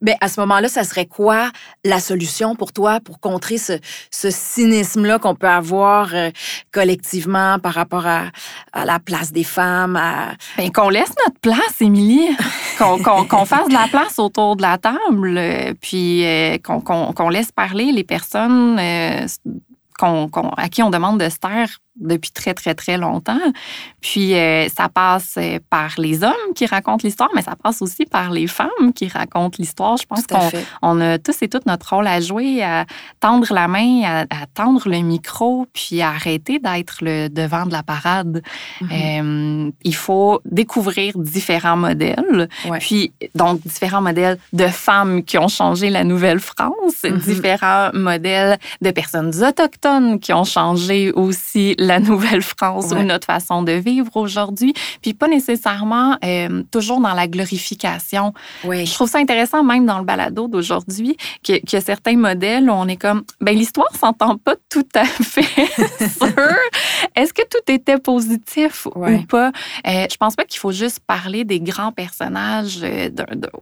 Ben, 0.00 0.14
à 0.20 0.28
ce 0.28 0.40
moment-là, 0.40 0.68
ça 0.68 0.84
serait 0.84 1.06
quoi 1.06 1.50
la 1.84 2.00
solution 2.00 2.54
pour 2.54 2.72
toi 2.72 3.00
pour 3.00 3.18
contrer 3.20 3.56
ce, 3.56 3.78
ce 4.10 4.30
cynisme-là 4.30 5.18
qu'on 5.18 5.34
peut 5.34 5.48
avoir 5.48 6.14
euh, 6.14 6.30
collectivement 6.72 7.58
par 7.58 7.74
rapport 7.74 8.06
à, 8.06 8.24
à 8.72 8.84
la 8.84 8.98
place 8.98 9.32
des 9.32 9.44
femmes? 9.44 9.96
À... 9.96 10.32
Ben, 10.56 10.70
qu'on 10.70 10.88
laisse 10.88 11.12
notre 11.24 11.40
place, 11.40 11.80
Émilie. 11.80 12.28
Qu'on 12.78 13.46
fasse 13.46 13.68
de 13.68 13.72
la 13.72 13.88
place 13.88 14.18
autour 14.18 14.56
de 14.56 14.62
la 14.62 14.78
table, 14.78 15.36
euh, 15.38 15.72
puis 15.80 16.24
euh, 16.24 16.58
qu'on 16.58 17.28
laisse 17.28 17.52
parler 17.52 17.92
les 17.92 18.04
personnes 18.04 18.78
euh, 18.78 19.26
à 20.56 20.68
qui 20.68 20.82
on 20.82 20.90
demande 20.90 21.20
de 21.20 21.28
se 21.28 21.38
taire 21.38 21.80
depuis 21.96 22.30
très, 22.32 22.54
très, 22.54 22.74
très 22.74 22.96
longtemps. 22.98 23.38
Puis 24.00 24.34
euh, 24.34 24.68
ça 24.68 24.88
passe 24.88 25.34
euh, 25.38 25.58
par 25.70 25.90
les 25.98 26.22
hommes 26.24 26.32
qui 26.54 26.66
racontent 26.66 27.02
l'histoire, 27.04 27.30
mais 27.34 27.42
ça 27.42 27.54
passe 27.60 27.80
aussi 27.82 28.04
par 28.04 28.30
les 28.30 28.46
femmes 28.46 28.92
qui 28.94 29.08
racontent 29.08 29.56
l'histoire. 29.58 29.96
Je 29.96 30.06
pense 30.06 30.26
qu'on 30.26 30.50
on 30.82 31.00
a 31.00 31.18
tous 31.18 31.42
et 31.42 31.48
toutes 31.48 31.66
notre 31.66 31.94
rôle 31.94 32.06
à 32.06 32.20
jouer, 32.20 32.62
à 32.62 32.84
tendre 33.20 33.52
la 33.52 33.68
main, 33.68 34.02
à, 34.04 34.20
à 34.22 34.46
tendre 34.54 34.88
le 34.88 34.98
micro, 34.98 35.66
puis 35.72 36.00
à 36.02 36.08
arrêter 36.10 36.58
d'être 36.58 36.96
le 37.00 37.28
devant 37.28 37.66
de 37.66 37.72
la 37.72 37.82
parade. 37.82 38.42
Mhm. 38.80 38.88
Euh, 38.92 39.70
il 39.84 39.94
faut 39.94 40.40
découvrir 40.44 41.16
différents 41.16 41.76
modèles. 41.76 42.48
Ouais. 42.68 42.78
Puis, 42.78 43.12
donc, 43.34 43.60
différents 43.62 44.02
modèles 44.02 44.38
de 44.52 44.66
femmes 44.66 45.22
qui 45.24 45.38
ont 45.38 45.48
changé 45.48 45.90
la 45.90 46.04
Nouvelle-France, 46.04 47.02
Mhm. 47.04 47.18
différents 47.18 47.90
modèles 47.94 48.58
de 48.80 48.90
personnes 48.90 49.32
autochtones 49.42 50.18
qui 50.20 50.32
ont 50.32 50.44
changé 50.44 51.12
aussi 51.12 51.74
la 51.86 52.00
Nouvelle-France 52.00 52.90
Ouais. 52.92 53.00
ou 53.00 53.02
notre 53.04 53.26
façon 53.26 53.62
de 53.62 53.72
vivre 53.72 54.10
aujourd'hui. 54.16 54.74
Puis, 55.02 55.14
pas 55.14 55.28
nécessairement 55.28 56.16
euh, 56.24 56.62
toujours 56.70 57.00
dans 57.00 57.14
la 57.14 57.26
glorification. 57.28 58.32
Oui. 58.64 58.86
Je 58.86 58.92
trouve 58.94 59.08
ça 59.08 59.18
intéressant, 59.18 59.62
même 59.64 59.86
dans 59.86 59.98
le 59.98 60.04
balado 60.04 60.48
d'aujourd'hui, 60.48 61.16
que, 61.42 61.64
que 61.64 61.80
certains 61.80 62.16
modèles, 62.16 62.68
on 62.70 62.86
est 62.88 62.96
comme, 62.96 63.22
ben 63.40 63.56
l'histoire 63.56 63.94
s'entend 63.98 64.36
pas 64.38 64.54
tout 64.70 64.86
à 64.94 65.04
fait 65.04 65.44
sur 66.08 66.28
est-ce 67.16 67.32
que 67.32 67.42
tout 67.42 67.72
était 67.72 67.98
positif 67.98 68.86
Ouais. 68.94 69.16
ou 69.16 69.22
pas? 69.26 69.52
Euh, 69.86 70.06
je 70.10 70.16
pense 70.16 70.34
pas 70.36 70.44
qu'il 70.44 70.58
faut 70.60 70.72
juste 70.72 71.00
parler 71.06 71.44
des 71.44 71.60
grands 71.60 71.92
personnages 71.92 72.78
euh, 72.82 73.08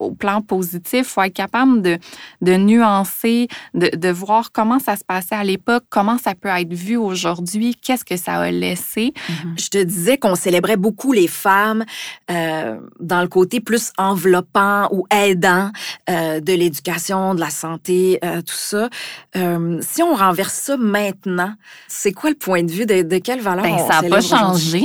au 0.01 0.13
plan 0.13 0.41
positif. 0.41 1.01
Il 1.01 1.05
faut 1.05 1.23
être 1.23 1.33
capable 1.35 1.83
de, 1.83 1.99
de 2.41 2.57
nuancer, 2.57 3.49
de, 3.75 3.91
de 3.95 4.09
voir 4.09 4.53
comment 4.53 4.79
ça 4.79 4.97
se 4.97 5.05
passait 5.05 5.35
à 5.35 5.45
l'époque, 5.45 5.85
comment 5.91 6.19
ça 6.19 6.35
peut 6.35 6.49
être 6.49 6.73
vu 6.73 6.97
aujourd'hui, 6.97 7.75
qu'est-ce 7.83 8.05
que 8.05 8.12
ça 8.16 8.35
a 8.35 8.51
laissé. 8.51 9.12
Je 9.57 9.68
te 9.68 9.83
disais 9.83 10.18
qu'on 10.18 10.35
célébrait 10.35 10.77
beaucoup 10.77 11.12
les 11.12 11.29
femmes 11.29 11.85
euh, 12.31 12.77
dans 13.01 13.22
le 13.22 13.29
côté 13.29 13.61
plus 13.61 13.92
enveloppant 13.98 14.88
ou 14.92 15.07
aidant 15.11 15.70
euh, 16.11 16.40
de 16.40 16.53
l'éducation, 16.53 17.35
de 17.35 17.40
la 17.40 17.51
santé, 17.51 18.18
euh, 18.25 18.42
tout 18.42 18.55
ça. 18.55 18.88
Si 19.35 20.03
on 20.03 20.14
renverse 20.14 20.55
ça 20.55 20.77
maintenant, 20.77 21.55
c'est 21.88 22.12
quoi 22.12 22.31
le 22.31 22.37
point 22.37 22.62
de 22.62 22.70
vue 22.70 22.87
de, 22.87 23.03
de 23.03 23.18
quelle 23.18 23.40
valeur 23.40 23.64
Ben, 23.64 23.75
on 23.75 23.90
ça 23.90 24.03
n'a 24.03 24.09
pas 24.09 24.20
changé. 24.20 24.85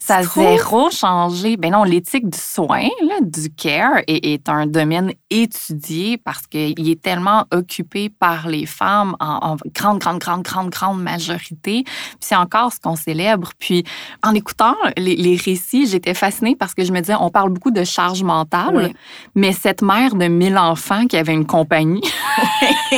Ça 0.00 0.16
a 0.18 0.22
zéro 0.22 0.90
changé. 0.90 1.56
Ben 1.56 1.72
non, 1.72 1.82
l'éthique 1.84 2.28
du 2.30 2.38
soin, 2.38 2.88
là, 3.02 3.16
du 3.20 3.50
care, 3.50 3.98
est, 4.06 4.24
est 4.24 4.48
un 4.48 4.66
domaine 4.66 5.12
étudié 5.28 6.16
parce 6.18 6.46
qu'il 6.46 6.88
est 6.88 7.02
tellement 7.02 7.44
occupé 7.52 8.08
par 8.08 8.48
les 8.48 8.64
femmes 8.64 9.16
en, 9.20 9.38
en 9.52 9.56
grande, 9.74 9.98
grande, 9.98 10.18
grande, 10.18 10.42
grande, 10.42 10.70
grande 10.70 11.02
majorité. 11.02 11.82
Puis 11.84 12.16
c'est 12.20 12.36
encore 12.36 12.72
ce 12.72 12.80
qu'on 12.80 12.96
célèbre. 12.96 13.50
Puis 13.58 13.84
en 14.22 14.34
écoutant 14.34 14.76
les, 14.96 15.16
les 15.16 15.36
récits, 15.36 15.86
j'étais 15.88 16.14
fascinée 16.14 16.54
parce 16.56 16.74
que 16.74 16.84
je 16.84 16.92
me 16.92 17.00
disais, 17.00 17.16
on 17.18 17.30
parle 17.30 17.50
beaucoup 17.50 17.70
de 17.72 17.84
charge 17.84 18.22
mentale, 18.22 18.76
Oui. 18.76 18.94
mais 19.34 19.52
cette 19.52 19.82
mère 19.82 20.14
de 20.14 20.26
1000 20.26 20.56
enfants 20.58 21.06
qui 21.06 21.16
avait 21.16 21.34
une 21.34 21.46
compagnie, 21.46 22.02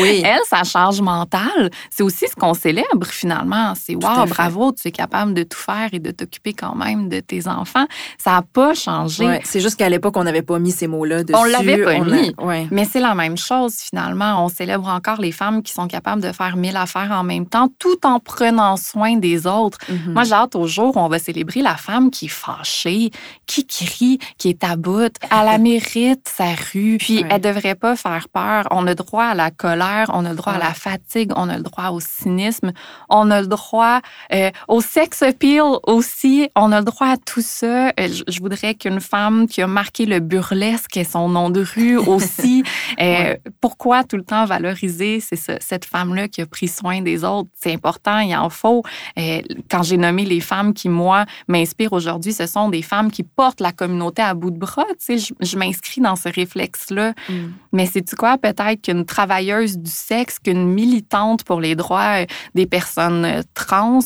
Oui. 0.00 0.22
elle, 0.24 0.40
sa 0.48 0.64
charge 0.64 1.00
mentale, 1.00 1.70
c'est 1.90 2.02
aussi 2.02 2.26
ce 2.28 2.34
qu'on 2.34 2.54
célèbre 2.54 3.06
finalement. 3.06 3.74
C'est 3.76 3.94
wow, 3.94 4.26
bravo, 4.26 4.72
tu 4.72 4.88
es 4.88 4.92
capable 4.92 5.34
de 5.34 5.42
tout 5.42 5.58
faire 5.58 5.90
et 5.92 5.98
de 5.98 6.10
t'occuper 6.14 6.52
quand 6.54 6.74
même 6.74 7.08
de 7.08 7.20
tes 7.20 7.46
enfants. 7.48 7.86
Ça 8.18 8.32
n'a 8.32 8.42
pas 8.42 8.74
changé. 8.74 9.26
Ouais, 9.26 9.40
C'est 9.44 9.60
juste 9.60 9.76
qu'à 9.76 9.88
l'époque, 9.88 10.16
on 10.16 10.24
n'avait 10.24 10.42
pas 10.42 10.58
mis 10.58 10.70
ces 10.72 10.86
mots-là 10.86 11.24
dessus. 11.24 11.38
On 11.38 11.44
l'avait 11.44 11.82
pas 11.84 11.98
mis. 12.00 12.34
ouais. 12.38 12.66
Mais 12.70 12.84
c'est 12.84 13.00
la 13.00 13.14
même 13.14 13.36
chose 13.36 13.74
finalement. 13.76 14.44
On 14.44 14.48
célèbre 14.48 14.88
encore 14.88 15.20
les 15.20 15.32
femmes 15.32 15.62
qui 15.62 15.72
sont 15.72 15.86
capables 15.88 16.22
de 16.22 16.32
faire 16.32 16.56
mille 16.56 16.76
affaires 16.76 17.10
en 17.12 17.22
même 17.24 17.46
temps, 17.46 17.68
tout 17.78 18.04
en 18.06 18.20
prenant 18.20 18.76
soin 18.76 19.16
des 19.16 19.46
autres. 19.46 19.78
Mhm. 19.88 20.12
Moi, 20.14 20.24
j'ai 20.24 20.32
hâte 20.34 20.54
au 20.56 20.66
jour 20.66 20.96
où 20.96 21.00
on 21.00 21.08
va 21.08 21.18
célébrer 21.18 21.62
la 21.62 21.76
femme 21.76 22.10
qui 22.10 22.26
est 22.26 22.28
fâchée, 22.28 23.10
qui 23.46 23.66
crie, 23.66 24.18
qui 24.38 24.48
est 24.48 24.64
à 24.64 24.76
bout. 24.76 25.12
Elle 25.30 25.44
la 25.46 25.58
mérite, 25.58 26.28
sa 26.34 26.46
rue. 26.72 26.96
Puis, 26.98 27.18
Ouais. 27.22 27.28
elle 27.30 27.40
devrait 27.40 27.74
pas 27.74 27.96
faire 27.96 28.28
peur. 28.32 28.66
On 28.70 28.86
a 28.86 28.94
droit 28.94 29.24
à 29.24 29.34
la 29.34 29.50
colère, 29.50 30.10
on 30.12 30.24
a 30.24 30.30
le 30.30 30.36
droit 30.36 30.52
à 30.54 30.58
Ouais. 30.58 30.64
la 30.64 30.74
fatigue, 30.74 31.32
on 31.36 31.48
a 31.48 31.56
le 31.56 31.62
droit 31.62 31.88
au 31.90 32.00
cynisme, 32.00 32.72
on 33.08 33.30
a 33.30 33.40
le 33.40 33.46
droit 33.46 34.00
euh, 34.32 34.50
au 34.68 34.80
sex 34.80 35.22
appeal 35.22 35.62
aussi. 36.04 36.48
On 36.54 36.70
a 36.72 36.78
le 36.80 36.84
droit 36.84 37.08
à 37.08 37.16
tout 37.16 37.40
ça. 37.40 37.88
Euh, 37.88 37.92
Je, 37.98 38.22
je 38.28 38.40
voudrais 38.40 38.74
qu'une 38.74 39.00
femme 39.00 39.46
qui 39.48 39.62
a 39.62 39.66
marqué 39.66 40.06
le 40.06 40.20
burlesque 40.20 40.96
ait 40.96 41.04
son 41.04 41.28
nom 41.28 41.50
de 41.50 41.64
rue 41.64 41.96
aussi. 41.96 42.62
Euh, 43.00 43.36
pourquoi 43.60 44.04
tout 44.04 44.16
le 44.16 44.24
temps 44.24 44.44
valoriser 44.44 45.20
cette 45.20 45.84
femme-là 45.84 46.28
qui 46.28 46.42
a 46.42 46.46
pris 46.46 46.68
soin 46.68 47.00
des 47.00 47.24
autres? 47.24 47.48
C'est 47.54 47.72
important, 47.72 48.18
il 48.20 48.34
en 48.36 48.50
faut. 48.50 48.82
Euh, 49.18 49.40
quand 49.70 49.82
j'ai 49.82 49.96
nommé 49.96 50.24
les 50.24 50.40
femmes 50.40 50.74
qui, 50.74 50.88
moi, 50.88 51.24
m'inspirent 51.48 51.92
aujourd'hui, 51.92 52.32
ce 52.32 52.46
sont 52.46 52.68
des 52.68 52.82
femmes 52.82 53.10
qui 53.10 53.22
portent 53.22 53.60
la 53.60 53.72
communauté 53.72 54.22
à 54.22 54.34
bout 54.34 54.50
de 54.50 54.58
bras. 54.58 54.86
Tu 55.04 55.18
sais, 55.18 55.34
je, 55.40 55.56
m'inscris 55.56 56.00
dans 56.00 56.16
ce 56.16 56.28
réflexe-là. 56.28 57.14
Mm. 57.28 57.32
Mais 57.72 57.86
c'est-tu 57.86 58.16
quoi? 58.16 58.38
Peut-être 58.38 58.82
qu'une 58.82 59.04
travailleuse 59.04 59.78
du 59.78 59.90
sexe, 59.90 60.38
qu'une 60.38 60.66
militante 60.66 61.44
pour 61.44 61.60
les 61.60 61.74
droits 61.74 62.22
euh, 62.22 62.26
des 62.54 62.66
personnes 62.66 63.42
trans, 63.54 64.00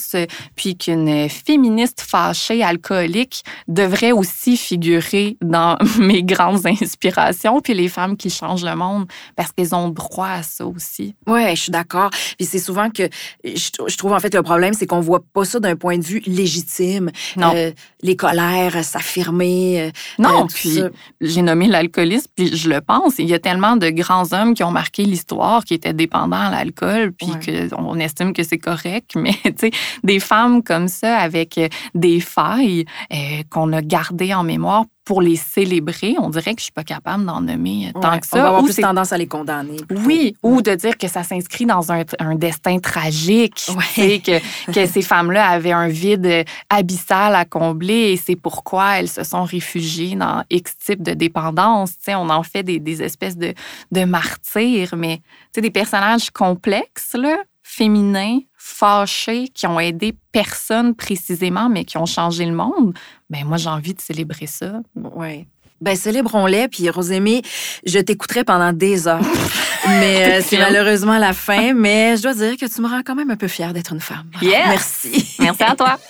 puis 0.54 0.76
qu'une 0.76 1.28
féministe 1.28 2.00
fâchée, 2.00 2.62
alcoolique, 2.62 3.42
devrait 3.66 4.12
aussi 4.12 4.56
figurer 4.56 5.36
dans 5.42 5.76
mes 5.98 6.22
grandes 6.22 6.66
inspirations. 6.66 7.60
Puis 7.60 7.74
les 7.74 7.88
femmes 7.88 8.16
qui 8.16 8.30
changent 8.48 8.64
le 8.64 8.74
monde, 8.74 9.06
parce 9.36 9.52
qu'elles 9.52 9.74
ont 9.74 9.88
droit 9.88 10.28
à 10.28 10.42
ça 10.42 10.66
aussi. 10.66 11.14
Oui, 11.26 11.50
je 11.50 11.62
suis 11.62 11.72
d'accord. 11.72 12.10
Puis 12.38 12.46
c'est 12.46 12.58
souvent 12.58 12.90
que 12.90 13.08
je, 13.44 13.96
trouve 13.96 14.12
en 14.12 14.20
fait 14.20 14.34
le 14.34 14.42
problème, 14.42 14.74
c'est 14.74 14.86
qu'on 14.86 15.00
voit 15.00 15.22
pas 15.32 15.44
ça 15.44 15.60
d'un 15.60 15.76
point 15.76 15.98
de 15.98 16.04
vue 16.04 16.22
légitime. 16.26 17.10
Non. 17.36 17.52
Euh, 17.54 17.70
les 18.02 18.16
colères 18.16 18.84
s'affirmer. 18.84 19.80
Euh, 19.80 19.90
non, 20.18 20.46
puis 20.46 20.80
j'ai 21.20 21.42
nommé 21.42 21.66
l'alcoolisme, 21.66 22.30
puis 22.34 22.56
je 22.56 22.68
le 22.68 22.80
pense. 22.80 23.18
Il 23.18 23.28
y 23.28 23.34
a 23.34 23.38
tellement 23.38 23.76
de 23.76 23.90
grands 23.90 24.32
hommes 24.32 24.54
qui 24.54 24.64
ont 24.64 24.70
marqué 24.70 25.04
l'histoire, 25.04 25.64
qui 25.64 25.74
étaient 25.74 25.92
dépendants 25.92 26.40
à 26.40 26.50
l'alcool, 26.50 27.12
puis 27.12 27.28
qu'on 27.70 27.98
estime 27.98 28.32
que 28.32 28.42
c'est 28.42 28.58
correct. 28.58 29.12
Mais 29.16 29.34
tu 29.44 29.52
sais, 29.58 29.70
des 30.04 30.20
femmes 30.20 30.62
comme 30.62 30.88
ça, 30.88 31.16
avec 31.16 31.60
des 31.94 32.20
failles 32.20 32.84
euh, 33.12 33.42
qu'on 33.50 33.72
a 33.72 33.82
gardées 33.82 34.32
en 34.34 34.44
mémoire 34.44 34.84
pour 35.08 35.22
les 35.22 35.36
célébrer, 35.36 36.16
on 36.18 36.28
dirait 36.28 36.54
que 36.54 36.60
je 36.60 36.64
suis 36.64 36.72
pas 36.72 36.84
capable 36.84 37.24
d'en 37.24 37.40
nommer 37.40 37.90
tant 37.94 38.18
que 38.18 38.26
ça. 38.26 38.36
On 38.36 38.42
va 38.42 38.48
avoir 38.48 38.62
plus 38.62 38.76
tendance 38.76 39.10
à 39.10 39.16
les 39.16 39.26
condamner. 39.26 39.78
Oui, 40.04 40.36
ou 40.42 40.60
de 40.60 40.74
dire 40.74 40.98
que 40.98 41.08
ça 41.08 41.22
s'inscrit 41.22 41.64
dans 41.64 41.90
un, 41.90 42.04
destin 42.34 42.78
tragique, 42.78 43.54
que, 43.96 44.38
que 44.72 44.86
ces 44.86 45.00
femmes-là 45.00 45.48
avaient 45.48 45.72
un 45.72 45.88
vide 45.88 46.44
abyssal 46.68 47.34
à 47.34 47.46
combler 47.46 48.12
et 48.12 48.16
c'est 48.18 48.36
pourquoi 48.36 48.98
elles 48.98 49.08
se 49.08 49.24
sont 49.24 49.44
réfugiées 49.44 50.14
dans 50.14 50.44
X 50.50 50.76
type 50.76 51.02
de 51.02 51.14
dépendance. 51.14 51.92
on 52.08 52.28
en 52.28 52.42
fait 52.42 52.62
des, 52.62 52.78
des 52.78 53.02
espèces 53.02 53.38
de, 53.38 53.54
de 53.90 54.04
martyrs, 54.04 54.94
mais 54.94 55.22
des 55.56 55.70
personnages 55.70 56.30
complexes, 56.30 57.14
là, 57.14 57.38
féminins, 57.68 58.38
fâchés, 58.56 59.48
qui 59.48 59.66
ont 59.66 59.78
aidé 59.78 60.14
personne 60.32 60.94
précisément, 60.94 61.68
mais 61.68 61.84
qui 61.84 61.98
ont 61.98 62.06
changé 62.06 62.46
le 62.46 62.54
monde, 62.54 62.94
ben 63.28 63.44
moi, 63.44 63.58
j'ai 63.58 63.68
envie 63.68 63.92
de 63.92 64.00
célébrer 64.00 64.46
ça. 64.46 64.80
Oui. 64.96 65.46
Ben, 65.80 65.94
célébrons-les. 65.94 66.68
Puis, 66.68 66.88
Rosémie, 66.88 67.42
je 67.84 67.98
t'écouterai 67.98 68.42
pendant 68.42 68.72
des 68.72 69.06
heures. 69.06 69.20
mais 69.86 70.38
euh, 70.38 70.42
c'est 70.44 70.58
malheureusement 70.58 71.18
la 71.18 71.34
fin. 71.34 71.74
Mais 71.74 72.16
je 72.16 72.22
dois 72.22 72.34
dire 72.34 72.56
que 72.56 72.66
tu 72.66 72.80
me 72.80 72.88
rends 72.88 73.02
quand 73.04 73.14
même 73.14 73.30
un 73.30 73.36
peu 73.36 73.48
fière 73.48 73.74
d'être 73.74 73.92
une 73.92 74.00
femme. 74.00 74.30
Merci. 74.42 75.36
Merci 75.38 75.62
à 75.62 75.76
toi. 75.76 75.98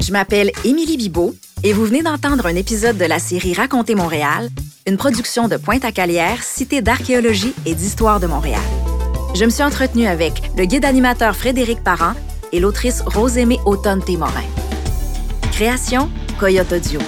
Je 0.00 0.12
m'appelle 0.12 0.50
Émilie 0.64 0.96
Bibot 0.96 1.34
et 1.64 1.72
vous 1.72 1.84
venez 1.84 2.02
d'entendre 2.02 2.46
un 2.46 2.54
épisode 2.54 2.96
de 2.96 3.04
la 3.04 3.18
série 3.18 3.52
Raconter 3.52 3.94
Montréal, 3.94 4.48
une 4.86 4.96
production 4.96 5.48
de 5.48 5.56
Pointe-à-Calière, 5.56 6.42
Cité 6.42 6.82
d'archéologie 6.82 7.54
et 7.66 7.74
d'histoire 7.74 8.20
de 8.20 8.26
Montréal. 8.26 8.60
Je 9.34 9.44
me 9.44 9.50
suis 9.50 9.62
entretenue 9.62 10.06
avec 10.06 10.50
le 10.56 10.64
guide 10.64 10.84
animateur 10.84 11.36
Frédéric 11.36 11.82
Parent 11.82 12.14
et 12.52 12.60
l'autrice 12.60 13.02
Rosémée 13.02 13.58
Automne-Témorin. 13.66 14.44
Création, 15.52 16.08
Coyote 16.38 16.72
Audio. 16.72 17.00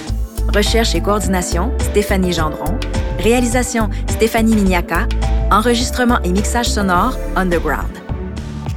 Recherche 0.53 0.95
et 0.95 1.01
coordination, 1.01 1.71
Stéphanie 1.79 2.33
Gendron. 2.33 2.77
Réalisation, 3.19 3.89
Stéphanie 4.07 4.55
Miniaca. 4.55 5.07
Enregistrement 5.49 6.21
et 6.23 6.29
mixage 6.29 6.67
sonore, 6.67 7.17
Underground. 7.35 7.91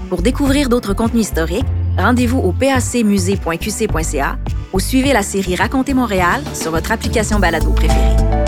Pour 0.08 0.22
découvrir 0.22 0.68
d'autres 0.68 0.94
contenus 0.94 1.26
historiques, 1.26 1.66
rendez-vous 1.96 2.38
au 2.38 2.52
pacmusée.qc.ca 2.52 4.38
ou 4.72 4.80
suivez 4.80 5.12
la 5.12 5.22
série 5.22 5.56
Raconter 5.56 5.94
Montréal 5.94 6.42
sur 6.52 6.70
votre 6.72 6.92
application 6.92 7.38
balado 7.38 7.70
préférée. 7.70 8.43